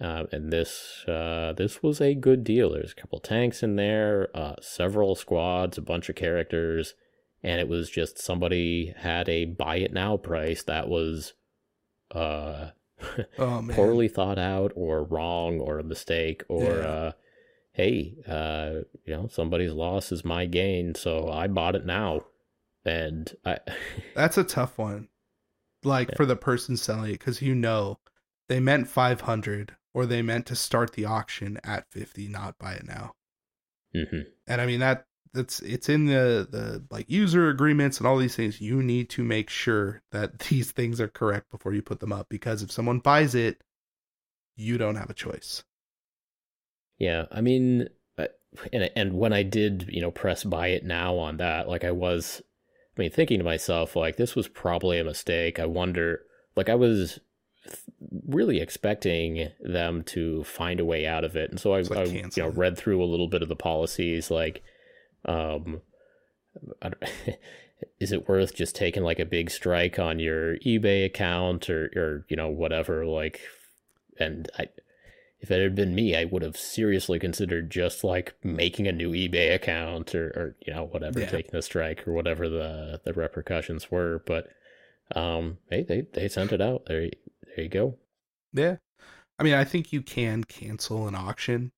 [0.00, 2.70] Uh, and this uh, this was a good deal.
[2.72, 6.94] There's a couple tanks in there, uh, several squads, a bunch of characters,
[7.42, 11.32] and it was just somebody had a buy it now price that was
[12.14, 12.70] uh,
[13.38, 16.86] Oh poorly thought out or wrong or a mistake or Yeah.
[16.88, 17.12] uh,
[17.72, 18.72] hey, uh,
[19.06, 22.20] you know somebody's loss is my gain, so I bought it now,
[22.84, 23.58] and I
[24.14, 25.08] That's a tough one.
[25.84, 26.16] Like Yeah.
[26.16, 27.98] for the person selling it, because you know
[28.48, 32.86] they meant 500 or they meant to start the auction at 50, not buy it
[32.86, 33.14] now.
[33.94, 34.26] Mhm.
[34.46, 38.36] And I mean that that's it's in the the like user agreements and all these
[38.36, 38.60] things.
[38.60, 42.28] You need to make sure that these things are correct before you put them up
[42.28, 43.64] because if someone buys it,
[44.54, 45.64] you don't have a choice.
[46.98, 47.88] Yeah, I mean,
[48.18, 48.26] uh,
[48.74, 51.92] and and when I did, you know, press buy it now on that, like I
[51.92, 52.42] was,
[52.98, 55.58] I mean, thinking to myself, like this was probably a mistake.
[55.58, 56.20] I wonder,
[56.54, 57.18] like I was
[58.26, 62.04] really expecting them to find a way out of it, and so I, like I
[62.04, 64.62] you know, read through a little bit of the policies, like,
[65.24, 65.80] um,
[66.82, 67.02] I don't,
[68.00, 72.26] is it worth just taking like a big strike on your eBay account or or
[72.28, 73.40] you know whatever, like,
[74.18, 74.68] and I
[75.38, 79.10] if it had been me, I would have seriously considered just like making a new
[79.12, 81.26] eBay account or, or you know whatever, Yeah.
[81.30, 84.22] taking a strike or whatever the the repercussions were.
[84.26, 84.48] But
[85.14, 86.86] um, hey, they they sent it out.
[86.86, 87.10] There,
[87.56, 87.96] there you go.
[88.52, 88.76] Yeah.
[89.38, 91.72] I mean, I think you can cancel an auction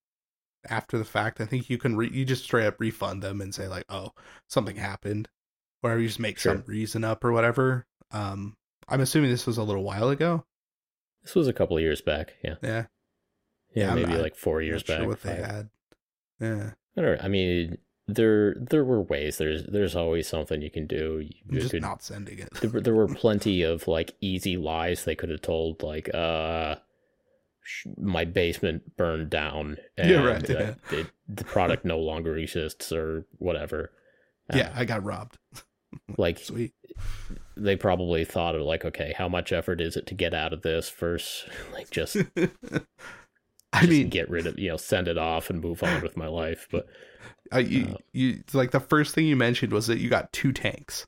[0.68, 1.41] after the fact.
[1.41, 4.12] I think you can re- you just straight up refund them and say like, "Oh,
[4.49, 5.29] something happened."
[5.83, 6.57] Or you just make Sure.
[6.57, 7.87] some reason up or whatever.
[8.11, 8.57] Um
[8.89, 10.45] I'm assuming this was a little while ago.
[11.22, 12.35] This was a couple of years back.
[12.43, 12.87] Yeah, Yeah.
[13.74, 15.07] yeah, Yeah, maybe not- like four years sure back.
[15.07, 15.70] what they had.
[16.41, 16.72] Yeah.
[16.97, 17.24] I don't know.
[17.24, 19.36] I mean, there there were ways.
[19.38, 21.20] There's there's always something you can do.
[21.20, 22.48] You I'm just could- not sending it.
[22.61, 26.76] there, were- there were plenty of like easy lies they could have told like uh
[27.62, 32.90] sh- my basement burned down and Yeah, right, uh, it, the product no longer exists
[32.92, 33.92] or whatever
[34.52, 35.36] Uh, yeah, I got robbed.
[36.18, 36.72] like Sweet.
[37.56, 40.62] they probably thought of like okay how much effort is it to get out of
[40.62, 45.50] this first like just, I just mean, get rid of you know send it off
[45.50, 46.86] and move on with my life but
[47.53, 50.53] uh, you, uh, you like the first thing you mentioned was that you got two
[50.53, 51.07] tanks.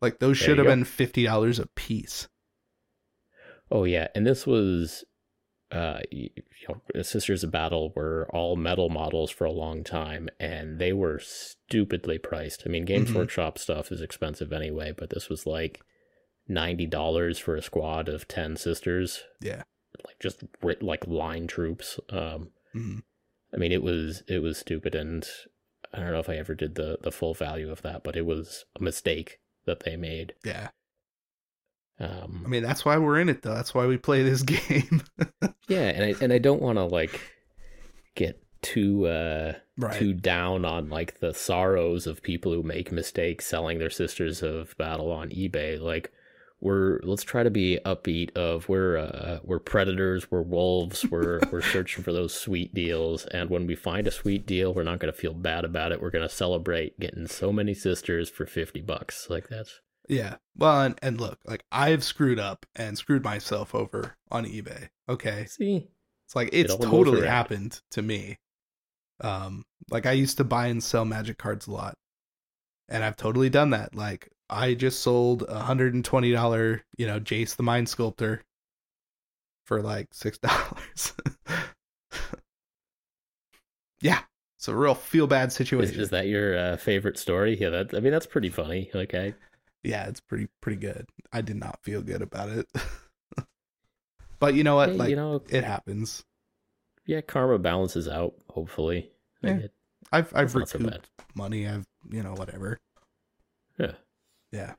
[0.00, 0.72] Like those should have go.
[0.72, 2.28] been fifty dollars a piece.
[3.70, 5.04] Oh yeah, and this was,
[5.70, 6.30] uh, you
[6.68, 11.20] know, Sisters of Battle were all metal models for a long time, and they were
[11.22, 12.62] stupidly priced.
[12.66, 13.14] I mean, Games Mhm.
[13.16, 15.80] Workshop stuff is expensive anyway, but this was like
[16.48, 19.62] ninety dollars for a squad of ten sisters, Yeah.
[20.04, 20.42] like just
[20.80, 22.00] like line troops.
[22.08, 23.02] Um, Mhm.
[23.54, 25.26] I mean, it was it was stupid, and
[25.92, 28.26] I don't know if I ever did the the full value of that, but it
[28.26, 30.34] was a mistake that they made.
[30.44, 30.68] Yeah.
[31.98, 33.54] Um, I mean, that's why we're in it, though.
[33.54, 35.02] That's why we play this game.
[35.68, 37.20] Yeah, and I and I don't want to like
[38.16, 39.94] get too uh right.
[39.94, 44.76] too down on like the sorrows of people who make mistakes selling their sisters of
[44.76, 45.80] battle on eBay.
[45.80, 46.12] Like
[46.60, 51.62] we're let's try to be upbeat of we're uh we're predators, we're wolves, we're we're
[51.62, 55.12] searching for those sweet deals and when we find a sweet deal, we're not going
[55.12, 56.00] to feel bad about it.
[56.00, 59.28] We're going to celebrate getting so many sisters for 50 bucks.
[59.30, 60.36] Like that's Yeah.
[60.56, 64.88] Well, and, and look, like I've screwed up and screwed myself over on eBay.
[65.08, 65.46] Okay.
[65.46, 65.88] see
[66.26, 68.38] It's like it's goes totally happened to me.
[69.20, 71.96] Um, like I used to buy and sell magic cards a lot.
[72.88, 73.94] And I've totally done that.
[73.94, 78.42] Like I just sold a hundred and twenty dollar, you know, Jace the Mind Sculptor
[79.64, 81.14] for like six dollars.
[84.00, 84.20] yeah.
[84.58, 85.98] It's a real feel bad situation.
[86.00, 87.56] is that your uh, favorite story?
[87.58, 88.90] Yeah, that I mean that's pretty funny.
[88.94, 89.34] Okay.
[89.82, 91.06] Yeah, it's pretty pretty good.
[91.32, 92.68] I did not feel good about it.
[94.38, 94.90] but you know what?
[94.90, 96.24] Hey, like you know, it happens.
[97.06, 98.34] yeah, karma balances out.
[98.50, 99.10] Hopefully,
[99.42, 99.64] Like, Yeah.
[99.64, 99.74] it-
[100.12, 101.66] I've I've not so recouped money.
[101.68, 102.78] I've you know whatever.
[103.78, 103.92] Yeah.
[104.52, 104.74] Yeah.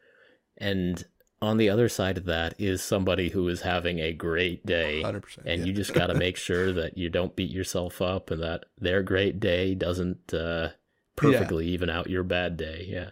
[0.58, 1.04] And
[1.42, 5.24] on the other side of that is somebody who is having a great day, Hundred
[5.24, 5.48] percent.
[5.48, 8.66] and you just got to make sure that you don't beat yourself up, and that
[8.78, 10.70] their great day doesn't uh,
[11.16, 12.86] perfectly even out your bad day.
[12.88, 13.10] Yeah.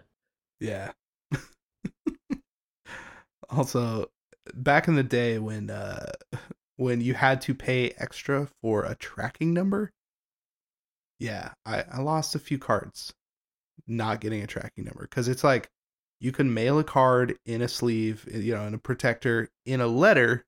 [0.59, 0.91] Yeah.
[3.49, 4.11] also,
[4.53, 6.11] back in the day when uh
[6.75, 9.91] when you had to pay extra for a tracking number,
[11.19, 13.13] yeah, I, I lost a few cards
[13.87, 15.69] not getting a tracking number because it's like
[16.19, 19.87] you can mail a card in a sleeve, you know, in a protector in a
[19.87, 20.45] letter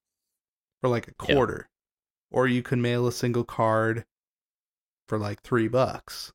[0.82, 1.36] for like a Yeah.
[1.36, 1.70] quarter,
[2.30, 4.06] or you can mail a single card
[5.08, 6.34] for like three bucks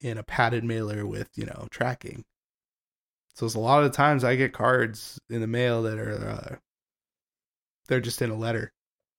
[0.00, 2.24] in a padded mailer with, you know, tracking.
[3.34, 6.56] So it's a lot of times I get cards in the mail that are uh,
[7.88, 8.72] they're just in a letter.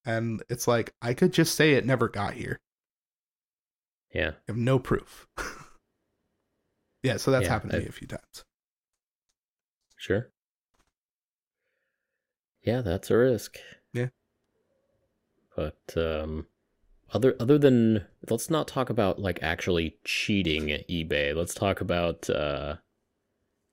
[0.05, 2.59] And it's like I could just say it never got here.
[4.13, 4.30] Yeah.
[4.30, 5.27] I have no proof.
[7.03, 8.43] yeah, so that's Yeah, happened to I- me a few times.
[10.06, 10.30] Sure.
[12.61, 13.57] Yeah, that's a risk.
[13.91, 14.10] Yeah.
[15.56, 16.45] But um
[17.11, 21.36] other other than let's not talk about like actually cheating at eBay.
[21.36, 22.76] Let's talk about uh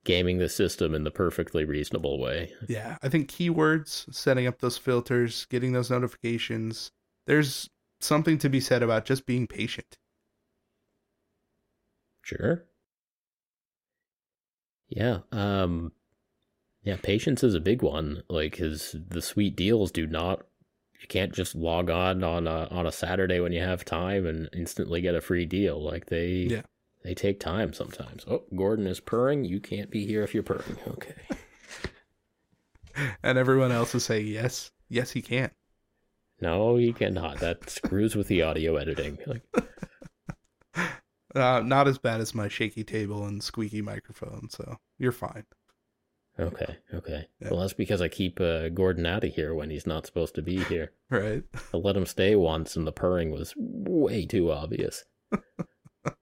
[0.05, 2.51] gaming the system in the perfectly reasonable way.
[2.67, 6.89] Yeah, I think keywords, setting up those filters, getting those notifications,
[7.27, 7.69] there's
[8.01, 9.99] something to be said about just being patient.
[12.23, 12.65] Sure.
[14.89, 15.91] Yeah, um
[16.83, 18.23] yeah, patience is a big one.
[18.29, 20.45] Like his the sweet deals do not
[21.01, 24.49] you can't just log on on a on a Saturday when you have time and
[24.53, 25.81] instantly get a free deal.
[25.83, 26.61] Like they Yeah.
[27.03, 28.23] they take time sometimes.
[28.27, 29.43] Oh, Gordon is purring.
[29.43, 30.77] You can't be here if you're purring.
[30.87, 31.15] Okay.
[33.23, 35.49] And everyone else is saying yes, yes he can.
[36.39, 37.39] No, he cannot.
[37.39, 39.17] That screws with the audio editing.
[39.25, 39.41] Like
[41.35, 45.43] Uh, not as bad as my shaky table and squeaky microphone, so you're fine.
[46.39, 47.27] Okay, okay.
[47.39, 47.49] Yeah.
[47.51, 50.41] Well, that's because I keep uh, Gordon out of here when he's not supposed to
[50.41, 50.91] be here.
[51.09, 51.43] Right?
[51.71, 55.05] I let him stay once, and the purring was way too obvious.
[55.31, 56.13] All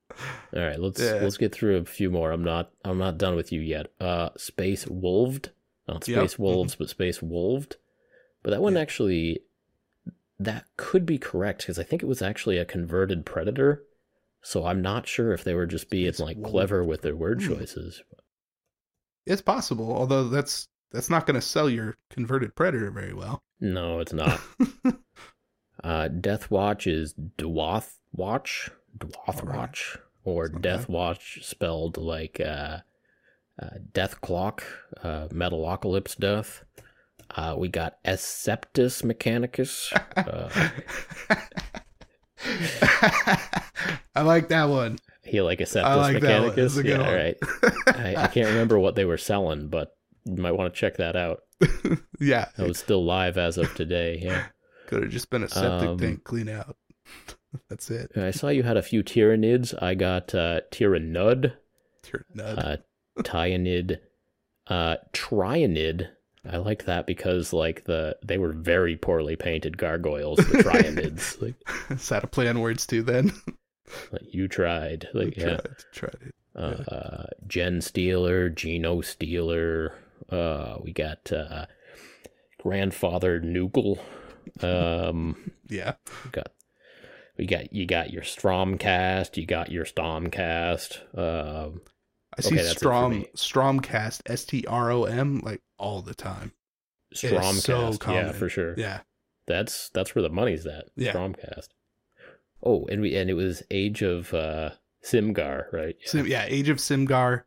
[0.53, 1.19] right, let's Yeah.
[1.21, 2.31] let's get through a few more.
[2.31, 3.87] I'm not I'm not done with you yet.
[4.01, 5.51] Uh, Space Wolved,
[5.87, 6.17] not Yep.
[6.19, 7.77] Space Wolves, but Space Wolved.
[8.43, 8.81] But that one Yeah.
[8.81, 9.39] actually,
[10.39, 13.83] that could be correct because I think it was actually a converted predator.
[14.41, 16.51] So I'm not sure if they were just being Space like Wolved.
[16.51, 17.53] clever with their word Hmm.
[17.53, 18.03] choices.
[19.25, 23.43] It's possible, although that's that's not going to sell your converted predator very well.
[23.59, 24.39] No, it's not.
[25.83, 29.57] Uh, Death Watch is Dwath Watch, Dwath Alright.
[29.57, 30.89] Watch, or Death bad.
[30.89, 32.79] Watch spelled like uh,
[33.61, 34.63] uh, Death Clock,
[35.03, 36.63] uh, Metalocalypse Death.
[37.35, 39.91] Uh, we got Aseptus Mechanicus.
[40.15, 40.49] Uh,
[44.15, 44.99] I like that one.
[45.23, 46.17] He like Aseptus I like.
[46.17, 46.83] Mechanicus.
[46.83, 47.37] Yeah, all right.
[47.87, 49.95] I, I can't remember what they were selling, but
[50.25, 51.41] you might want to check that out.
[52.19, 54.19] yeah, it was still live as of today.
[54.21, 54.45] Yeah.
[54.87, 56.75] could have just been a septic Um, tank clean out.
[57.69, 58.11] That's it.
[58.15, 59.73] I saw you had a few Tyranids.
[59.81, 61.53] I got uh, Tyrannud.
[62.33, 62.57] Nut.
[62.57, 62.77] uh,
[63.19, 63.99] Tyanid,
[64.67, 66.09] uh, Trianid.
[66.49, 70.37] I like that because like the they were very poorly painted gargoyles.
[70.37, 71.55] The Trianids, like,
[71.91, 73.03] Is that a play on words too?
[73.03, 73.31] Then
[74.11, 75.57] like you tried, like yeah.
[75.57, 76.35] tried, tried it.
[76.55, 79.93] Uh, uh, Gen Steeler, Geno Steeler.
[80.29, 81.65] Uh, we got uh,
[82.59, 83.99] Grandfather Noogle.
[84.61, 85.93] Um, Yeah,
[86.25, 86.51] we got
[87.37, 90.97] we got you got your Stromcast, you got your Stormcast.
[91.17, 91.81] Um,
[92.37, 93.25] I see Okay, Strom.
[93.35, 96.51] Stromcast S T R O M like all the time.
[97.15, 98.73] Stromcast, so yeah, for sure.
[98.77, 99.01] Yeah,
[99.47, 100.85] That's that's where the money's at.
[100.97, 101.13] Yeah.
[101.13, 101.69] Stromcast.
[102.63, 104.71] Oh, and we and it was Age of uh
[105.03, 105.95] Simgar, right?
[106.05, 106.45] Sim, yeah.
[106.47, 107.43] Age of Simgar,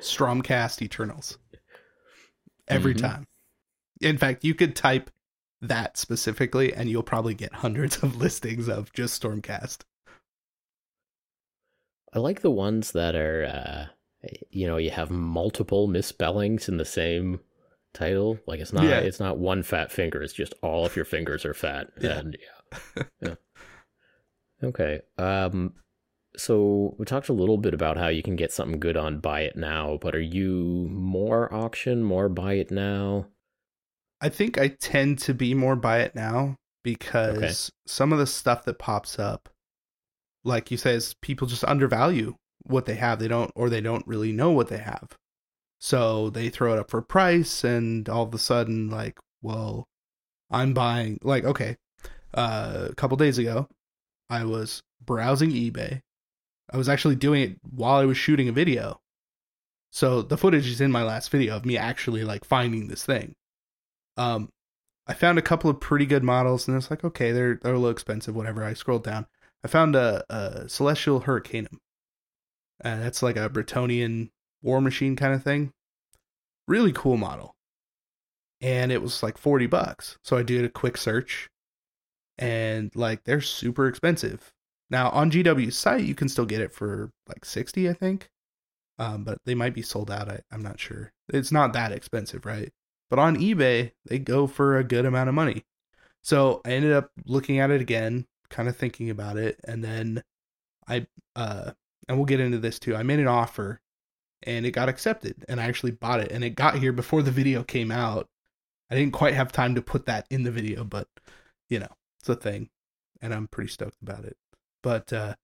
[0.00, 1.38] Stromcast Eternals.
[2.68, 3.00] Every Mhm.
[3.00, 3.26] time.
[4.00, 5.10] In fact, you could type
[5.60, 9.78] that specifically, and you'll probably get hundreds of listings of just Stormcast.
[12.12, 13.86] I like the ones that are uh
[14.50, 17.40] you know, you have multiple misspellings in the same
[17.92, 18.38] title.
[18.46, 18.98] Like it's not Yeah.
[19.00, 21.88] it's not one fat finger, it's just all of your fingers are fat.
[22.00, 22.18] Yeah.
[22.18, 23.02] And yeah.
[23.20, 23.34] yeah.
[24.62, 25.00] Okay.
[25.16, 25.74] Um
[26.36, 29.40] so we talked a little bit about how you can get something good on buy
[29.40, 33.26] it now, but are you more auction, more buy it now?
[34.20, 38.64] I think I tend to be more buy it now because some of the stuff
[38.64, 39.48] that pops up,
[40.44, 43.18] like you say, is people just undervalue what they have.
[43.18, 45.16] They don't, or they don't really know what they have.
[45.80, 49.86] So they throw it up for price, and all of a sudden, like, well,
[50.50, 51.18] I'm buying.
[51.22, 51.76] Like, okay,
[52.34, 53.68] uh, a couple days ago,
[54.30, 56.00] I was browsing eBay.
[56.70, 59.00] I was actually doing it while I was shooting a video.
[59.90, 63.34] So the footage is in my last video of me actually like finding this thing.
[64.16, 64.50] Um,
[65.06, 67.78] I found a couple of pretty good models, and it's like, okay, they're they're a
[67.78, 68.36] little expensive.
[68.36, 68.62] Whatever.
[68.62, 69.26] I scrolled down.
[69.64, 71.78] I found a, a Celestial Hurricanum.
[72.84, 74.28] Uh, that's like a Bretonnian
[74.62, 75.72] war machine kind of thing.
[76.68, 77.54] Really cool model.
[78.60, 80.18] And it was like 40 bucks.
[80.22, 81.48] So I did a quick search
[82.38, 84.52] and like they're super expensive.
[84.90, 88.30] Now on GW's site you can still get it for like 60, I think.
[88.98, 90.28] Um, but they might be sold out.
[90.28, 91.12] I, I'm not sure.
[91.28, 92.72] It's not that expensive, right?
[93.10, 95.64] But on eBay, they go for a good amount of money.
[96.22, 100.22] So I ended up looking at it again, kind of thinking about it, and then
[100.88, 101.06] I
[101.36, 101.72] uh
[102.08, 102.96] and we'll get into this too.
[102.96, 103.80] I made an offer
[104.42, 107.30] and it got accepted and I actually bought it and it got here before the
[107.30, 108.28] video came out.
[108.90, 111.08] I didn't quite have time to put that in the video, but
[111.68, 111.88] you know,
[112.20, 112.68] it's a thing
[113.20, 114.36] and I'm pretty stoked about it.
[114.82, 115.34] But uh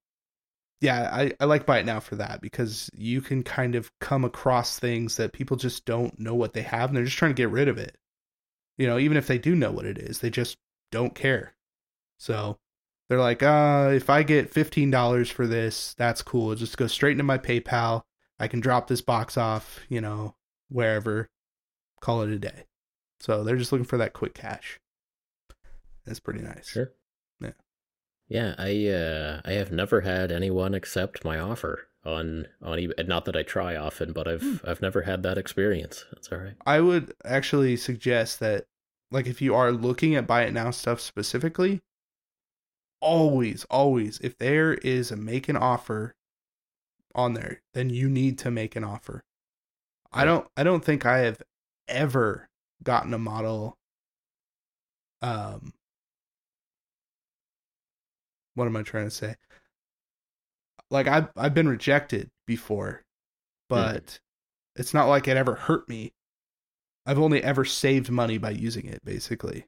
[0.81, 4.23] yeah, I, I like Buy It Now for that because you can kind of come
[4.23, 7.43] across things that people just don't know what they have and they're just trying to
[7.43, 7.97] get rid of it.
[8.77, 10.59] You know, even if they do know what it is, they just
[10.91, 11.55] don't care.
[12.19, 12.59] So
[13.09, 16.53] they're like, uh, if I get $15 for this, that's cool.
[16.53, 18.03] It just go straight into my PayPal.
[18.39, 20.35] I can drop this box off, you know,
[20.69, 21.31] wherever,
[22.01, 22.67] call it a day.
[23.21, 24.81] So they're just looking for that quick cash.
[26.07, 26.69] That's pretty nice.
[26.69, 26.93] Sure.
[27.41, 27.53] Yeah.
[28.29, 33.07] Yeah, I uh I have never had anyone accept my offer on on eBay.
[33.07, 34.57] Not that I try often, but I've Hmm.
[34.65, 36.05] I've never had that experience.
[36.13, 36.55] That's all right.
[36.67, 38.67] I would actually suggest that,
[39.11, 41.81] like, if you are looking at buy it now stuff specifically,
[43.01, 46.15] always, always, if there is a make an offer
[47.15, 49.23] on there, then you need to make an offer.
[50.13, 51.43] I don't, I don't think I have
[51.89, 52.49] ever
[52.83, 53.77] gotten a model.
[55.23, 55.73] Um,
[58.55, 59.37] what am I trying to say?
[60.91, 63.03] Like I've I've been rejected before,
[63.71, 63.77] hmm.
[63.77, 64.19] but
[64.77, 66.13] it's not like it ever hurt me.
[67.07, 69.67] I've only ever saved money by using it, basically.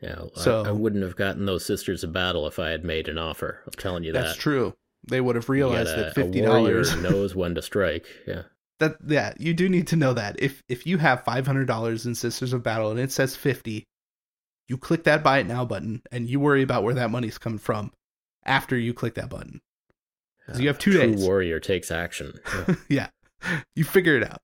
[0.00, 3.16] Yeah, I- I, wouldn't have gotten those Sisters of Battle if I had made an
[3.16, 3.62] offer.
[3.64, 4.22] I'm telling you that.
[4.22, 4.74] That's true.
[5.08, 6.94] They would have realized that fifty A dollars.
[7.02, 8.06] knows when to strike.
[8.26, 8.42] Yeah.
[8.80, 10.36] that yeah, you do need to know that.
[10.40, 13.84] If if you have five hundred dollars in Sisters of Battle and it says fifty,
[14.68, 17.58] you click that buy it now button and you worry about where that money's coming
[17.58, 17.92] from
[18.44, 19.60] after you click that button.
[20.46, 21.22] 'Cause you have A two true days.
[21.24, 22.38] warrior takes action.
[22.88, 23.08] Yeah.
[23.42, 24.42] yeah, you figure it out.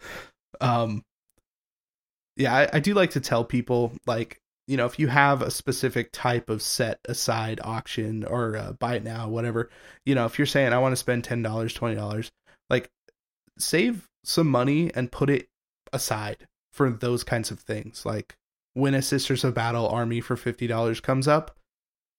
[0.60, 1.02] um,
[2.36, 5.50] yeah, I, I do like to tell people like you know if you have a
[5.50, 9.70] specific type of set aside auction or uh, buy it now, whatever.
[10.06, 12.30] You know, if you're saying I want to spend ten dollars, twenty dollars,
[12.68, 12.90] like
[13.58, 15.48] save some money and put it
[15.92, 18.04] aside for those kinds of things.
[18.06, 18.36] Like
[18.74, 21.56] when a Sisters of Battle army for fifty dollars comes up,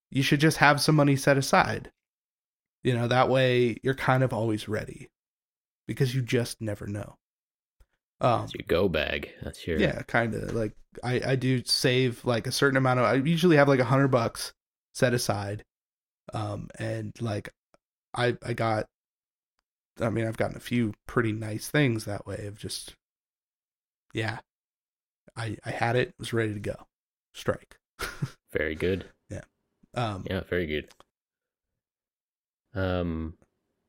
[0.10, 1.92] you should just have some money set aside.
[2.84, 5.10] You know, that way you're kind of always ready
[5.88, 7.16] because you just never know.
[8.20, 9.32] Um, That's your go bag.
[9.42, 10.74] That's your yeah, kind of like
[11.04, 13.06] I I do save like a certain amount of.
[13.06, 14.54] I usually have like a hundred bucks
[14.94, 15.64] set aside,
[16.34, 17.50] um, and like
[18.14, 18.88] I I got.
[20.00, 22.46] I mean, I've gotten a few pretty nice things that way.
[22.48, 22.96] Of just,
[24.14, 24.40] yeah,
[25.36, 26.88] I I had it, was ready to go,
[27.34, 27.78] strike.
[28.54, 29.06] very good.
[29.30, 29.42] Yeah.
[29.94, 30.90] Um, Yeah, very good.
[32.74, 33.36] Um,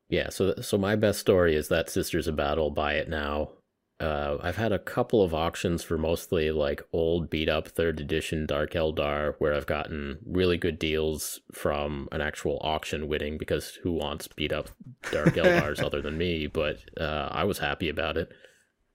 [0.09, 0.29] yeah.
[0.29, 2.69] So, so my best story is that Sisters of Battle.
[2.69, 3.51] Buy it now.
[3.99, 8.45] Uh, I've had a couple of auctions for mostly like old beat up third edition
[8.45, 13.93] Dark Eldar where I've gotten really good deals from an actual auction winning because who
[13.93, 14.69] wants beat up
[15.11, 16.47] Dark Eldars other than me?
[16.47, 18.29] But uh, I was happy about it.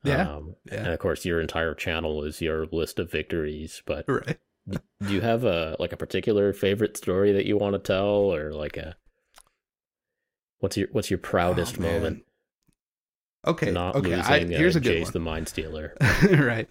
[0.04, 0.84] Yeah, Um, yeah.
[0.84, 3.82] And of course, your entire channel is your list of victories.
[3.86, 4.38] But right.
[4.68, 4.80] do
[5.12, 8.76] you have a like a particular favorite story that you want to tell, or like
[8.76, 8.96] a
[10.60, 12.24] what's your what's your proudest Oh, moment?
[13.46, 13.70] Okay.
[13.70, 14.16] Not okay.
[14.16, 14.32] losing.
[14.32, 15.12] I, here's uh, a good Jace one.
[15.12, 15.96] the Mind Stealer.
[16.30, 16.70] right.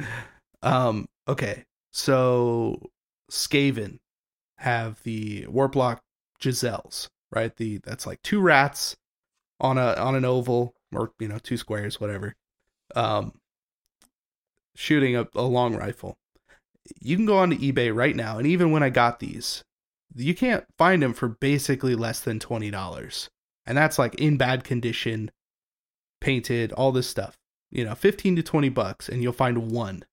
[0.61, 1.65] Um, okay.
[1.91, 2.81] So
[3.31, 3.99] Skaven
[4.57, 5.99] have the Warplock
[6.41, 7.55] Jezzails, right?
[7.55, 8.95] The that's like two rats
[9.59, 12.35] on a on an oval or you know, two squares, whatever.
[12.95, 13.33] Um
[14.75, 16.17] shooting a, a long rifle.
[17.01, 19.63] You can go on to eBay right now, and even when I got these,
[20.15, 23.29] you can't find them for basically less than twenty dollars.
[23.65, 25.29] And that's like in bad condition,
[26.21, 27.37] painted, all this stuff
[27.69, 30.03] you know, 15 to 20 bucks and you'll find one.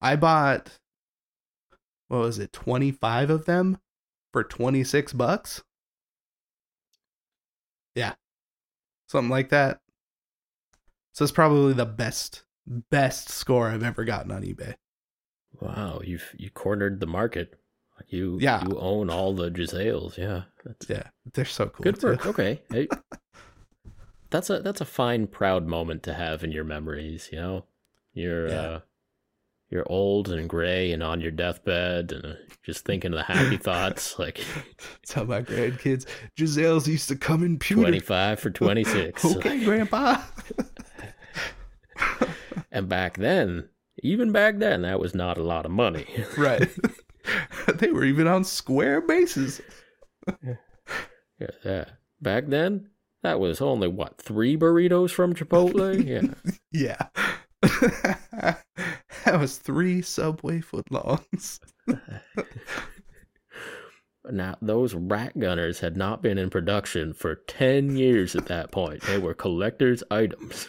[0.00, 0.78] I bought
[2.08, 3.78] what was it, 25 of them
[4.32, 5.62] for 26 bucks?
[7.94, 8.14] Yeah.
[9.08, 9.80] Something like that.
[11.14, 12.42] So it's probably the best
[12.90, 14.74] best score I've ever gotten on eBay.
[15.60, 17.54] Wow, you've you cornered the market.
[18.08, 18.64] You Yeah.
[18.66, 20.18] you own all the Jezzails.
[20.18, 21.84] Yeah, that's Yeah, they're so cool.
[21.84, 22.06] good too.
[22.08, 22.26] work.
[22.26, 22.88] Okay, Hey,
[24.30, 27.28] that's a that's a fine, proud moment to have in your memories.
[27.30, 27.64] You know,
[28.12, 28.60] you're Yeah.
[28.60, 28.80] uh,
[29.70, 32.34] you're old and gray and on your deathbed and uh,
[32.64, 34.40] just thinking of the happy thoughts like
[35.00, 37.82] That's how my grandkids Jezzails used to come in pewter.
[37.82, 39.24] twenty five for twenty six.
[39.36, 40.20] Okay, grandpa.
[42.72, 43.68] And back then,
[44.02, 46.06] even back then, that was not a lot of money.
[46.38, 46.68] right.
[47.76, 49.60] they were even on square bases.
[50.42, 51.84] yeah, yeah.
[52.20, 52.88] Back then,
[53.22, 56.04] that was only what three burritos from Chipotle.
[56.04, 56.32] Yeah,
[56.72, 57.06] Yeah.
[59.24, 61.60] that was three Subway footlongs.
[64.30, 69.02] Now, those rat gunners had not been in production for 10 years at that point.
[69.02, 70.66] They were collector's items.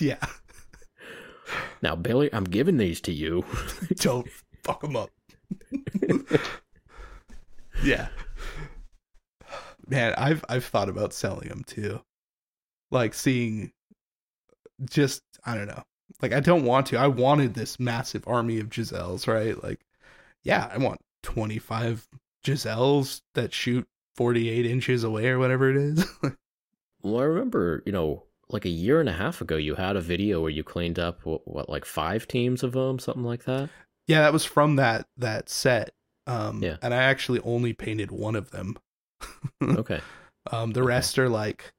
[0.00, 0.18] yeah.
[1.82, 3.44] Now, Billy, I'm giving these to you.
[3.96, 4.28] Don't
[4.64, 5.10] fuck them up.
[7.82, 8.08] yeah.
[9.86, 12.00] Man, I've I've thought about selling them too.
[12.90, 13.72] Like seeing
[14.90, 15.82] just I don't know.
[16.20, 16.98] Like I don't want to.
[16.98, 19.62] I wanted this massive army of Jezzails, right?
[19.62, 19.80] Like
[20.44, 22.06] yeah, I want 25
[22.44, 26.04] Jezzails that shoot 48 inches away or whatever it is.
[27.02, 30.00] well, I remember, you know, like a year and a half ago, you had a
[30.00, 33.70] video where you cleaned up what, what like five teams of them, something like that.
[34.06, 35.90] Yeah, that was from that that set.
[36.26, 36.76] Um, Yeah.
[36.82, 38.76] and I actually only painted one of them.
[39.74, 40.00] Okay.
[40.50, 40.86] Um, the Okay.
[40.86, 41.72] rest are like,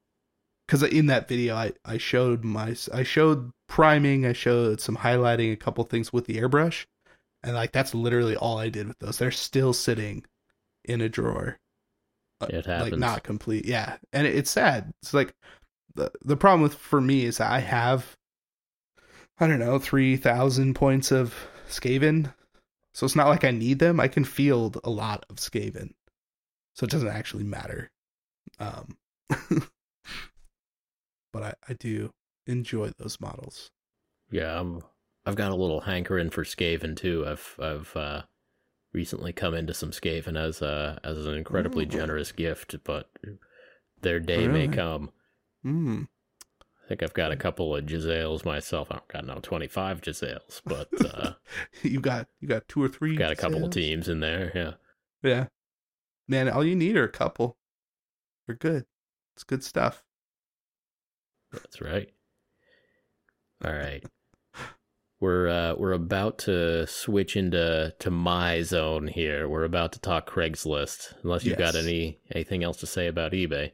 [0.66, 5.52] because in that video I I showed my I showed priming, I showed some highlighting,
[5.52, 6.86] a couple things with the airbrush,
[7.42, 9.18] and like that's literally all I did with those.
[9.18, 10.24] They're still sitting
[10.84, 11.58] in a drawer,
[12.40, 13.66] uh, It like not complete.
[13.66, 14.92] Yeah, and it, it's sad.
[15.02, 15.34] It's like
[16.00, 18.16] the the problem with for me is I have
[19.38, 21.34] I don't know three thousand points of
[21.68, 22.32] Skaven,
[22.94, 24.00] so it's not like I need them.
[24.00, 25.90] I can field a lot of Skaven,
[26.74, 27.90] so it doesn't actually matter.
[28.58, 28.96] Um,
[31.32, 32.10] but I, I do
[32.46, 33.70] enjoy those models.
[34.30, 34.82] Yeah, I'm,
[35.26, 37.26] I've got a little hankering for Skaven too.
[37.26, 38.22] I've I've uh,
[38.92, 41.88] recently come into some Skaven as a as an incredibly Ooh.
[41.88, 43.10] generous gift, but
[44.00, 45.10] their day may come.
[45.64, 46.08] Mm.
[46.62, 48.88] I think I've got a couple of Jezzails myself.
[48.90, 51.34] I've got no 25 Jezzails, but uh,
[51.82, 53.16] you got you got two or three.
[53.16, 54.52] got a couple of teams in there.
[54.54, 54.72] Yeah.
[55.22, 55.46] Yeah,
[56.26, 57.58] man, all you need are a couple.
[58.46, 58.86] They're good.
[59.36, 60.02] It's good stuff.
[61.52, 62.08] That's right.
[63.64, 64.04] All right.
[65.20, 69.48] We're uh, we're about to switch into to my zone here.
[69.48, 71.14] We're about to talk Craigslist.
[71.22, 73.72] Unless you've got any anything else to say about eBay.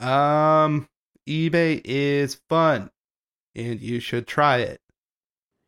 [0.00, 0.88] Um,
[1.28, 2.90] eBay is fun,
[3.54, 4.80] and you should try it.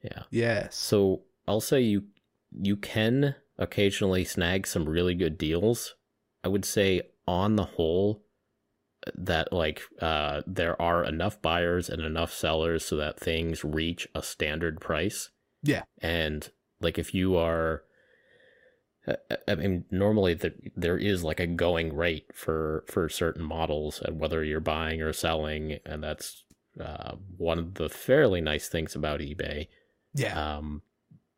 [0.03, 0.23] Yeah.
[0.31, 0.77] Yes.
[0.77, 2.05] So I'll say you
[2.53, 5.95] you can occasionally snag some really good deals.
[6.43, 8.25] I would say on the whole
[9.15, 14.23] that like uh there are enough buyers and enough sellers so that things reach a
[14.23, 15.31] standard price.
[15.63, 15.83] Yeah.
[16.01, 16.51] And
[16.81, 17.83] like if you are
[19.49, 24.21] I- mean, normally there there is like a going rate for for certain models, and
[24.21, 26.45] whether you're buying or selling, and that's
[26.81, 29.69] uh, one of the fairly nice things about eBay.
[30.15, 30.57] Yeah.
[30.57, 30.83] Um,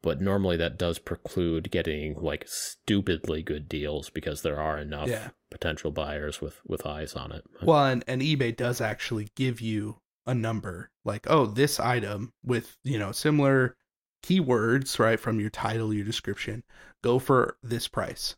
[0.02, 5.28] but normally that does preclude getting like stupidly good deals because there are enough Yeah.
[5.50, 7.44] potential buyers with with eyes on it.
[7.62, 12.76] Well, and, and eBay does actually give you a number like, oh, this item with,
[12.82, 13.76] you know, similar
[14.22, 16.64] keywords, right, from your title, your description,
[17.02, 18.36] go for this price.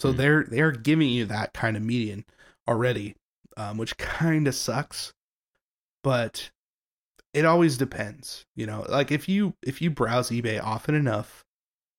[0.00, 0.12] So Hmm.
[0.12, 2.24] they're they're giving you that kind of median
[2.68, 3.16] already,
[3.56, 5.12] um, which kind of sucks.
[6.02, 6.50] But
[7.34, 8.86] it always depends, you know.
[8.88, 11.44] Like if you if you browse eBay often enough,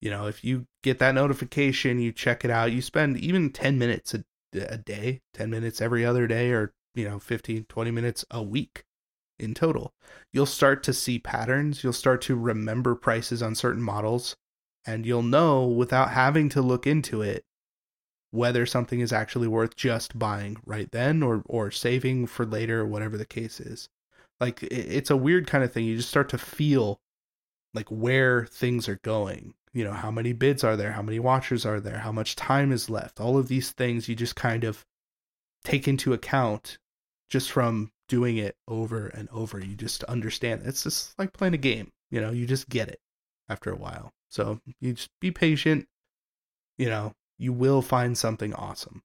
[0.01, 3.79] you know, if you get that notification, you check it out, you spend even 10
[3.79, 4.23] minutes a,
[4.55, 8.83] a day, 10 minutes every other day or, you know, 15 20 minutes a week
[9.41, 9.93] in total.
[10.31, 14.35] You'll start to see patterns, you'll start to remember prices on certain models,
[14.85, 17.43] and you'll know without having to look into it
[18.31, 22.85] whether something is actually worth just buying right then or or saving for later or
[22.85, 23.89] whatever the case is.
[24.39, 25.85] Like it's a weird kind of thing.
[25.85, 26.99] You just start to feel
[27.73, 29.53] like where things are going.
[29.73, 30.91] You know, how many bids are there?
[30.91, 31.99] How many watchers are there?
[31.99, 33.21] How much time is left?
[33.21, 34.85] All of these things you just kind of
[35.63, 36.77] take into account
[37.29, 39.57] just from doing it over and over.
[39.57, 40.63] You just understand.
[40.65, 41.93] It's just like playing a game.
[42.09, 42.99] You know, you just get it
[43.47, 44.11] after a while.
[44.27, 45.87] So you just be patient.
[46.77, 49.01] You know, you will find something awesome.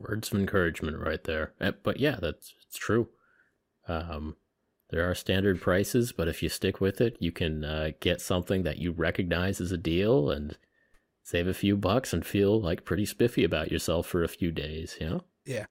[0.00, 1.52] Words of encouragement right there.
[1.60, 3.10] Uh, But yeah, that's it's true.
[3.86, 4.34] Um,
[4.90, 8.64] there are standard prices, but if you stick with it, you can uh, get something
[8.64, 10.58] that you recognize as a deal and
[11.22, 14.96] save a few bucks and feel like pretty spiffy about yourself for a few days.
[15.00, 15.24] You know?
[15.46, 15.66] Yeah.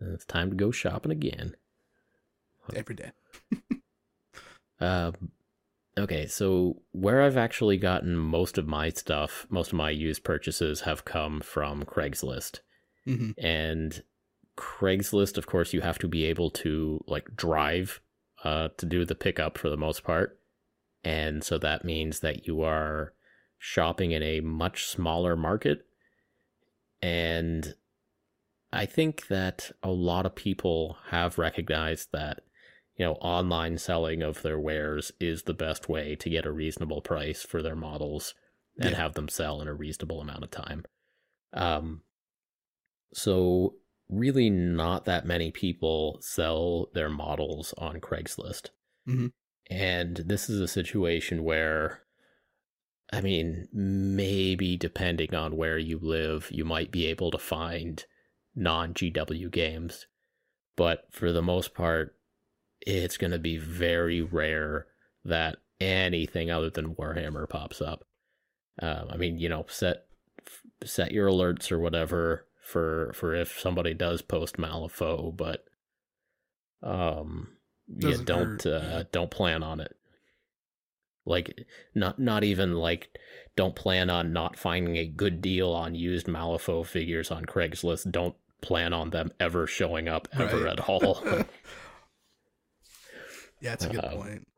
[0.00, 1.56] And it's time to go shopping again.
[2.74, 3.10] every day.
[4.80, 5.14] Um,
[5.98, 10.82] okay, so where I've actually gotten most of my stuff, most of my used purchases
[10.82, 12.60] have come from Craigslist.
[13.04, 14.02] hmm And
[14.56, 18.00] Craigslist, of course, you have to be able to like drive
[18.44, 20.38] uh, to do the pickup for the most part.
[21.04, 23.14] And so that means that you are
[23.58, 25.86] shopping in a much smaller market.
[27.00, 27.74] And
[28.72, 32.40] I think that a lot of people have recognized that,
[32.96, 37.00] you know, online selling of their wares is the best way to get a reasonable
[37.00, 38.34] price for their models.
[38.80, 38.96] and Yeah.
[38.98, 40.84] have them sell in a reasonable amount of time.
[41.52, 42.04] Um,
[43.12, 43.74] so
[44.08, 48.70] really, not that many people sell their models on Craigslist,
[49.08, 49.32] Mhm.
[49.68, 52.04] and this is a situation where.
[53.12, 58.04] I mean, maybe depending on where you live, you might be able to find
[58.58, 60.06] non GW games.
[60.76, 62.14] But for the most part,
[62.80, 64.86] it's going to be very rare
[65.24, 68.04] that anything other than Warhammer pops up.
[68.80, 70.04] Um, I mean, you know, set
[70.84, 75.64] set your alerts or whatever for for if somebody does post Malifaux, but
[76.82, 77.56] um,
[77.88, 79.96] yeah, don't uh, don't plan on it.
[81.26, 83.08] Like, not not even like,
[83.56, 88.10] don't plan on not finding a good deal on used Malifaux figures on Craigslist.
[88.10, 90.78] Don't plan on them ever showing up ever Right.
[90.78, 91.22] at all.
[93.60, 94.48] Yeah, it's a good Um, point.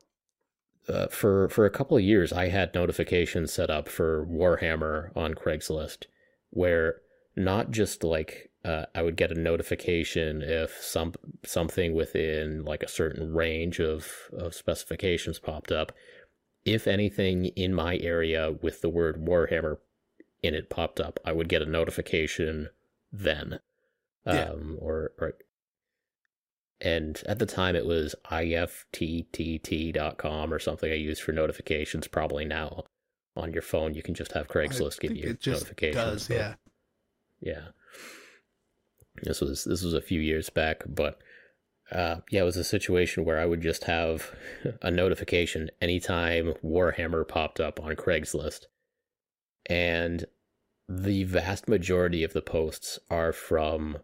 [0.87, 5.33] uh, for for a couple of years, I had notifications set up for Warhammer on
[5.33, 6.05] Craigslist,
[6.51, 7.01] where
[7.35, 12.87] not just like uh, I would get a notification if some something within like a
[12.87, 15.91] certain range of of specifications popped up.
[16.63, 19.79] If anything in my area with the word Warhammer
[20.43, 22.69] in it popped up, I would get a notification
[23.11, 23.59] then,
[24.25, 24.51] Yeah.
[24.51, 25.33] um, or or
[26.79, 29.73] and at the time it was ifttt.com
[30.53, 32.07] or something I used for notifications.
[32.07, 32.85] Probably now
[33.35, 35.95] on your phone you can just have Craigslist give you notifications.
[35.95, 36.55] does, yeah.
[37.39, 37.67] yeah.
[39.23, 41.19] This was this was a few years back, but
[41.91, 44.31] uh, yeah, it was a situation where I would just have
[44.81, 48.65] a notification anytime Warhammer popped up on Craigslist,
[49.67, 50.25] and
[50.87, 53.97] the vast majority of the posts are from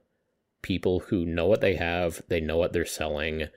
[0.68, 3.48] people who know what they have, they know what they're selling,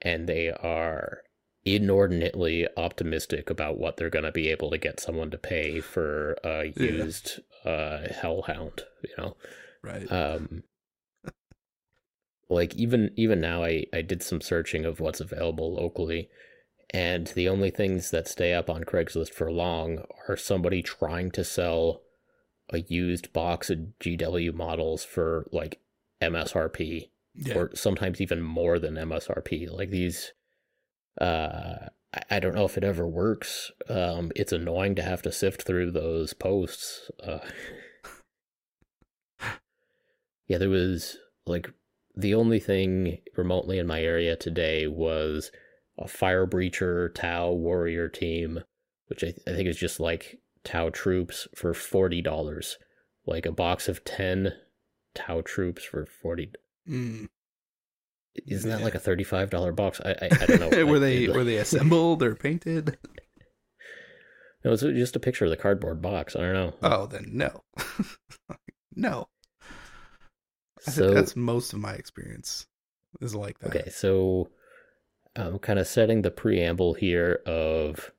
[0.00, 1.22] and they are
[1.64, 6.36] inordinately optimistic about what they're going to be able to get someone to pay for
[6.44, 6.84] a Yeah.
[6.84, 9.36] used uh, Hellhound, you know.
[9.82, 10.10] Right.
[10.10, 10.62] Um,
[12.48, 16.28] like even even now, I I did some searching of what's available locally,
[16.90, 21.42] and the only things that stay up on Craigslist for long are somebody trying to
[21.42, 22.02] sell
[22.70, 25.81] a used box of GW models for like
[26.22, 27.54] MSRP yeah.
[27.54, 29.70] or sometimes even more than MSRP.
[29.70, 30.32] Like these,
[31.20, 31.88] uh,
[32.30, 33.70] I- don't know if it ever works.
[33.88, 37.10] Um, it's annoying to have to sift through those posts.
[37.22, 37.38] Uh,
[40.46, 41.16] yeah, there was
[41.46, 41.70] like
[42.14, 45.50] the only thing remotely in my area today was
[45.98, 48.60] a fire breacher Tau warrior team,
[49.06, 52.78] which I, I think is just like Tau troops for forty dollars,
[53.26, 54.52] like a box of ten
[55.14, 56.52] Tau troops for forty.
[56.88, 57.28] Mm.
[58.46, 58.84] Isn't that Yeah.
[58.84, 60.00] like a thirty-five dollar box?
[60.04, 60.86] I, I I don't know.
[60.86, 62.96] were I- they it- were they assembled or painted?
[64.64, 66.36] No, it's just a picture of the cardboard box.
[66.36, 66.74] I don't know.
[66.82, 67.64] Oh, then no,
[68.94, 69.28] no.
[70.86, 72.66] I so think that's most of my experience
[73.20, 73.68] is like that.
[73.76, 74.50] okay, so
[75.36, 78.12] I'm kind of setting the preamble here of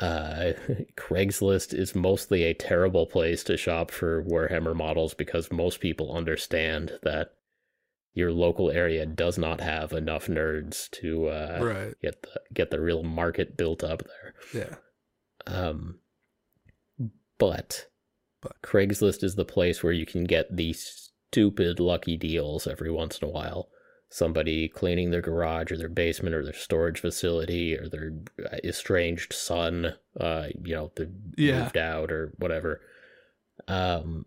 [0.00, 0.52] uh,
[0.96, 6.98] Craigslist is mostly a terrible place to shop for Warhammer models because most people understand
[7.02, 7.34] that
[8.12, 11.94] your local area does not have enough nerds to uh, Right.
[12.02, 14.34] get the get the real market built up there.
[14.52, 14.76] Yeah.
[15.46, 16.00] Um,
[17.38, 17.86] but,
[18.40, 18.60] But.
[18.62, 23.28] Craigslist is the place where you can get these stupid lucky deals every once in
[23.28, 23.68] a while.
[24.12, 28.12] Somebody cleaning their garage or their basement or their storage facility or their
[28.64, 31.06] estranged son, uh, you know, they
[31.36, 31.62] Yeah.
[31.62, 32.80] moved out or whatever.
[33.68, 34.26] Um,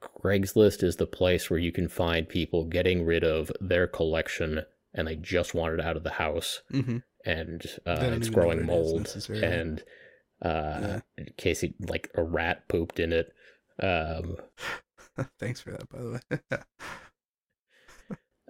[0.00, 4.62] Craigslist is the place where you can find people getting rid of their collection
[4.94, 8.64] and they just want it out of the house hmm and uh, it's growing it
[8.64, 9.46] mold necessarily.
[9.46, 9.84] and
[10.42, 13.30] uh in case like a rat pooped in it
[13.82, 14.36] um
[15.38, 16.60] Thanks for that, by the way.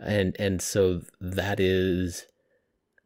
[0.00, 2.26] and and so that is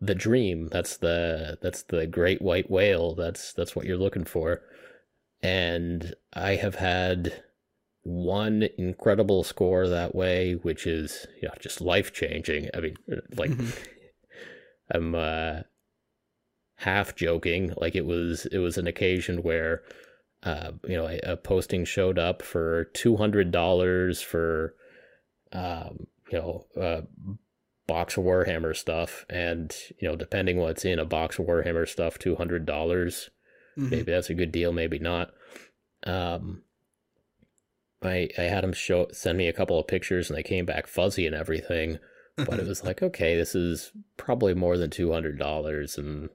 [0.00, 0.68] the dream.
[0.68, 3.14] That's the that's the great white whale.
[3.14, 4.62] That's that's what you're looking for.
[5.42, 7.42] And i have had
[8.02, 12.96] one incredible score that way which is you know just life changing i mean
[13.36, 13.72] like Mhm.
[14.94, 15.62] i'm uh
[16.76, 17.72] half joking.
[17.76, 19.82] Like it was it was an occasion where
[20.42, 24.74] uh you know a, a posting showed up for $200 for
[25.52, 27.01] um you know uh
[27.86, 32.19] box of warhammer stuff and you know depending what's in a box of warhammer stuff
[32.19, 32.66] $200
[33.77, 33.90] Mhm.
[33.90, 35.32] maybe that's a good deal maybe not
[36.06, 36.62] um
[38.02, 40.86] i i had him show send me a couple of pictures and they came back
[40.86, 41.98] fuzzy and everything
[42.36, 46.28] but it was like okay this is probably more than $200 and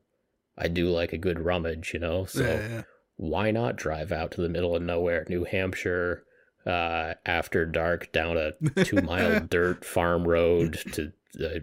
[0.57, 2.81] i do like a good rummage you know so yeah, yeah.
[3.15, 6.23] why not drive out to the middle of nowhere, New Hampshire,
[6.65, 8.51] uh, after dark down a
[8.83, 11.59] two mile dirt farm road to uh,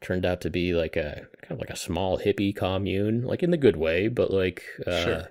[0.00, 3.50] turned out to be like a kind of like a small hippie commune, like in
[3.50, 5.28] the good way, but like uh, Sure.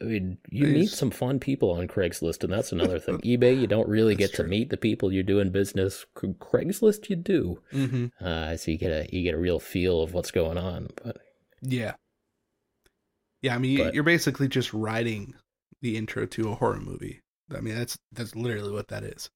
[0.00, 3.18] I mean, you meet some fun people on Craigslist, and that's another thing.
[3.24, 6.04] eBay, you don't really That's get to meet the people you're doing business.
[6.14, 7.62] Craigslist, you do.
[7.72, 8.06] Mm-hmm.
[8.22, 10.90] Uh, so you get a you get a real feel of what's going on.
[11.02, 11.18] But
[11.62, 11.94] Yeah.
[13.40, 15.34] Yeah, I mean, But- you're basically just writing
[15.82, 17.20] the intro to a horror movie.
[17.54, 19.28] I mean, that's that's literally what that is.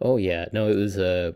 [0.00, 1.34] oh yeah, no, it was a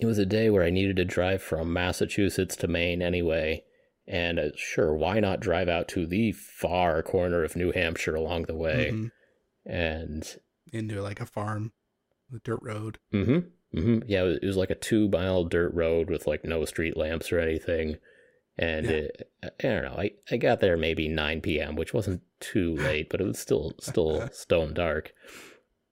[0.00, 3.62] it was a day where I needed to drive from Massachusetts to Maine anyway.
[4.06, 8.44] And uh, sure, why not drive out to the far corner of New Hampshire along
[8.44, 8.90] the way?
[8.92, 9.10] Mhm.
[9.66, 10.36] And
[10.72, 11.72] Into like a farm,
[12.30, 12.98] the dirt road.
[13.12, 13.78] Mm-hmm.
[13.78, 13.98] Mm-hmm.
[14.08, 16.96] Yeah, it was, it was like a two mile dirt road with like no street
[16.96, 17.98] lamps or anything.
[18.58, 18.92] And Yeah.
[18.92, 19.96] it, I don't know.
[19.98, 23.74] I, I got there maybe nine p.m., which wasn't too late, but it was still
[23.80, 25.12] still stone dark.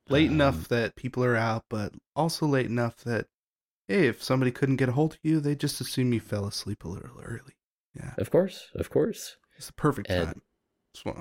[0.09, 3.29] Late Um, enough that people are out, but also late enough that
[3.89, 6.85] hey, if somebody couldn't get a hold of you, they just assume you fell asleep
[6.85, 7.55] a little early.
[7.95, 9.37] Yeah, Of course, of course.
[9.57, 10.43] it's the perfect And time.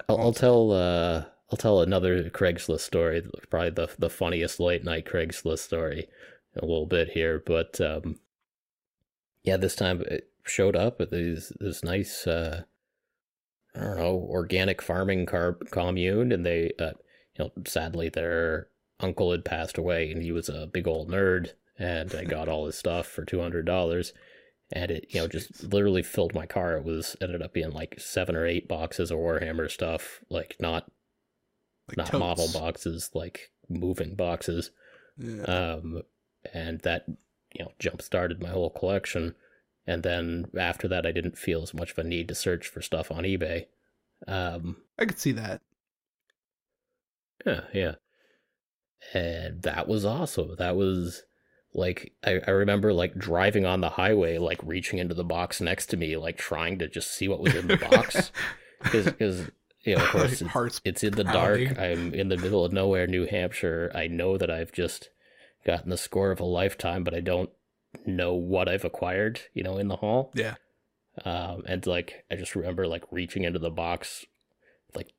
[0.10, 0.72] I'll, I'll tell.
[0.72, 3.24] Uh, I'll tell another Craigslist story.
[3.50, 6.08] Probably the the funniest late night Craigslist story
[6.56, 8.20] a little bit here, but um,
[9.44, 12.28] yeah, this time it showed up at these this nice.
[12.28, 12.64] Uh,
[13.78, 16.92] I don't know, organic farming car commune, and they, uh,
[17.38, 18.68] you know, sadly their
[19.00, 22.66] uncle had passed away, and he was a big old nerd, and I got all
[22.66, 24.14] his stuff for two hundred dollars,
[24.72, 26.76] and it, you know, just literally filled my car.
[26.78, 30.92] It was ended up being like seven or eight boxes of Warhammer stuff, like not
[31.88, 32.20] Like not totes.
[32.20, 34.72] model boxes, like moving boxes,
[35.18, 35.44] Yeah.
[35.44, 36.02] um,
[36.54, 37.06] and that
[37.54, 39.36] you know jump started my whole collection.
[39.88, 42.82] And then after that, I didn't feel as much of a need to search for
[42.82, 43.68] stuff on eBay.
[44.28, 45.62] Um, I could see that.
[47.46, 47.96] Yeah, yeah.
[49.14, 50.56] And that was awesome.
[50.58, 51.24] That was
[51.74, 55.86] like I, I remember like driving on the highway, like reaching into the box next
[55.88, 58.32] to me, like trying to just see what was in the box.
[58.80, 59.50] Because
[59.82, 61.70] you know, of course, it's, it's in the pounding.
[61.70, 61.80] dark.
[61.80, 63.92] I'm in the middle of nowhere, New Hampshire.
[63.96, 65.10] I know that I've just
[65.66, 67.50] gotten the score of a lifetime, but I don't
[68.06, 69.42] know what I've acquired.
[69.54, 70.32] You know, in the hall.
[70.34, 70.56] Yeah.
[71.26, 74.26] Um, and like I just remember like reaching into the box,
[74.96, 75.14] like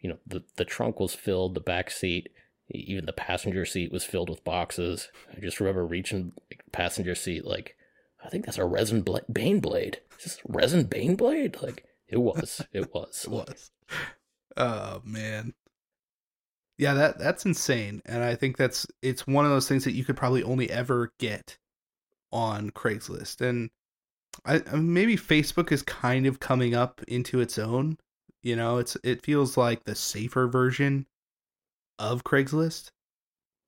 [0.00, 2.30] you know the the trunk was filled, the back seat,
[2.70, 5.08] even the passenger seat was filled with boxes.
[5.34, 7.76] I just remember reaching like, passenger seat like
[8.24, 9.96] I think that's a resin bla- Baneblade.
[10.18, 11.58] Is this a resin bane blade?
[11.62, 13.24] Like it was, it was.
[13.24, 13.70] It was.
[14.56, 15.54] Oh man.
[16.78, 18.02] Yeah, that that's insane.
[18.04, 21.12] And I think that's it's one of those things that you could probably only ever
[21.18, 21.56] get
[22.32, 23.40] on Craigslist.
[23.40, 23.70] And
[24.44, 27.98] I maybe Facebook is kind of coming up into its own.
[28.42, 31.06] You know, it's it feels like the safer version
[31.98, 32.90] of Craigslist.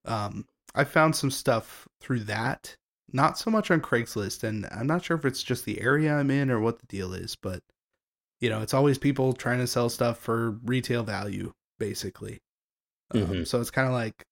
[0.04, 2.76] Um I found some stuff through that.
[3.12, 6.30] Not so much on Craigslist and I'm not sure if it's just the area I'm
[6.30, 7.62] in or what the deal is, but
[8.40, 12.38] you know, it's always people trying to sell stuff for retail value, basically.
[13.10, 13.46] Um, Mhm.
[13.48, 14.22] so it's kind of like,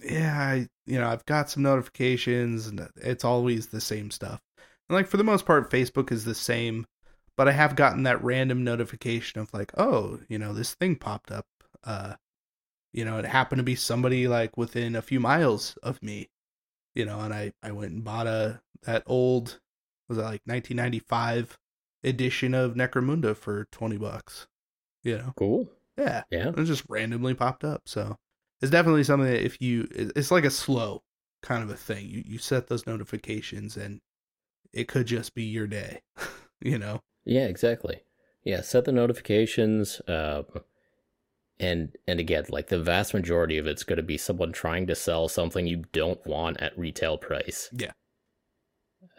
[0.00, 4.40] yeah, I, you know, I've got some notifications, and it's always the same stuff.
[4.88, 6.86] And like for the most part, Facebook is the same,
[7.36, 11.30] but I have gotten that random notification of like, oh, you know, this thing popped
[11.30, 11.46] up.
[11.84, 12.14] Uh,
[12.92, 16.28] you know, it happened to be somebody like within a few miles of me,
[16.94, 19.60] you know, and I I went and bought a that old
[20.08, 21.58] was it like 1995
[22.04, 24.46] edition of Necromunda for 20 bucks.
[25.02, 25.68] You know, Cool.
[25.98, 26.50] yeah, Yeah.
[26.56, 27.82] it just randomly popped up.
[27.86, 28.16] So
[28.64, 31.02] it's definitely something that if you, it's like a slow
[31.42, 32.08] kind of a thing.
[32.08, 34.00] You you set those notifications and
[34.72, 36.00] it could just be your day.
[36.60, 38.02] you know, Yeah, exactly.
[38.42, 40.00] Yeah, set the notifications.
[40.08, 40.44] Um,
[41.60, 44.94] and and again, like the vast majority of it's going to be someone trying to
[44.94, 47.68] sell something you don't want at retail price.
[47.72, 47.92] Yeah.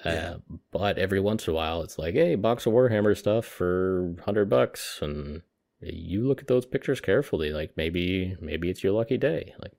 [0.04, 0.36] Uh, Yeah.
[0.72, 4.50] But every once in a while, it's like, hey, box of Warhammer stuff for hundred
[4.50, 5.44] bucks, and
[5.94, 7.52] you look at those pictures carefully.
[7.52, 9.54] Like maybe maybe it's your lucky day.
[9.60, 9.74] Like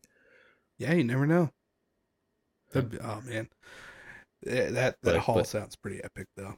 [0.78, 1.50] yeah, you never know.
[2.72, 3.48] The, oh man,
[4.42, 6.54] that that But- haul but- sounds pretty epic though.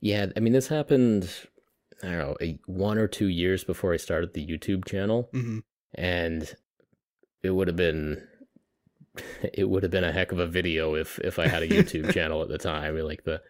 [0.00, 1.30] Yeah, I mean, this happened.
[2.02, 5.28] I don't know, a, one or two years before I started the YouTube channel.
[5.32, 5.60] hmm
[5.94, 6.56] and
[7.42, 8.26] it would have been
[9.52, 12.12] it would have been a heck of a video if if I had a YouTube
[12.14, 12.96] channel at the time.
[12.98, 13.40] Like the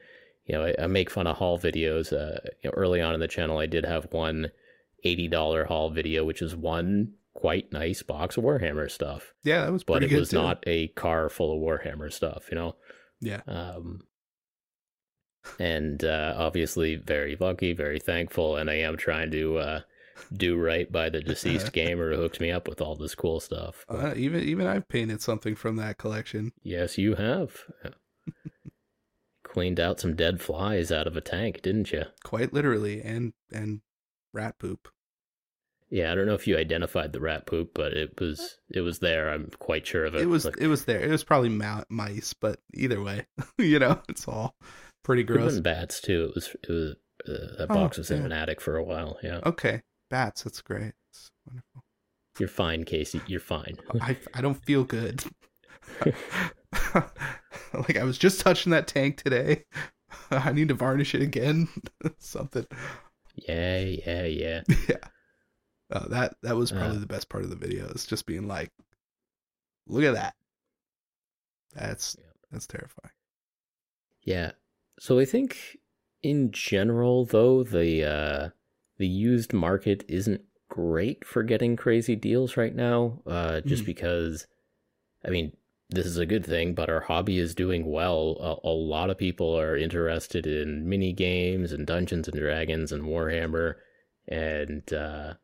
[0.44, 2.12] you know, I, I make fun of haul videos.
[2.12, 4.50] Uh, you know, early on in the channel, I did have one
[5.04, 9.72] eighty dollar haul video, which is one quite nice box of Warhammer stuff, Yeah, that
[9.72, 10.36] was but it was too.
[10.36, 12.48] not a car full of Warhammer stuff.
[12.50, 12.76] You know,
[13.20, 14.02] Yeah, um,
[15.58, 19.80] and uh, obviously very lucky, very thankful, and I am trying to uh,
[20.32, 23.84] do right by the deceased gamer who hooked me up with all this cool stuff.
[23.88, 26.52] Uh, even even I've painted something from that collection.
[26.62, 27.62] yes, you have
[29.44, 32.04] cleaned out some dead flies out of a tank, didn't you?
[32.24, 33.80] Quite literally, and and
[34.32, 34.88] rat poop.
[35.90, 39.00] Yeah, I don't know if you identified the rat poop, but it was it was
[39.00, 39.28] there.
[39.30, 40.22] I'm quite sure of it.
[40.22, 41.00] It was Like, it was there.
[41.00, 43.26] It was probably ma- mice, but either way,
[43.58, 44.54] you know, it's all
[45.04, 45.60] pretty gross.
[45.60, 46.24] bats too.
[46.30, 46.94] It was it was
[47.28, 49.18] uh, that Oh, box was in an attic for a while.
[49.22, 50.44] Yeah, Okay, bats.
[50.44, 50.94] That's great.
[51.10, 51.82] That's wonderful.
[52.38, 53.20] you're fine, Casey.
[53.26, 53.76] You're fine.
[54.00, 55.22] I I don't feel good.
[57.74, 59.64] like I was just touching that tank today.
[60.30, 61.68] I need to varnish it again.
[62.18, 62.66] Something.
[63.34, 64.62] Yeah, yeah, yeah.
[64.88, 64.96] Yeah.
[65.90, 67.00] Uh, that that was probably Uh.
[67.00, 67.86] the best part of the video.
[67.90, 68.70] It's just being like,
[69.86, 70.34] look at that.
[71.74, 72.30] That's Yeah.
[72.50, 73.12] that's terrifying.
[74.22, 74.52] Yeah.
[74.98, 75.78] So I think
[76.22, 78.48] in general though the uh
[78.98, 83.86] the used market isn't great for getting crazy deals right now uh just Mm.
[83.86, 84.46] because
[85.24, 85.56] I mean
[85.92, 89.18] this is a good thing but our hobby is doing well a, a lot of
[89.18, 93.74] people are interested in mini games and Dungeons and Dragons and Warhammer
[94.28, 95.34] and uh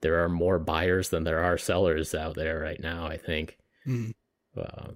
[0.00, 4.14] there are more buyers than there are sellers out there right now I think Mm.
[4.56, 4.92] uh,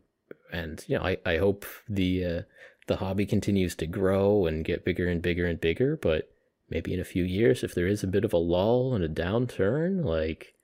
[0.53, 2.43] and you know, I, I hope the uh,
[2.87, 5.97] the hobby continues to grow and get bigger and bigger and bigger.
[5.97, 6.31] But
[6.71, 9.09] maybe in a few years, if there is a bit of a lull and a
[9.09, 10.55] downturn, like,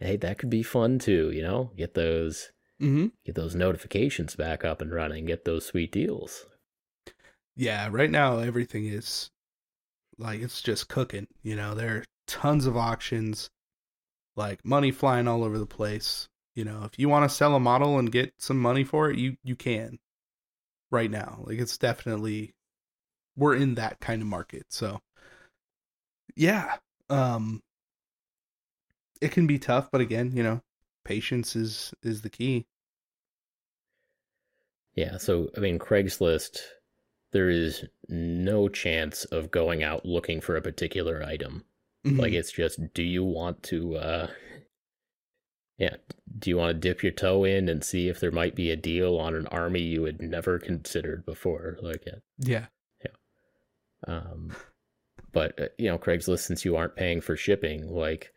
[0.00, 1.30] hey, that could be fun too.
[1.32, 2.50] You know, get those
[2.80, 6.46] hmm get those notifications back up and running, get those sweet deals.
[7.56, 9.30] Yeah, right now everything is
[10.18, 11.26] like it's just cooking.
[11.42, 13.50] You know, there are tons of auctions,
[14.36, 16.28] like money flying all over the place.
[16.54, 19.18] You know, if you want to sell a model and get some money for it,
[19.18, 19.98] you you can.
[20.90, 22.54] Right now, like it's definitely
[23.36, 24.66] we're in that kind of market.
[24.70, 25.00] So,
[26.36, 26.76] yeah,
[27.10, 27.62] um,
[29.20, 30.60] it can be tough, but again, you know,
[31.04, 32.66] patience is is the key.
[34.94, 35.16] Yeah.
[35.18, 36.58] So I mean, Craigslist.
[37.32, 41.64] There is no chance of going out looking for a particular item.
[42.04, 42.38] Like Mhm.
[42.38, 44.30] it's just, do you want to, uh,
[45.78, 45.96] yeah,
[46.38, 48.76] do you want to dip your toe in and see if there might be a
[48.76, 51.76] deal on an army you had never considered before?
[51.82, 52.04] Like,
[52.38, 52.66] yeah.
[53.04, 53.10] yeah,
[54.06, 54.54] Um,
[55.32, 58.32] but uh, you know, Craigslist, since you aren't paying for shipping, like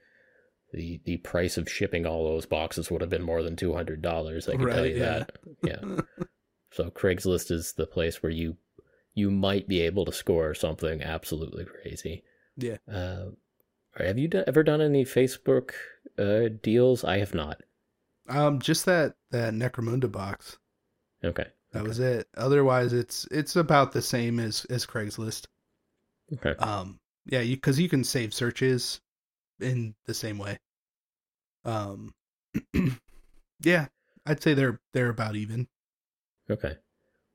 [0.74, 4.02] the the price of shipping all those boxes would have been more than two hundred
[4.02, 4.48] dollars.
[4.50, 5.20] I can tell you yeah.
[5.20, 5.32] that.
[5.64, 6.02] Yeah.
[6.70, 8.58] So Craigslist is the place where you
[9.16, 12.24] you might be able to score something absolutely crazy.
[12.58, 12.78] Yeah.
[12.92, 13.28] Uh,
[13.98, 15.72] have you ever done any Facebook
[16.20, 17.04] uh, deals?
[17.04, 17.62] I have not.
[18.30, 20.58] um, just that that Necromunda box.
[21.24, 21.48] Okay.
[21.72, 21.88] That Okay.
[21.88, 22.28] was it.
[22.36, 25.48] Otherwise, it's it's about the same as as Craigslist.
[26.34, 26.54] Okay.
[26.60, 29.00] Um, yeah, you because you can save searches
[29.60, 30.58] in the same way.
[31.66, 32.14] Um,
[33.62, 33.88] yeah,
[34.26, 35.68] I'd say they're they're about even.
[36.50, 36.76] Okay.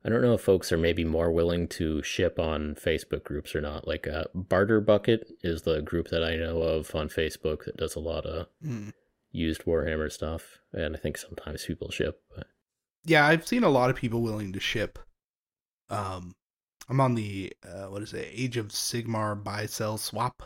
[0.05, 3.61] I don't know if folks are maybe more willing to ship on Facebook groups or
[3.61, 3.87] not.
[3.87, 7.95] Like uh, Barter Bucket is the group that I know of on Facebook that does
[7.95, 8.91] a lot of Mm.
[9.31, 12.21] used Warhammer stuff, and I think sometimes people ship.
[12.35, 12.47] But
[13.05, 14.99] Yeah, I've seen a lot of people willing to ship.
[15.89, 16.35] Um,
[16.89, 18.27] I'm on the uh, what is it?
[18.29, 20.43] Age of Sigmar buy sell swap.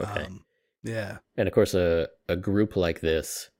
[0.00, 0.24] Okay.
[0.24, 0.44] Um,
[0.82, 3.50] yeah, And of course, a, a group like this,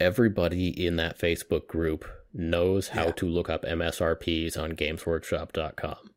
[0.00, 3.12] everybody in that Facebook group knows how Yeah.
[3.12, 6.14] to look up MSRPs on GamesWorkshop.com.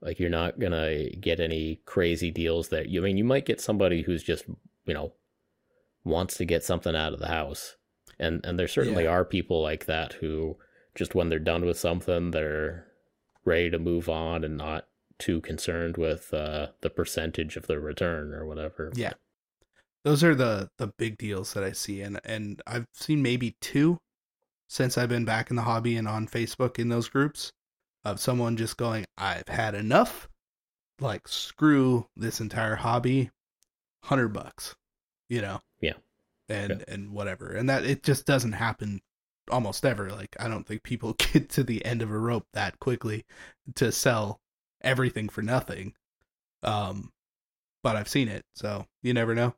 [0.00, 3.46] Like, you're not going to get any crazy deals that you I mean, you might
[3.46, 4.44] get somebody who's just,
[4.84, 5.12] you know,
[6.04, 7.76] wants to get something out of the house.
[8.18, 9.10] And, and there certainly Yeah.
[9.10, 10.56] are people like that who
[10.94, 12.86] just when they're done with something, they're
[13.44, 14.86] ready to move on and not
[15.18, 18.92] too concerned with uh, the percentage of the return or whatever.
[18.94, 19.12] yeah.
[20.04, 23.98] Those are the the big deals that I see, and and I've seen maybe two
[24.68, 27.52] since I've been back in the hobby and on Facebook in those groups
[28.04, 30.28] of someone just going, "I've had enough."
[31.00, 33.30] Like screw this entire hobby,
[34.04, 34.74] hundred bucks,
[35.28, 35.60] you know.
[35.80, 35.94] Yeah.
[36.48, 36.94] And Yeah.
[36.94, 39.00] and whatever, and that it just doesn't happen
[39.52, 40.10] almost ever.
[40.10, 43.24] Like I don't think people get to the end of a rope that quickly
[43.76, 44.40] to sell
[44.82, 45.94] everything for nothing.
[46.62, 47.12] Um,
[47.82, 49.54] but I've seen it, so you never know.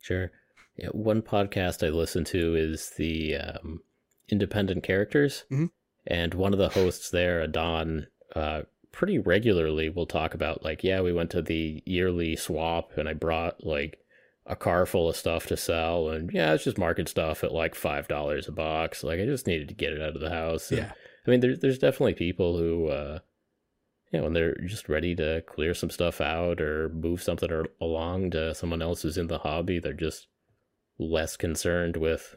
[0.00, 0.30] Sure.
[0.76, 3.80] Yeah, one podcast I listen to is the um,
[4.28, 5.70] Independent Characters, Mhm.
[6.06, 11.00] and one of the hosts there, Adon, uh, pretty regularly will talk about like, yeah,
[11.00, 13.98] we went to the yearly swap, and I brought like
[14.46, 17.74] a car full of stuff to sell, and yeah, it's just market stuff at like
[17.74, 19.04] five dollars a box.
[19.04, 20.70] Like, I just needed to get it out of the house.
[20.72, 20.92] and Yeah.
[21.26, 23.20] I mean, there's there's definitely people who, uh,
[24.12, 27.66] you know, when they're just ready to clear some stuff out or move something or,
[27.80, 30.28] along to someone else who's in the hobby, they're just
[30.98, 32.36] less concerned with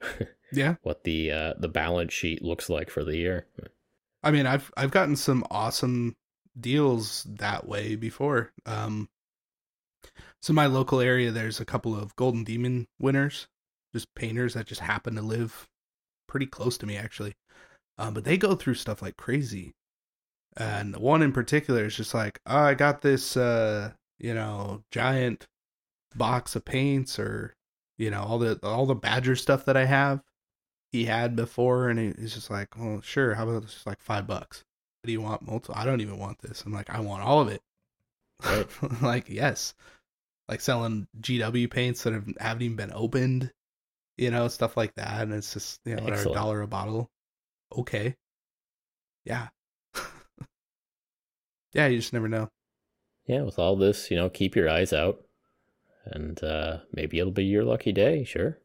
[0.52, 0.76] Yeah.
[0.82, 3.46] what the uh, the balance sheet looks like for the year.
[4.22, 6.16] I mean, I've I've gotten some awesome
[6.58, 8.52] deals that way before.
[8.64, 9.08] Um,
[10.42, 13.46] so my local area, there's a couple of Golden Demon winners,
[13.94, 15.66] just painters that just happen to live
[16.28, 17.34] pretty close to me, actually.
[17.98, 19.72] Um, but they go through stuff like crazy.
[20.56, 25.46] And one in particular is just like, oh, I got this, uh, you know, giant
[26.14, 27.54] box of paints, or
[27.98, 30.22] you know, all the all the Badger stuff that I have.
[30.92, 33.34] He had before, and he's just like, "Oh, sure.
[33.34, 34.64] How about just Like five bucks?
[35.06, 35.74] do you want multiple?
[35.78, 36.62] I don't even want this.
[36.66, 37.62] I'm like, I want all of it.
[38.44, 38.66] Right.
[39.02, 39.72] like, yes.
[40.48, 43.50] Like selling GW paints that have, haven't even been opened,
[44.18, 45.22] you know, stuff like that.
[45.22, 47.08] And it's just, you know, a dollar a bottle.
[47.76, 48.14] Okay.
[49.24, 49.48] Yeah.
[51.76, 52.48] Yeah, you just never know.
[53.26, 55.22] Yeah, with all this, you know, keep your eyes out,
[56.06, 58.24] and uh, maybe it'll be your lucky day.
[58.24, 58.58] Sure.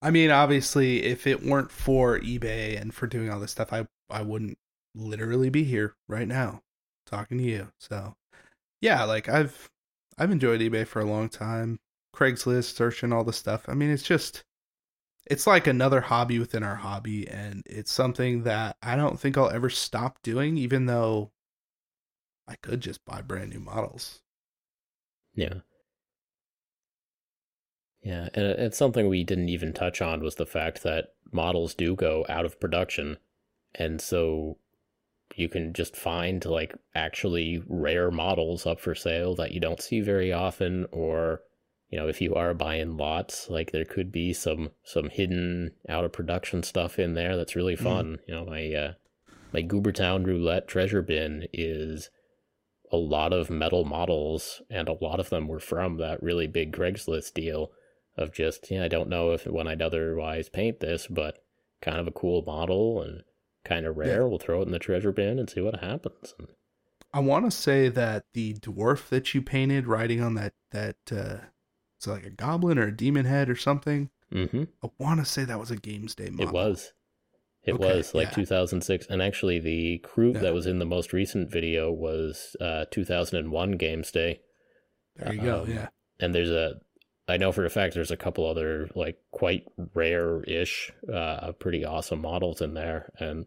[0.00, 3.86] I mean, obviously, if it weren't for eBay and for doing all this stuff, I
[4.08, 4.56] I wouldn't
[4.94, 6.62] literally be here right now
[7.06, 7.68] talking to you.
[7.78, 8.14] So,
[8.80, 9.70] yeah, like I've
[10.16, 11.80] I've enjoyed eBay for a long time.
[12.16, 13.68] Craigslist, searching all the stuff.
[13.68, 14.42] I mean, it's just
[15.26, 19.50] it's like another hobby within our hobby and it's something that I don't think I'll
[19.50, 21.30] ever stop doing even though
[22.46, 24.20] I could just buy brand new models.
[25.34, 25.60] Yeah.
[28.02, 31.94] Yeah, and it's something we didn't even touch on was the fact that models do
[31.94, 33.16] go out of production,
[33.74, 34.58] and so
[35.36, 40.00] you can just find like actually rare models up for sale that you don't see
[40.00, 41.42] very often, or
[41.90, 46.04] you know, if you are buying lots, like there could be some some hidden out
[46.04, 47.82] of production stuff in there that's really Mhm.
[47.84, 48.18] fun.
[48.26, 48.92] You know, my uh,
[49.52, 52.10] my Goobertown Roulette treasure bin is
[52.92, 56.72] a lot of metal models, and a lot of them were from that really big
[56.72, 57.72] Craigslist deal
[58.16, 61.42] of just, yeah, I don't know if when I'd otherwise paint this, but
[61.80, 63.22] kind of a cool model and
[63.64, 64.28] kind of rare.
[64.28, 66.34] We'll throw it in the treasure bin and see what happens.
[66.38, 66.48] And
[67.12, 71.46] I want to say that the dwarf that you painted riding on that that uh
[71.96, 74.10] it's like a goblin or a demon head or something.
[74.32, 74.64] Mm-hmm.
[74.82, 76.48] I want to say that was a Games Day model.
[76.48, 76.92] It was.
[77.64, 78.34] It Okay, was like yeah.
[78.44, 79.06] 2006.
[79.08, 80.40] And actually, the crew Yeah.
[80.40, 84.40] that was in the most recent video was uh, 2001 Games Day.
[85.16, 85.62] There you go.
[85.62, 85.88] Um, yeah.
[86.20, 86.80] and there's a
[87.28, 89.64] I know for a fact there's a couple other like quite
[89.94, 93.46] rare-ish, uh, pretty awesome models in there, and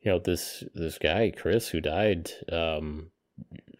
[0.00, 2.30] you know this this guy Chris who died.
[2.52, 3.10] Um,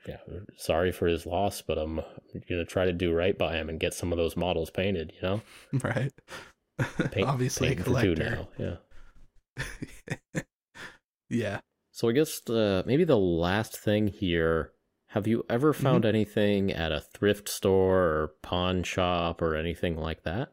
[0.09, 0.17] yeah,
[0.57, 2.01] sorry for his loss, but I'm
[2.49, 5.13] gonna try to do right by him and get some of those models painted.
[5.15, 5.43] You know,
[5.85, 6.13] Right.
[7.13, 8.31] Paint, Obviously, a painting for two collector.
[8.37, 8.49] now.
[8.59, 8.77] Yeah.
[11.31, 11.61] yeah.
[11.93, 14.73] So I guess the maybe the last thing here.
[15.11, 20.25] Have you ever found anything at a thrift store or pawn shop or anything like
[20.25, 20.53] that?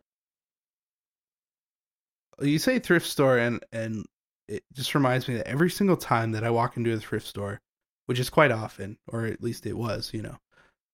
[2.40, 4.06] You say thrift store, and and
[4.48, 7.60] it just reminds me that every single time that I walk into a thrift store,
[8.06, 10.38] which is quite often, or at least it was, you know,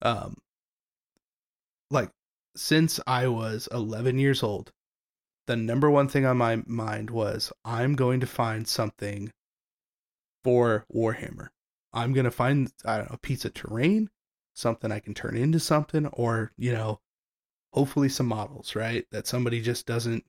[0.01, 0.35] um,
[1.91, 2.09] like
[2.55, 4.71] since I was 11 years old,
[5.49, 9.31] the number one thing on my mind was I'm going to find something
[10.43, 11.47] for Warhammer.
[11.91, 14.11] I'm gonna find I don't know a piece of terrain,
[14.53, 16.99] something I can turn into something, or you know,
[17.73, 19.07] hopefully some models, right?
[19.09, 20.23] That somebody just doesn't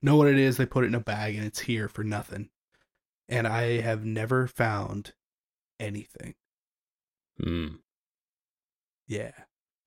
[0.00, 0.58] know what it is.
[0.58, 2.48] They put it in a bag and it's here for nothing.
[3.28, 5.12] And I have never found
[5.80, 6.36] anything.
[7.42, 7.66] Hmm.
[9.08, 9.32] Yeah.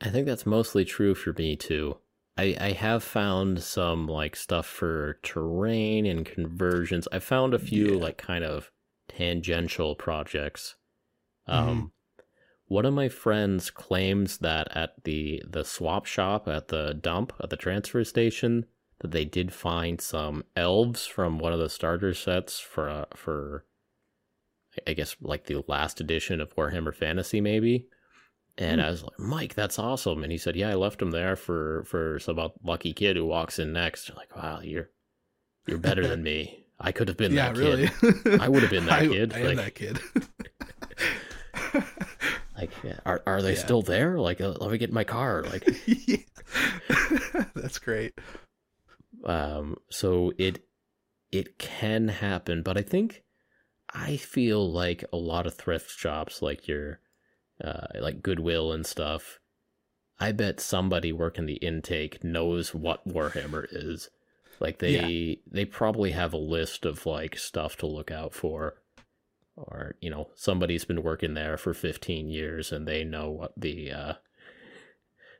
[0.01, 1.97] I think that's mostly true for me too.
[2.37, 7.07] I, I have found some like stuff for terrain and conversions.
[7.11, 8.01] I found a few Yeah.
[8.01, 8.71] like kind of
[9.07, 10.75] tangential projects.
[11.47, 11.53] Mhm.
[11.53, 11.91] Um
[12.67, 17.49] one of my friends claims that at the the swap shop at the dump at
[17.51, 18.65] the transfer station
[18.99, 23.65] that they did find some elves from one of the starter sets for uh, for
[24.87, 27.87] I guess like the last edition of Warhammer Fantasy maybe.
[28.57, 28.87] And Hmm.
[28.87, 30.23] I was like, Mike, that's awesome.
[30.23, 33.59] And he said, Yeah, I left him there for for some lucky kid who walks
[33.59, 34.09] in next.
[34.09, 34.89] I'm like, wow, you're
[35.67, 36.65] you're better than me.
[36.79, 37.87] I could have been yeah, that really.
[38.01, 38.39] kid.
[38.41, 39.99] I would have been that I- kid, I am like- that kid.
[42.57, 42.71] Like,
[43.05, 43.59] are are they Yeah.
[43.59, 44.17] still there?
[44.17, 45.43] Like, uh, let me get in my car.
[45.43, 46.17] Like, Yeah.
[47.53, 48.13] That's great.
[49.25, 50.65] um, so it
[51.33, 53.23] it can happen, but I think
[53.93, 57.01] I feel like a lot of thrift shops, like your
[57.63, 59.39] uh, like Goodwill and stuff.
[60.19, 64.09] I bet somebody working the intake knows what Warhammer is.
[64.59, 68.75] Like they they probably have a list of like stuff to look out for.
[69.57, 73.91] Or, you know, somebody's been working there for 15 years and they know what the
[73.91, 74.13] uh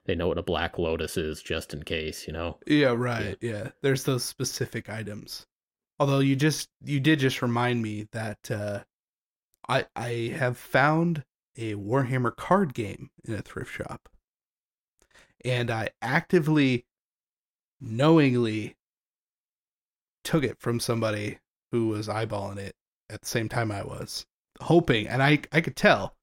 [0.06, 2.60] they know what a black lotus is just in case, you know.
[2.68, 3.38] Yeah, right.
[3.42, 3.70] Yeah.
[3.82, 5.46] There's those specific items.
[6.00, 8.84] Although you just you did just remind me that uh
[9.68, 11.24] I I have found
[11.57, 14.10] a Warhammer card game in a thrift shop.
[15.44, 16.86] And I actively
[17.80, 18.76] knowingly
[20.23, 21.40] took it from somebody
[21.72, 22.76] who was eyeballing it
[23.10, 24.26] at the same time I was,
[24.61, 26.15] hoping and I I could tell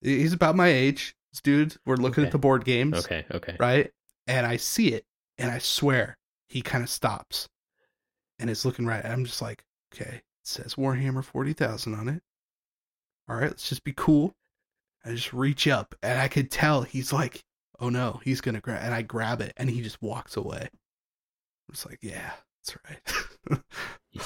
[0.00, 1.14] he's about my age.
[1.32, 2.28] This dude, we're looking Okay.
[2.28, 3.56] at the board games Okay, okay.
[3.60, 3.92] right?
[4.26, 5.04] And I see it,
[5.36, 6.16] and I swear
[6.48, 7.48] he kind of stops,
[8.38, 9.04] and is looking right.
[9.04, 9.62] And I'm just like,
[9.94, 12.22] okay, it says Warhammer forty thousand on it.
[13.28, 14.34] All right, let's just be cool.
[15.04, 17.44] I just reach up, and I could tell he's like,
[17.80, 20.68] oh no, he's gonna grab, and I grab it, and he just walks away.
[20.70, 22.32] I'm just like, yeah,
[22.64, 23.60] that's right.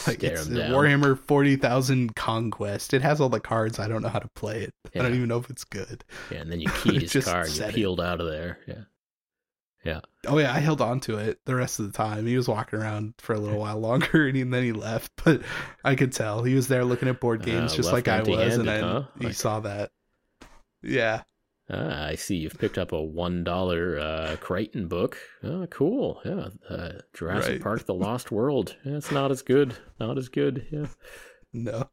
[0.07, 0.49] Like it's.
[0.49, 2.95] Warhammer forty thousand Conquest.
[2.95, 3.79] It has all the cards.
[3.79, 4.75] I don't know how to play it.
[4.95, 6.05] I don't even know if it's good.
[6.31, 7.75] Yeah, and then you keyed his car and you said it.
[7.75, 8.59] peeled out of there.
[8.67, 8.85] Yeah.
[9.85, 12.27] Oh yeah, I held on to it the rest of the time.
[12.27, 15.11] He was walking around for a little while longer, and, then he left.
[15.25, 15.43] But
[15.85, 18.57] I could tell he was there looking at board games, Ah, just like I was,
[18.57, 19.03] and then huh?
[19.19, 19.91] he Like- saw that.
[20.83, 21.23] Yeah,
[21.71, 25.17] Ah, I see you've picked up a one dollar uh, Crichton book.
[25.43, 26.21] Oh, cool.
[26.25, 27.63] Yeah, uh, Jurassic Right.
[27.63, 28.77] Park: The Lost World.
[28.85, 29.75] Yeah, it's not as good.
[29.99, 30.67] Not as good.
[30.71, 30.87] Yeah.
[31.53, 31.89] no,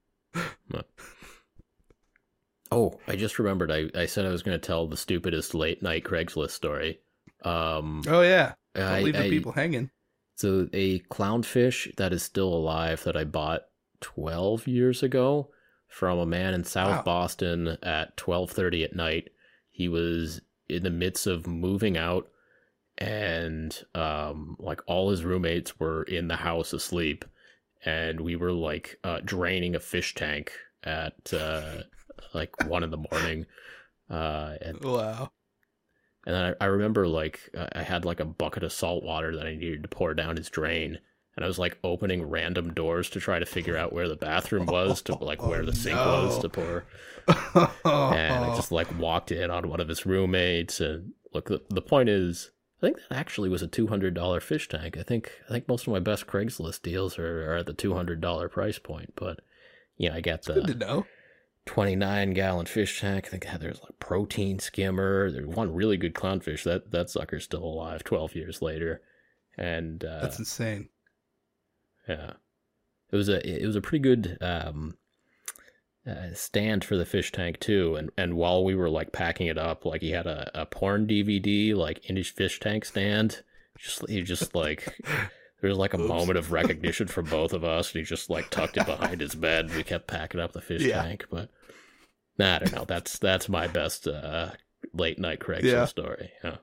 [2.72, 3.72] Oh, I just remembered.
[3.72, 7.00] I, I said I was going to tell the stupidest late night Craigslist story.
[7.44, 9.90] Um, oh yeah, don't I, leave the I- people hanging.
[10.36, 13.64] So a clownfish that is still alive that I bought
[14.00, 15.50] 12 years ago
[15.90, 17.04] from a man in South Wow.
[17.04, 19.30] Boston at 12:30 at night.
[19.70, 20.40] He was
[20.70, 22.30] in the midst of moving out
[22.98, 27.24] and um like all his roommates were in the house asleep
[27.86, 30.52] and we were like uh draining a fish tank
[30.84, 31.82] at uh
[32.34, 33.46] like 1 in the morning.
[34.10, 35.32] Uh and Wow.
[36.30, 39.36] And then I, I remember like I I had like a bucket of salt water
[39.36, 41.00] that I needed to pour down his drain.
[41.36, 44.68] And I was like opening random doors to try to figure out where the bathroom
[44.68, 46.86] was, to like oh, where the sink was to pour.
[47.28, 50.80] And I just like walked in on one of his roommates.
[50.80, 54.40] And look, the, the point is, I think that actually was a two hundred dollar
[54.40, 54.98] fish tank.
[54.98, 57.96] I think I think most of my best Craigslist deals are, are at the two
[57.96, 59.14] hundred dollar price point.
[59.16, 59.40] But
[59.98, 61.08] yeah, I got good to the know.
[61.70, 63.26] Twenty nine gallon fish tank.
[63.28, 65.30] I think there's like protein skimmer.
[65.32, 66.64] There's one really good clownfish.
[66.64, 69.02] That that sucker's still alive twelve years later.
[69.56, 70.90] And uh, That's insane.
[72.08, 72.34] yeah,
[73.12, 74.98] it was a it was a pretty good um,
[76.10, 77.96] uh, stand for the fish tank too.
[77.96, 81.06] And and while we were like packing it up, like he had a, a porn
[81.06, 83.44] DVD like in his fish tank stand.
[83.78, 84.86] Just he just like
[85.62, 86.08] there was like a Oops.
[86.10, 89.36] moment of recognition for both of us, and he just like tucked it behind his
[89.36, 89.70] bed.
[89.76, 91.04] We kept packing up the fish Yeah.
[91.04, 91.50] tank, but
[92.40, 92.86] I don't know.
[92.86, 94.52] That's that's my best uh,
[94.94, 95.86] late night Craigslist Yeah.
[95.86, 96.32] story.
[96.44, 96.58] Yeah.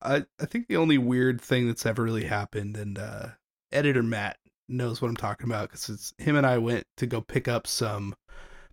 [0.00, 3.28] I I think the only weird thing that's ever really happened, and uh,
[3.72, 4.38] editor Matt
[4.68, 7.66] knows what I'm talking about because it's him and I went to go pick up
[7.66, 8.14] some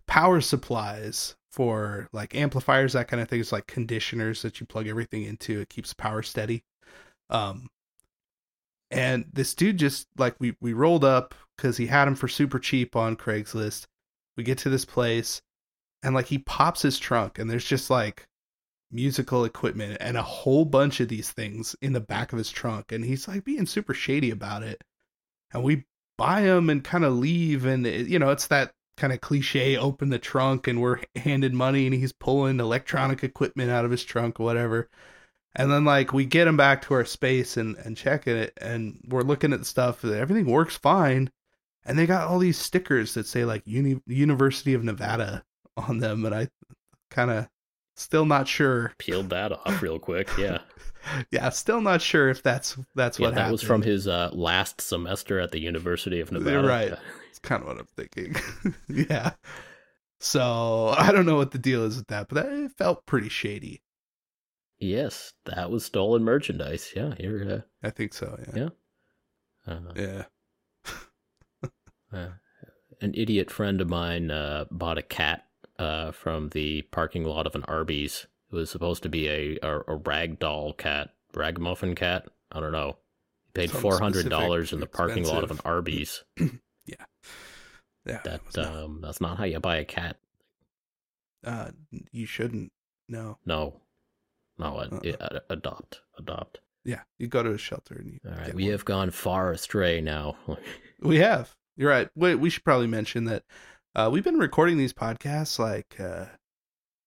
[0.08, 3.40] power supplies for like amplifiers, that kind of thing.
[3.40, 5.62] It's like conditioners that you plug everything into.
[5.62, 6.64] It keeps power steady.
[7.30, 7.68] Um,
[8.92, 12.60] and this dude just like we we rolled up because he had them for super
[12.60, 13.86] cheap on Craigslist.
[14.38, 15.42] We get to this place,
[16.06, 18.28] and like he pops his trunk, and there's just like
[18.92, 22.92] musical equipment and a whole bunch of these things in the back of his trunk
[22.92, 24.84] and he's like being super shady about it.
[25.52, 25.86] And we
[26.18, 29.76] buy him and kind of leave and it, you know it's that kind of cliche
[29.78, 34.04] open the trunk and we're handed money and he's pulling electronic equipment out of his
[34.04, 34.90] trunk or whatever.
[35.56, 39.02] And then like we get him back to our space and and checking it and
[39.10, 41.32] we're looking at stuff and everything works fine.
[41.86, 45.44] And they got all these stickers that say like Uni- University of Nevada
[45.78, 46.48] on them and I
[47.10, 47.48] kind of
[47.96, 50.30] still not sure Peeled that off real quick.
[50.38, 50.60] Yeah.
[51.32, 53.52] yeah, still not sure if that's that's yeah, what that happened.
[53.54, 56.68] was from his uh, last semester at the University of Nevada.
[56.68, 56.94] right.
[57.30, 58.36] It's kind of what I'm thinking.
[58.90, 59.32] yeah.
[60.20, 63.30] So I don't know what the deal is with that, but that, it felt pretty
[63.30, 63.82] shady.
[64.80, 66.92] Yes, that was stolen merchandise.
[66.96, 67.50] Yeah, you're.
[67.50, 68.38] Uh, I think so.
[68.54, 68.70] Yeah.
[69.68, 69.74] Yeah.
[69.74, 70.24] uh, Yeah.
[72.14, 72.28] uh,
[73.02, 75.46] an idiot friend of mine uh, bought a cat
[75.80, 78.28] uh, from the parking lot of an Arby's.
[78.52, 82.28] It was supposed to be a a, a rag doll cat, ragamuffin cat.
[82.52, 82.98] I don't know.
[83.48, 85.60] He paid four hundred dollars in the parking lot of an.
[85.66, 86.24] Arby's.
[88.08, 88.20] Yeah.
[88.24, 90.18] That it was not- um, that's not how you buy a cat.
[91.44, 91.72] uh,
[92.12, 92.72] you shouldn't.
[93.10, 93.40] No.
[93.48, 93.82] No,
[94.60, 95.00] no, uh, Uh-uh.
[95.04, 96.60] yeah, adopt, adopt.
[96.84, 98.20] Yeah, you go to a shelter and you.
[98.30, 98.72] All right, we one.
[98.74, 100.36] have gone far astray now.
[101.02, 101.56] We have.
[101.76, 102.08] You're right.
[102.16, 103.44] Wait, we should probably mention that
[103.96, 106.26] uh, we've been recording these podcasts like uh,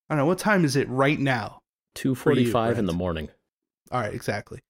[0.09, 1.60] I don't know what time is it right now.
[1.94, 3.28] Two forty-five in the morning.
[3.90, 4.60] All right, exactly.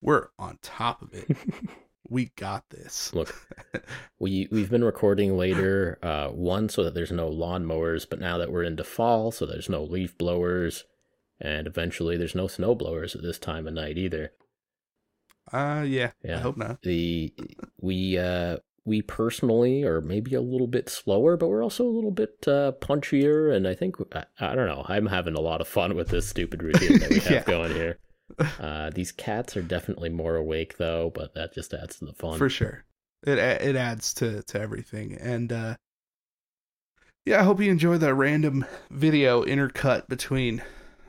[0.00, 1.36] We're on top of it.
[2.08, 3.12] we got this.
[3.14, 3.34] Look,
[4.18, 5.98] we we've been recording later.
[6.02, 9.68] Uh, one so that there's no lawnmowers, but now that we're into fall, so there's
[9.68, 10.84] no leaf blowers,
[11.40, 14.32] and eventually there's no snow blowers at this time of night either.
[15.52, 16.12] Uh, yeah.
[16.22, 16.38] yeah.
[16.38, 16.82] I hope not.
[16.82, 17.32] The
[17.80, 22.10] we uh we personally are maybe a little bit slower, but we're also a little
[22.10, 24.84] bit uh, punchier, and I think I, I don't know.
[24.88, 27.44] I'm having a lot of fun with this stupid routine that we have Yeah.
[27.44, 27.98] going here.
[28.58, 32.38] Uh, these cats are definitely more awake though, but that just adds to the fun.
[32.38, 32.84] for sure.
[33.26, 35.76] It it adds to to everything, and uh,
[37.26, 40.62] yeah, I hope you enjoy that random video intercut between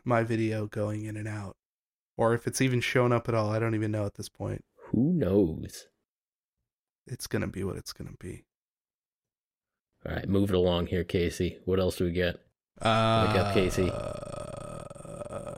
[0.03, 1.55] my video going in and out,
[2.17, 3.49] or if it's even shown up at all.
[3.49, 4.61] I don't even know at this point.
[4.91, 5.87] Who knows?
[7.07, 8.45] It's gonna be what it's gonna be.
[10.05, 11.59] All right, move it along here, Casey.
[11.65, 12.35] What else do we get?
[12.81, 13.91] Uh, Wake up, Casey.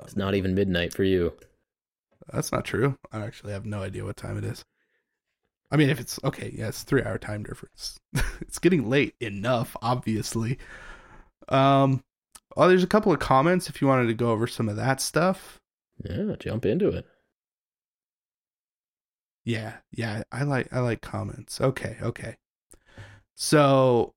[0.04, 1.34] It's not even midnight for you.
[2.32, 2.98] That's not true.
[3.12, 4.64] I actually have no idea what time it is.
[5.70, 8.00] I mean, if it's okay, yeah, it's three hour time difference.
[8.42, 10.58] it's getting late enough, obviously.
[11.50, 12.04] Um,
[12.56, 15.02] oh, there's a couple of comments if you wanted to go over some of that
[15.02, 15.60] stuff.
[16.04, 17.06] Yeah, jump into it.
[19.48, 21.62] Yeah, yeah, I like I like comments.
[21.62, 22.36] Okay, okay.
[23.34, 24.14] So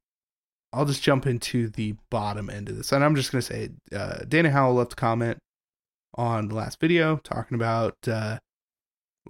[0.72, 4.24] I'll just jump into the bottom end of this, and I'm just gonna say, uh,
[4.26, 5.38] Dana Howell left a comment
[6.16, 8.40] on the last video talking about uh,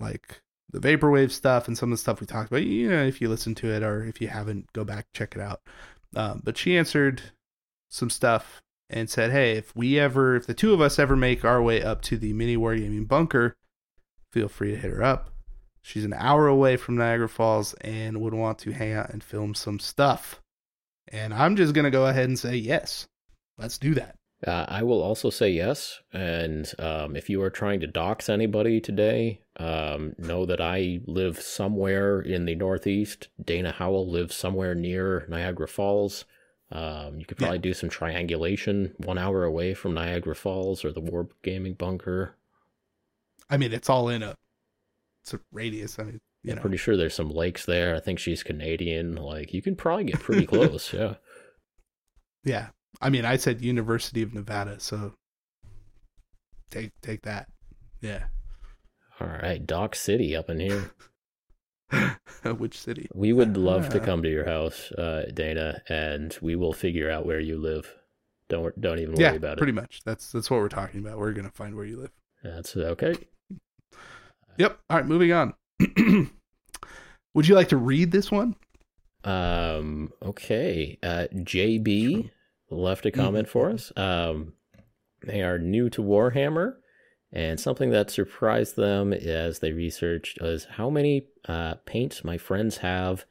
[0.00, 0.40] like
[0.70, 2.62] the vaporwave stuff and some of the stuff we talked about.
[2.62, 5.42] You know, if you listen to it or if you haven't, go back check it
[5.42, 5.60] out.
[6.16, 7.20] Um, but she answered
[7.90, 11.44] some stuff and said, "Hey, if we ever, if the two of us ever make
[11.44, 13.54] our way up to the mini wargaming bunker,
[14.32, 15.30] feel free to hit her up.
[15.82, 19.54] She's an hour away from Niagara Falls and would want to hang out and film
[19.54, 20.40] some stuff.
[21.08, 23.08] And I'm just gonna go ahead and say yes.
[23.58, 24.16] Let's do that.
[24.46, 26.00] Uh, I will also say yes.
[26.12, 31.40] And um, if you are trying to dox anybody today, um, know that I live
[31.40, 33.28] somewhere in the Northeast.
[33.42, 36.24] Dana Howell lives somewhere near Niagara Falls.
[36.72, 41.02] Um, you could probably do some triangulation one hour away from Niagara Falls or the
[41.02, 42.36] Wargaming Bunker.
[43.50, 44.36] I mean, it's all in a
[45.22, 45.98] it's a radius.
[45.98, 47.94] I mean, you I'm know, pretty sure there's some lakes there.
[47.94, 49.16] I think she's Canadian.
[49.16, 50.92] Like, you can probably get pretty close.
[50.94, 51.14] Yeah.
[52.44, 52.68] yeah.
[53.00, 55.14] I mean, I said University of Nevada, so
[56.70, 57.48] take take that.
[58.00, 58.24] Yeah.
[59.20, 59.64] All right.
[59.66, 60.90] Dock City up in here.
[62.56, 63.08] Which city?
[63.14, 67.26] We would love to come to your house, uh, Dana, and we will figure out
[67.26, 67.92] where you live.
[68.48, 69.58] Don't don't even worry Yeah, about it.
[69.58, 70.00] pretty much.
[70.04, 71.18] That's that's what we're talking about.
[71.18, 72.12] We're gonna find where you live.
[72.42, 73.14] That's okay.
[74.60, 74.78] Yep.
[74.90, 75.54] All right, moving on.
[77.34, 78.56] Would you like to read this one?
[79.24, 80.12] Um.
[80.22, 80.98] Okay.
[81.02, 82.30] Uh, JB
[82.70, 83.52] left a comment Mm-hmm.
[83.52, 83.92] for us.
[83.96, 84.52] Um,
[85.26, 86.74] they are new to Warhammer,
[87.32, 92.78] and something that surprised them as they researched was how many uh, paints my friends
[92.78, 93.24] have,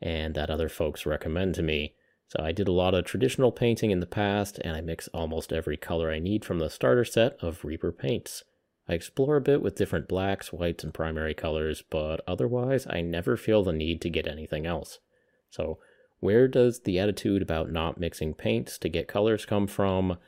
[0.00, 1.94] and that other folks recommend to me.
[2.28, 5.52] So I did a lot of traditional painting in the past, and I mix almost
[5.52, 8.44] every color I need from the starter set of Reaper paints.
[8.90, 13.36] I explore a bit with different blacks, whites, and primary colors, but otherwise I never
[13.36, 14.98] feel the need to get anything else.
[15.48, 15.78] So,
[16.18, 20.18] where does the attitude about not mixing paints to get colors come from?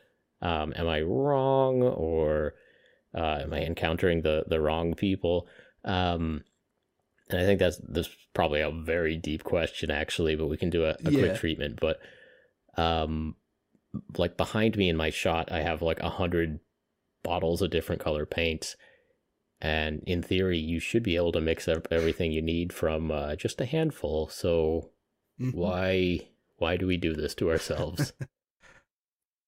[0.40, 2.54] Um, am I wrong, or
[3.12, 5.48] uh, am I encountering the the wrong people?
[5.84, 6.44] Um,
[7.30, 10.70] and I think that's this is probably a very deep question, actually, but we can
[10.70, 11.18] do a, a Yeah.
[11.18, 11.80] quick treatment.
[11.80, 11.98] But
[12.76, 13.34] um,
[14.16, 16.60] like behind me in my shot, I have like a hundred
[17.22, 18.76] bottles of different color paints.
[19.60, 23.36] And in theory, you should be able to mix up everything you need from uh,
[23.36, 24.28] just a handful.
[24.28, 24.90] So
[25.40, 25.54] Mhm.
[25.54, 28.12] why why do we do this to ourselves?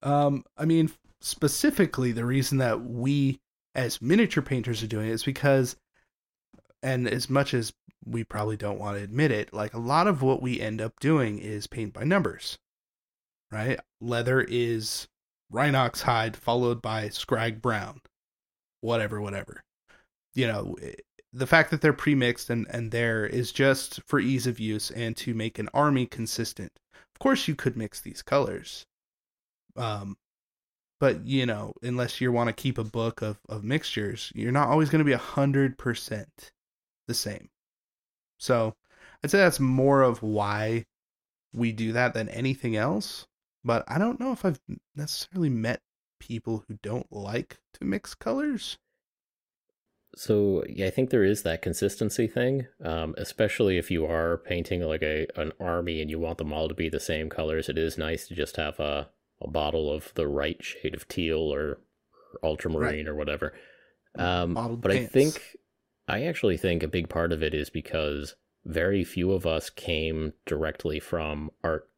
[0.02, 0.90] Um, I mean,
[1.20, 3.40] specifically, the reason that we
[3.74, 5.76] as miniature painters are doing it is because,
[6.82, 7.72] and as much as
[8.04, 11.00] we probably don't want to admit it, like a lot of what we end up
[11.00, 12.58] doing is paint by numbers,
[13.50, 13.80] right?
[14.00, 15.08] Leather is
[15.52, 18.00] Rhinox hide followed by Skrag brown,
[18.80, 19.62] whatever, whatever.
[20.34, 20.94] You know, eh,
[21.32, 25.16] the fact that they're pre-mixed and and there is just for ease of use and
[25.18, 26.72] to make an army consistent.
[26.92, 28.86] Of course, you could mix these colors,
[29.76, 30.16] um,
[31.00, 34.68] but you know, unless you want to keep a book of of mixtures, you're not
[34.68, 36.52] always going to be a hundred percent
[37.08, 37.48] the same.
[38.38, 38.74] So,
[39.22, 40.86] I'd say that's more of why
[41.52, 43.26] we do that than anything else.
[43.64, 44.60] But I don't know if I've
[44.94, 45.80] necessarily met
[46.20, 48.78] people who don't like to mix colors.
[50.16, 54.82] So yeah, I think there is that consistency thing, um, especially if you are painting
[54.82, 57.68] like a an army and you want them all to be the same colors.
[57.68, 59.08] It is nice to just have a
[59.40, 61.78] a bottle of the right shade of teal or,
[62.32, 63.08] or ultramarine right.
[63.08, 63.52] or whatever.
[64.16, 65.10] Um, but pants.
[65.10, 65.56] I think
[66.06, 70.32] I actually think a big part of it is because very few of us came
[70.46, 71.88] directly from art.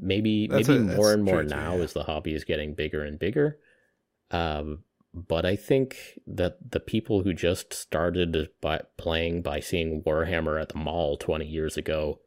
[0.00, 1.82] Maybe that's maybe a, more and more now yeah.
[1.82, 3.58] as the hobby is getting bigger and bigger.
[4.30, 5.96] Um, but I think
[6.26, 11.44] that the people who just started by playing by seeing Warhammer at the mall 20
[11.46, 12.20] years ago,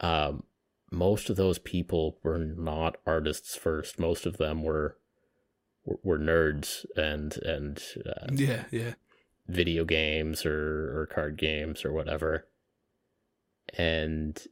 [0.00, 0.42] um,
[0.90, 3.98] most of those people were not artists first.
[3.98, 4.98] Most of them were
[5.84, 8.94] were, were nerds and and uh, yeah yeah
[9.48, 12.48] video games or or card games or whatever,
[13.78, 14.46] and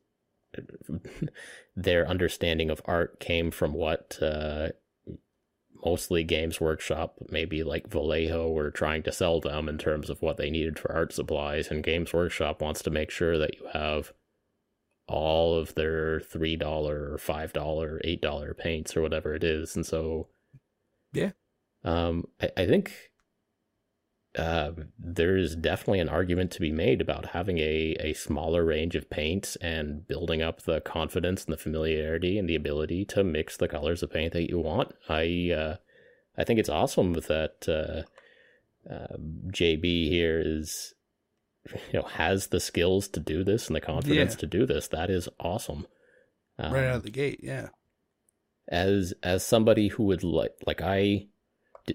[1.76, 4.68] their understanding of art came from what uh,
[5.84, 10.36] mostly Games Workshop, maybe like Vallejo were trying to sell them in terms of what
[10.36, 14.12] they needed for art supplies, and Games Workshop wants to make sure that you have
[15.06, 19.76] all of their three dollar or five dollar, eight dollar paints or whatever it is,
[19.76, 20.28] and so
[21.12, 21.32] yeah,
[21.84, 23.10] um, I, I think
[24.36, 28.96] uh, there is definitely an argument to be made about having a, a smaller range
[28.96, 33.56] of paints and building up the confidence and the familiarity and the ability to mix
[33.56, 34.92] the colors of paint that you want.
[35.08, 35.76] I uh,
[36.36, 39.16] I think it's awesome that uh, uh
[39.48, 40.94] JB here is
[41.92, 44.40] you know has the skills to do this and the confidence yeah.
[44.40, 44.88] to do this.
[44.88, 45.86] That is awesome.
[46.58, 47.68] Um, right out of the gate, yeah.
[48.66, 51.28] As as somebody who would like like I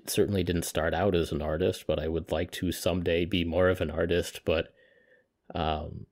[0.08, 3.70] certainly didn't start out as an artist, but I would like to someday be more
[3.70, 4.42] of an artist.
[4.46, 4.74] But,
[5.56, 6.06] um,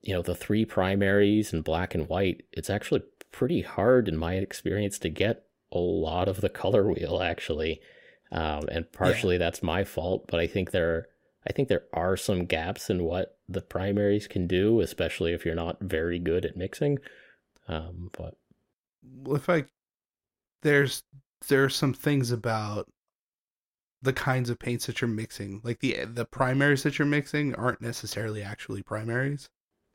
[0.00, 4.34] you know, the three primaries and black and white, it's actually pretty hard in my
[4.34, 7.80] experience to get a lot of the color wheel actually.
[8.30, 9.40] Um, and partially yeah.
[9.40, 11.08] that's my fault, but I think there,
[11.46, 15.54] I think there are some gaps in what the primaries can do, especially if you're
[15.54, 16.98] not very good at mixing.
[17.68, 18.36] Um, but
[19.26, 19.64] if I,
[20.62, 21.02] there's
[21.48, 22.88] there are some things about
[24.02, 27.80] the kinds of paints that you're mixing like the the primaries that you're mixing aren't
[27.80, 29.48] necessarily actually primaries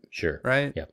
[0.10, 0.42] sure.
[0.44, 0.74] right?
[0.76, 0.92] Yep.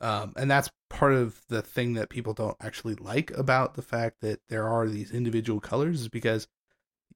[0.00, 4.20] Um, and that's part of the thing that people don't actually like about the fact
[4.20, 6.46] that there are these individual colors is because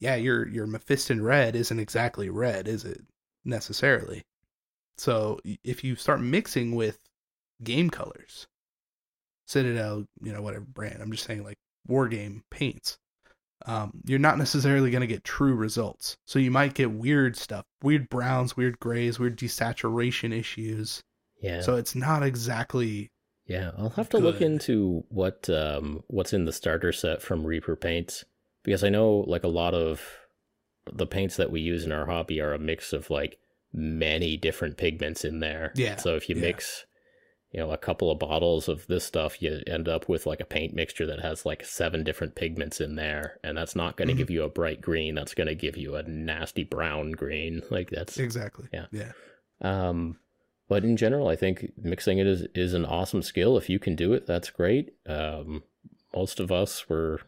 [0.00, 3.00] yeah your your mephiston red isn't exactly red is it
[3.44, 4.24] necessarily?
[4.96, 6.98] So if you start mixing with
[7.62, 8.46] game colors
[9.46, 11.56] citadel you know whatever brand i'm just saying like
[11.88, 12.98] war game paints,
[13.66, 16.16] um, you're not necessarily going to get true results.
[16.26, 21.02] So you might get weird stuff, weird browns, weird grays, weird desaturation issues.
[21.40, 21.60] Yeah.
[21.60, 23.10] So it's not exactly.
[23.46, 24.24] Yeah, I'll have to good.
[24.24, 28.24] look into what um, what's in the starter set from Reaper paints
[28.62, 30.02] because I know like a lot of
[30.92, 33.38] the paints that we use in our hobby are a mix of like
[33.72, 35.72] many different pigments in there.
[35.74, 35.96] Yeah.
[35.96, 36.42] So if you yeah.
[36.42, 36.86] mix
[37.52, 40.44] you know, a couple of bottles of this stuff, you end up with like a
[40.44, 43.38] paint mixture that has like seven different pigments in there.
[43.42, 44.18] And that's not going to mm-hmm.
[44.18, 45.14] give you a bright green.
[45.14, 47.62] That's going to give you a nasty brown green.
[47.70, 48.66] Like that's exactly.
[48.72, 48.86] Yeah.
[48.90, 49.12] Yeah.
[49.60, 50.18] Um,
[50.68, 53.56] but in general, I think mixing it is, is an awesome skill.
[53.56, 54.94] If you can do it, that's great.
[55.06, 55.62] Um,
[56.14, 57.20] most of us were,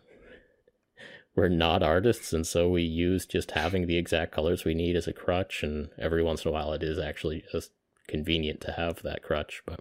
[1.36, 2.32] we're not artists.
[2.32, 5.62] And so we use just having the exact colors we need as a crutch.
[5.62, 7.70] And every once in a while, it is actually just
[8.08, 9.62] convenient to have that crutch.
[9.66, 9.80] But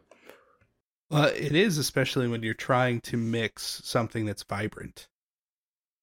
[1.09, 5.07] well, it is especially when you're trying to mix something that's vibrant,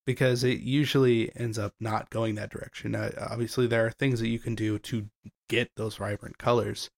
[0.06, 2.92] because it usually ends up not going that direction.
[2.92, 5.08] Now, obviously, there are things that you can do to
[5.48, 6.90] get those vibrant colors,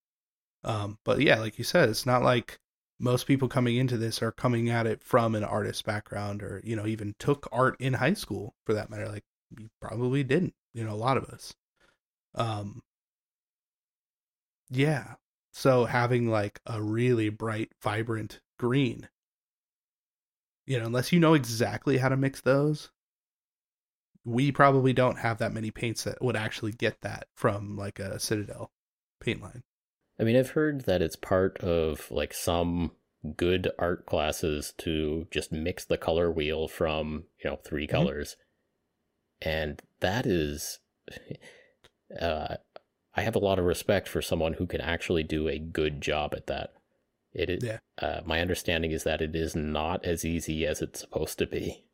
[0.65, 2.59] um, but yeah, like you said, it's not like
[3.01, 6.75] most people coming into this are coming at it from an artist background, or you
[6.77, 9.09] know, even took art in high school for that matter.
[9.09, 9.25] Like
[9.57, 11.55] you probably didn't, you know, a lot of us.
[12.35, 12.83] Um,
[14.71, 15.15] yeah,
[15.59, 19.09] so having like a really bright, vibrant green,
[20.67, 22.91] you know, unless you know exactly how to mix those,
[24.25, 28.21] we probably don't have that many paints that would actually get that from like a
[28.21, 28.71] Citadel
[29.21, 29.65] paint line.
[30.21, 32.93] I mean, I've heard that it's part of like some
[33.37, 37.97] good art classes to just mix the color wheel from, you know, 3 mm-hmm.
[37.97, 38.37] colors.
[39.43, 40.79] And that is
[42.21, 42.57] uh
[43.19, 46.35] I have a lot of respect for someone who can actually do a good job
[46.37, 46.75] at that.
[47.33, 47.79] It is, yeah.
[48.01, 51.85] Uh, my understanding is that it is not as easy as it's supposed to be.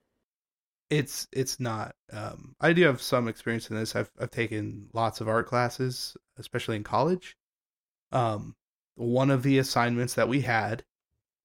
[0.91, 1.95] It's it's not.
[2.13, 3.97] Um, I do have some experience in this.
[3.97, 7.39] I've I've taken lots of art classes, especially in college.
[8.13, 8.55] Um,
[8.97, 10.85] one of the assignments that we had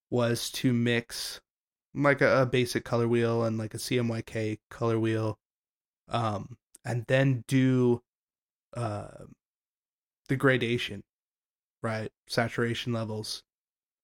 [0.10, 1.40] was to mix
[1.96, 5.40] like a, a basic color wheel and like a CMYK color wheel,
[6.10, 8.02] um, and then do
[8.76, 9.08] uh,
[10.30, 11.04] the gradation,
[11.84, 12.12] right?
[12.28, 13.44] Saturation levels.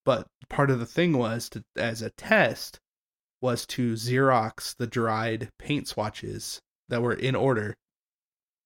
[0.04, 2.80] But part of the thing was to, as a test,
[3.42, 7.76] was to Xerox the dried paint swatches that were in order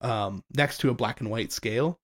[0.02, 2.00] um, next to a black and white scale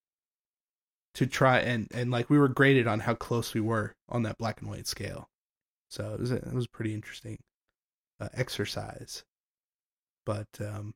[1.16, 4.38] to try and and like we were graded on how close we were on that
[4.38, 5.30] black and white scale.
[5.90, 7.38] So it was it was pretty interesting
[8.20, 9.24] uh, exercise,
[10.26, 10.94] but um,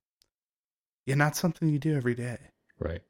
[1.06, 2.38] yeah, not something you do every day.
[2.80, 3.02] Right.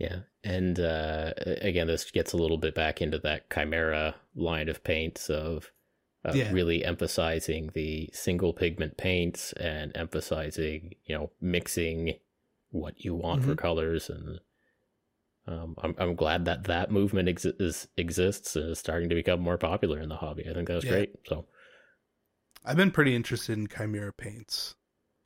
[0.00, 4.82] Yeah, and uh, again, this gets a little bit back into that Kimera line of
[4.82, 5.70] paints of
[6.24, 6.50] uh, Yeah.
[6.52, 12.14] really emphasizing the single pigment paints and emphasizing, you know, mixing
[12.70, 13.58] what you want for Mhm.
[13.58, 14.08] colors.
[14.10, 14.40] And
[15.46, 19.40] um, I'm I'm glad that that movement ex- is, exists and is starting to become
[19.40, 20.46] more popular in the hobby.
[20.48, 20.92] I think that was Yeah.
[20.92, 21.14] great.
[21.26, 21.46] So
[22.64, 24.76] I've been pretty interested in Kimera paints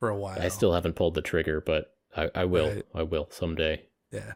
[0.01, 0.41] for a while.
[0.41, 2.71] I still haven't pulled the trigger, but I, I will.
[2.71, 2.87] Right.
[2.95, 3.87] I will someday.
[4.13, 4.35] yeah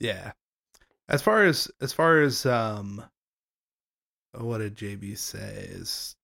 [0.00, 0.32] yeah.
[1.08, 3.04] As far as as far as um
[4.32, 6.14] what did jb say is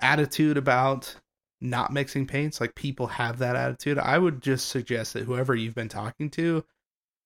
[0.00, 1.14] attitude about
[1.60, 5.76] not mixing paints like people have that attitude i would just suggest that whoever you've
[5.76, 6.64] been talking to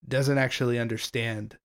[0.07, 1.57] doesn't actually understand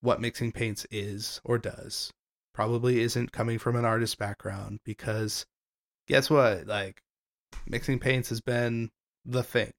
[0.00, 2.12] what mixing paints is or does.
[2.54, 5.46] Probably isn't coming from an artist background because
[6.08, 6.66] guess what?
[6.66, 7.02] Like
[7.66, 8.90] mixing paints has been
[9.24, 9.72] the thing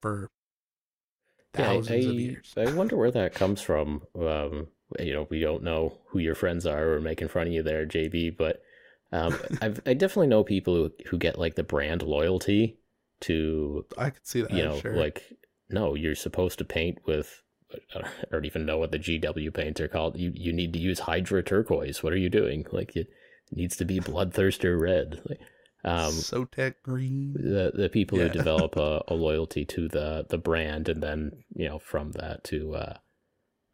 [0.00, 0.28] for
[1.58, 4.02] Yeah, I- I, of years I wonder where that comes from.
[4.18, 4.68] Um,
[5.00, 7.86] you know, we don't know who your friends are or making fun of you there,
[7.86, 8.62] JB, but
[9.12, 12.78] um, I've, I definitely know people who, who get like the brand loyalty
[13.22, 14.52] to, I could see that.
[14.52, 14.94] you know, sure.
[14.94, 15.22] like,
[15.68, 17.42] no, you're supposed to paint with,
[17.94, 20.16] I don't even know what the GW paints are called.
[20.16, 22.02] You, you need to use Hydra turquoise.
[22.02, 22.64] What are you doing?
[22.70, 23.08] Like, it
[23.50, 25.20] needs to be bloodthirster red.
[25.28, 25.40] Like,
[25.86, 27.32] um, Sotek green.
[27.34, 28.24] the the people Yeah.
[28.24, 32.44] who develop a, a loyalty to the the brand and then you know from that
[32.44, 32.96] to uh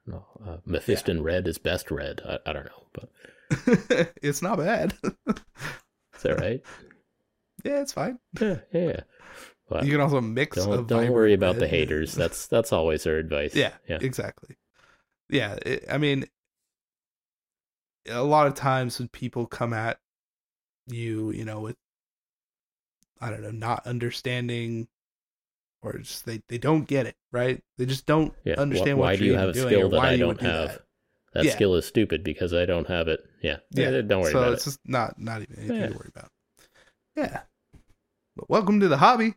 [0.07, 4.95] no uh, Mephiston red is best red I, I don't know but it's not bad.
[5.05, 6.61] is that right
[7.65, 8.19] yeah, it's fine.
[8.41, 9.01] yeah yeah
[9.69, 10.57] but You can also mix.
[10.57, 14.57] don't don't worry about the haters that's that's always our advice Yeah, yeah exactly.
[15.31, 16.27] Yeah, it, I mean,
[18.07, 19.99] a lot of times when people come at
[20.89, 21.77] you, you know, with
[23.23, 24.89] I don't know, not understanding,
[25.83, 27.61] or just they they don't get it, right?
[27.79, 29.89] They just don't yeah understand why what do you're you have a doing skill or
[29.91, 30.83] that why I don't do have that.
[31.35, 31.53] that, Yeah.
[31.53, 34.53] skill is stupid because I don't have it yeah Yeah, Eh, don't worry so about
[34.55, 34.61] it.
[34.61, 35.87] So it's just not not even anything Yeah.
[35.89, 36.29] to worry about.
[37.17, 37.43] Yeah.
[38.37, 39.35] But welcome to the hobby.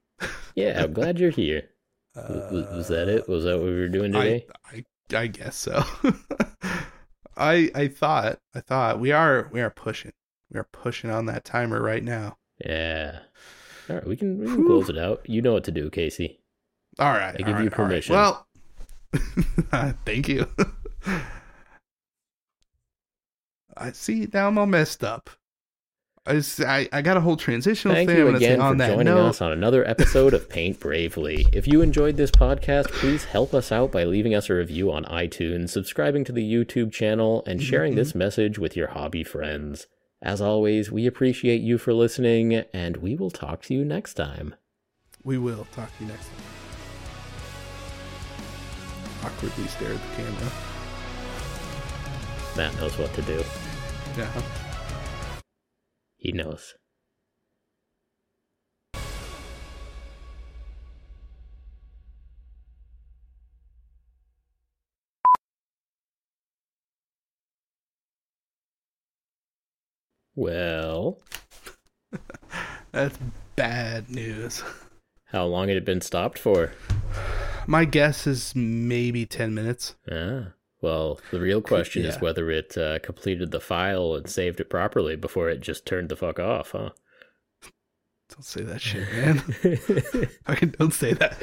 [0.55, 1.69] yeah I'm glad you're here
[2.15, 4.85] W- was, was that it was that what we were doing Uh, I, today I
[5.13, 5.83] I guess so.
[7.37, 10.13] I I thought I thought we are we are pushing.
[10.49, 12.37] We are pushing on that timer right now.
[12.59, 13.24] yeah
[13.89, 16.39] all right we can we can close it out you know what to do Casey
[16.99, 17.33] All right.
[17.35, 18.15] I give all you right, permission.
[18.15, 18.47] Well,
[20.05, 20.47] thank you.
[23.77, 24.27] I see.
[24.33, 25.29] Now I'm all messed up.
[26.27, 28.17] I I got a whole transitional Thank thing.
[28.17, 29.27] you again for on that joining note.
[29.27, 31.45] us on another episode of Paint Bravely.
[31.53, 35.03] If you enjoyed this podcast, please help us out by leaving us a review on
[35.05, 37.97] iTunes, subscribing to the YouTube channel, and sharing Mhm.
[37.97, 39.85] this message with your hobby friends.
[40.25, 44.55] As always, we appreciate you for listening, and we will talk to you next time.
[45.23, 46.35] We will talk to you next time.
[49.23, 50.51] Awkwardly stare at the camera.
[52.57, 53.43] Matt knows what to do.
[54.17, 54.41] Yeah.
[56.15, 56.73] He knows.
[70.35, 71.19] Well,
[72.91, 73.17] That's
[73.55, 74.63] bad news.
[75.25, 76.71] how long had it been stopped for?
[77.67, 79.95] My guess is maybe 10 minutes.
[80.11, 84.69] Ah, well, the real question is whether it uh, completed the file and saved it
[84.69, 86.89] properly before it just turned the fuck off, huh?
[88.29, 89.37] Don't say that shit, man.
[90.45, 91.37] Fucking don't say that.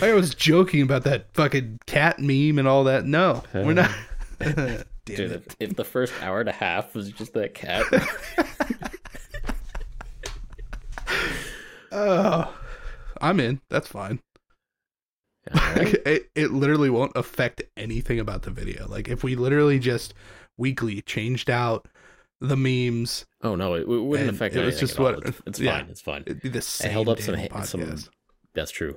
[0.00, 3.04] I was joking about that fucking cat meme and all that.
[3.04, 3.90] No, we're not.
[5.06, 5.42] Damn Dude, it.
[5.60, 7.84] if, if the first hour and a half was just that cat,
[11.92, 12.52] Oh,
[13.20, 13.60] I'm in.
[13.70, 14.20] That's fine.
[15.54, 15.94] Alright.
[16.06, 18.88] it, it literally won't affect anything about the video.
[18.88, 20.14] Like if we literally just
[20.56, 21.86] weekly changed out
[22.40, 25.04] the memes, oh no, it, it wouldn't affect it anything just at all.
[25.12, 25.78] what- It's, it's yeah.
[25.80, 25.90] fine.
[25.90, 26.22] It's fine.
[26.26, 26.90] it'd be the same.
[26.90, 27.98] held up some some-
[28.54, 28.96] That's true.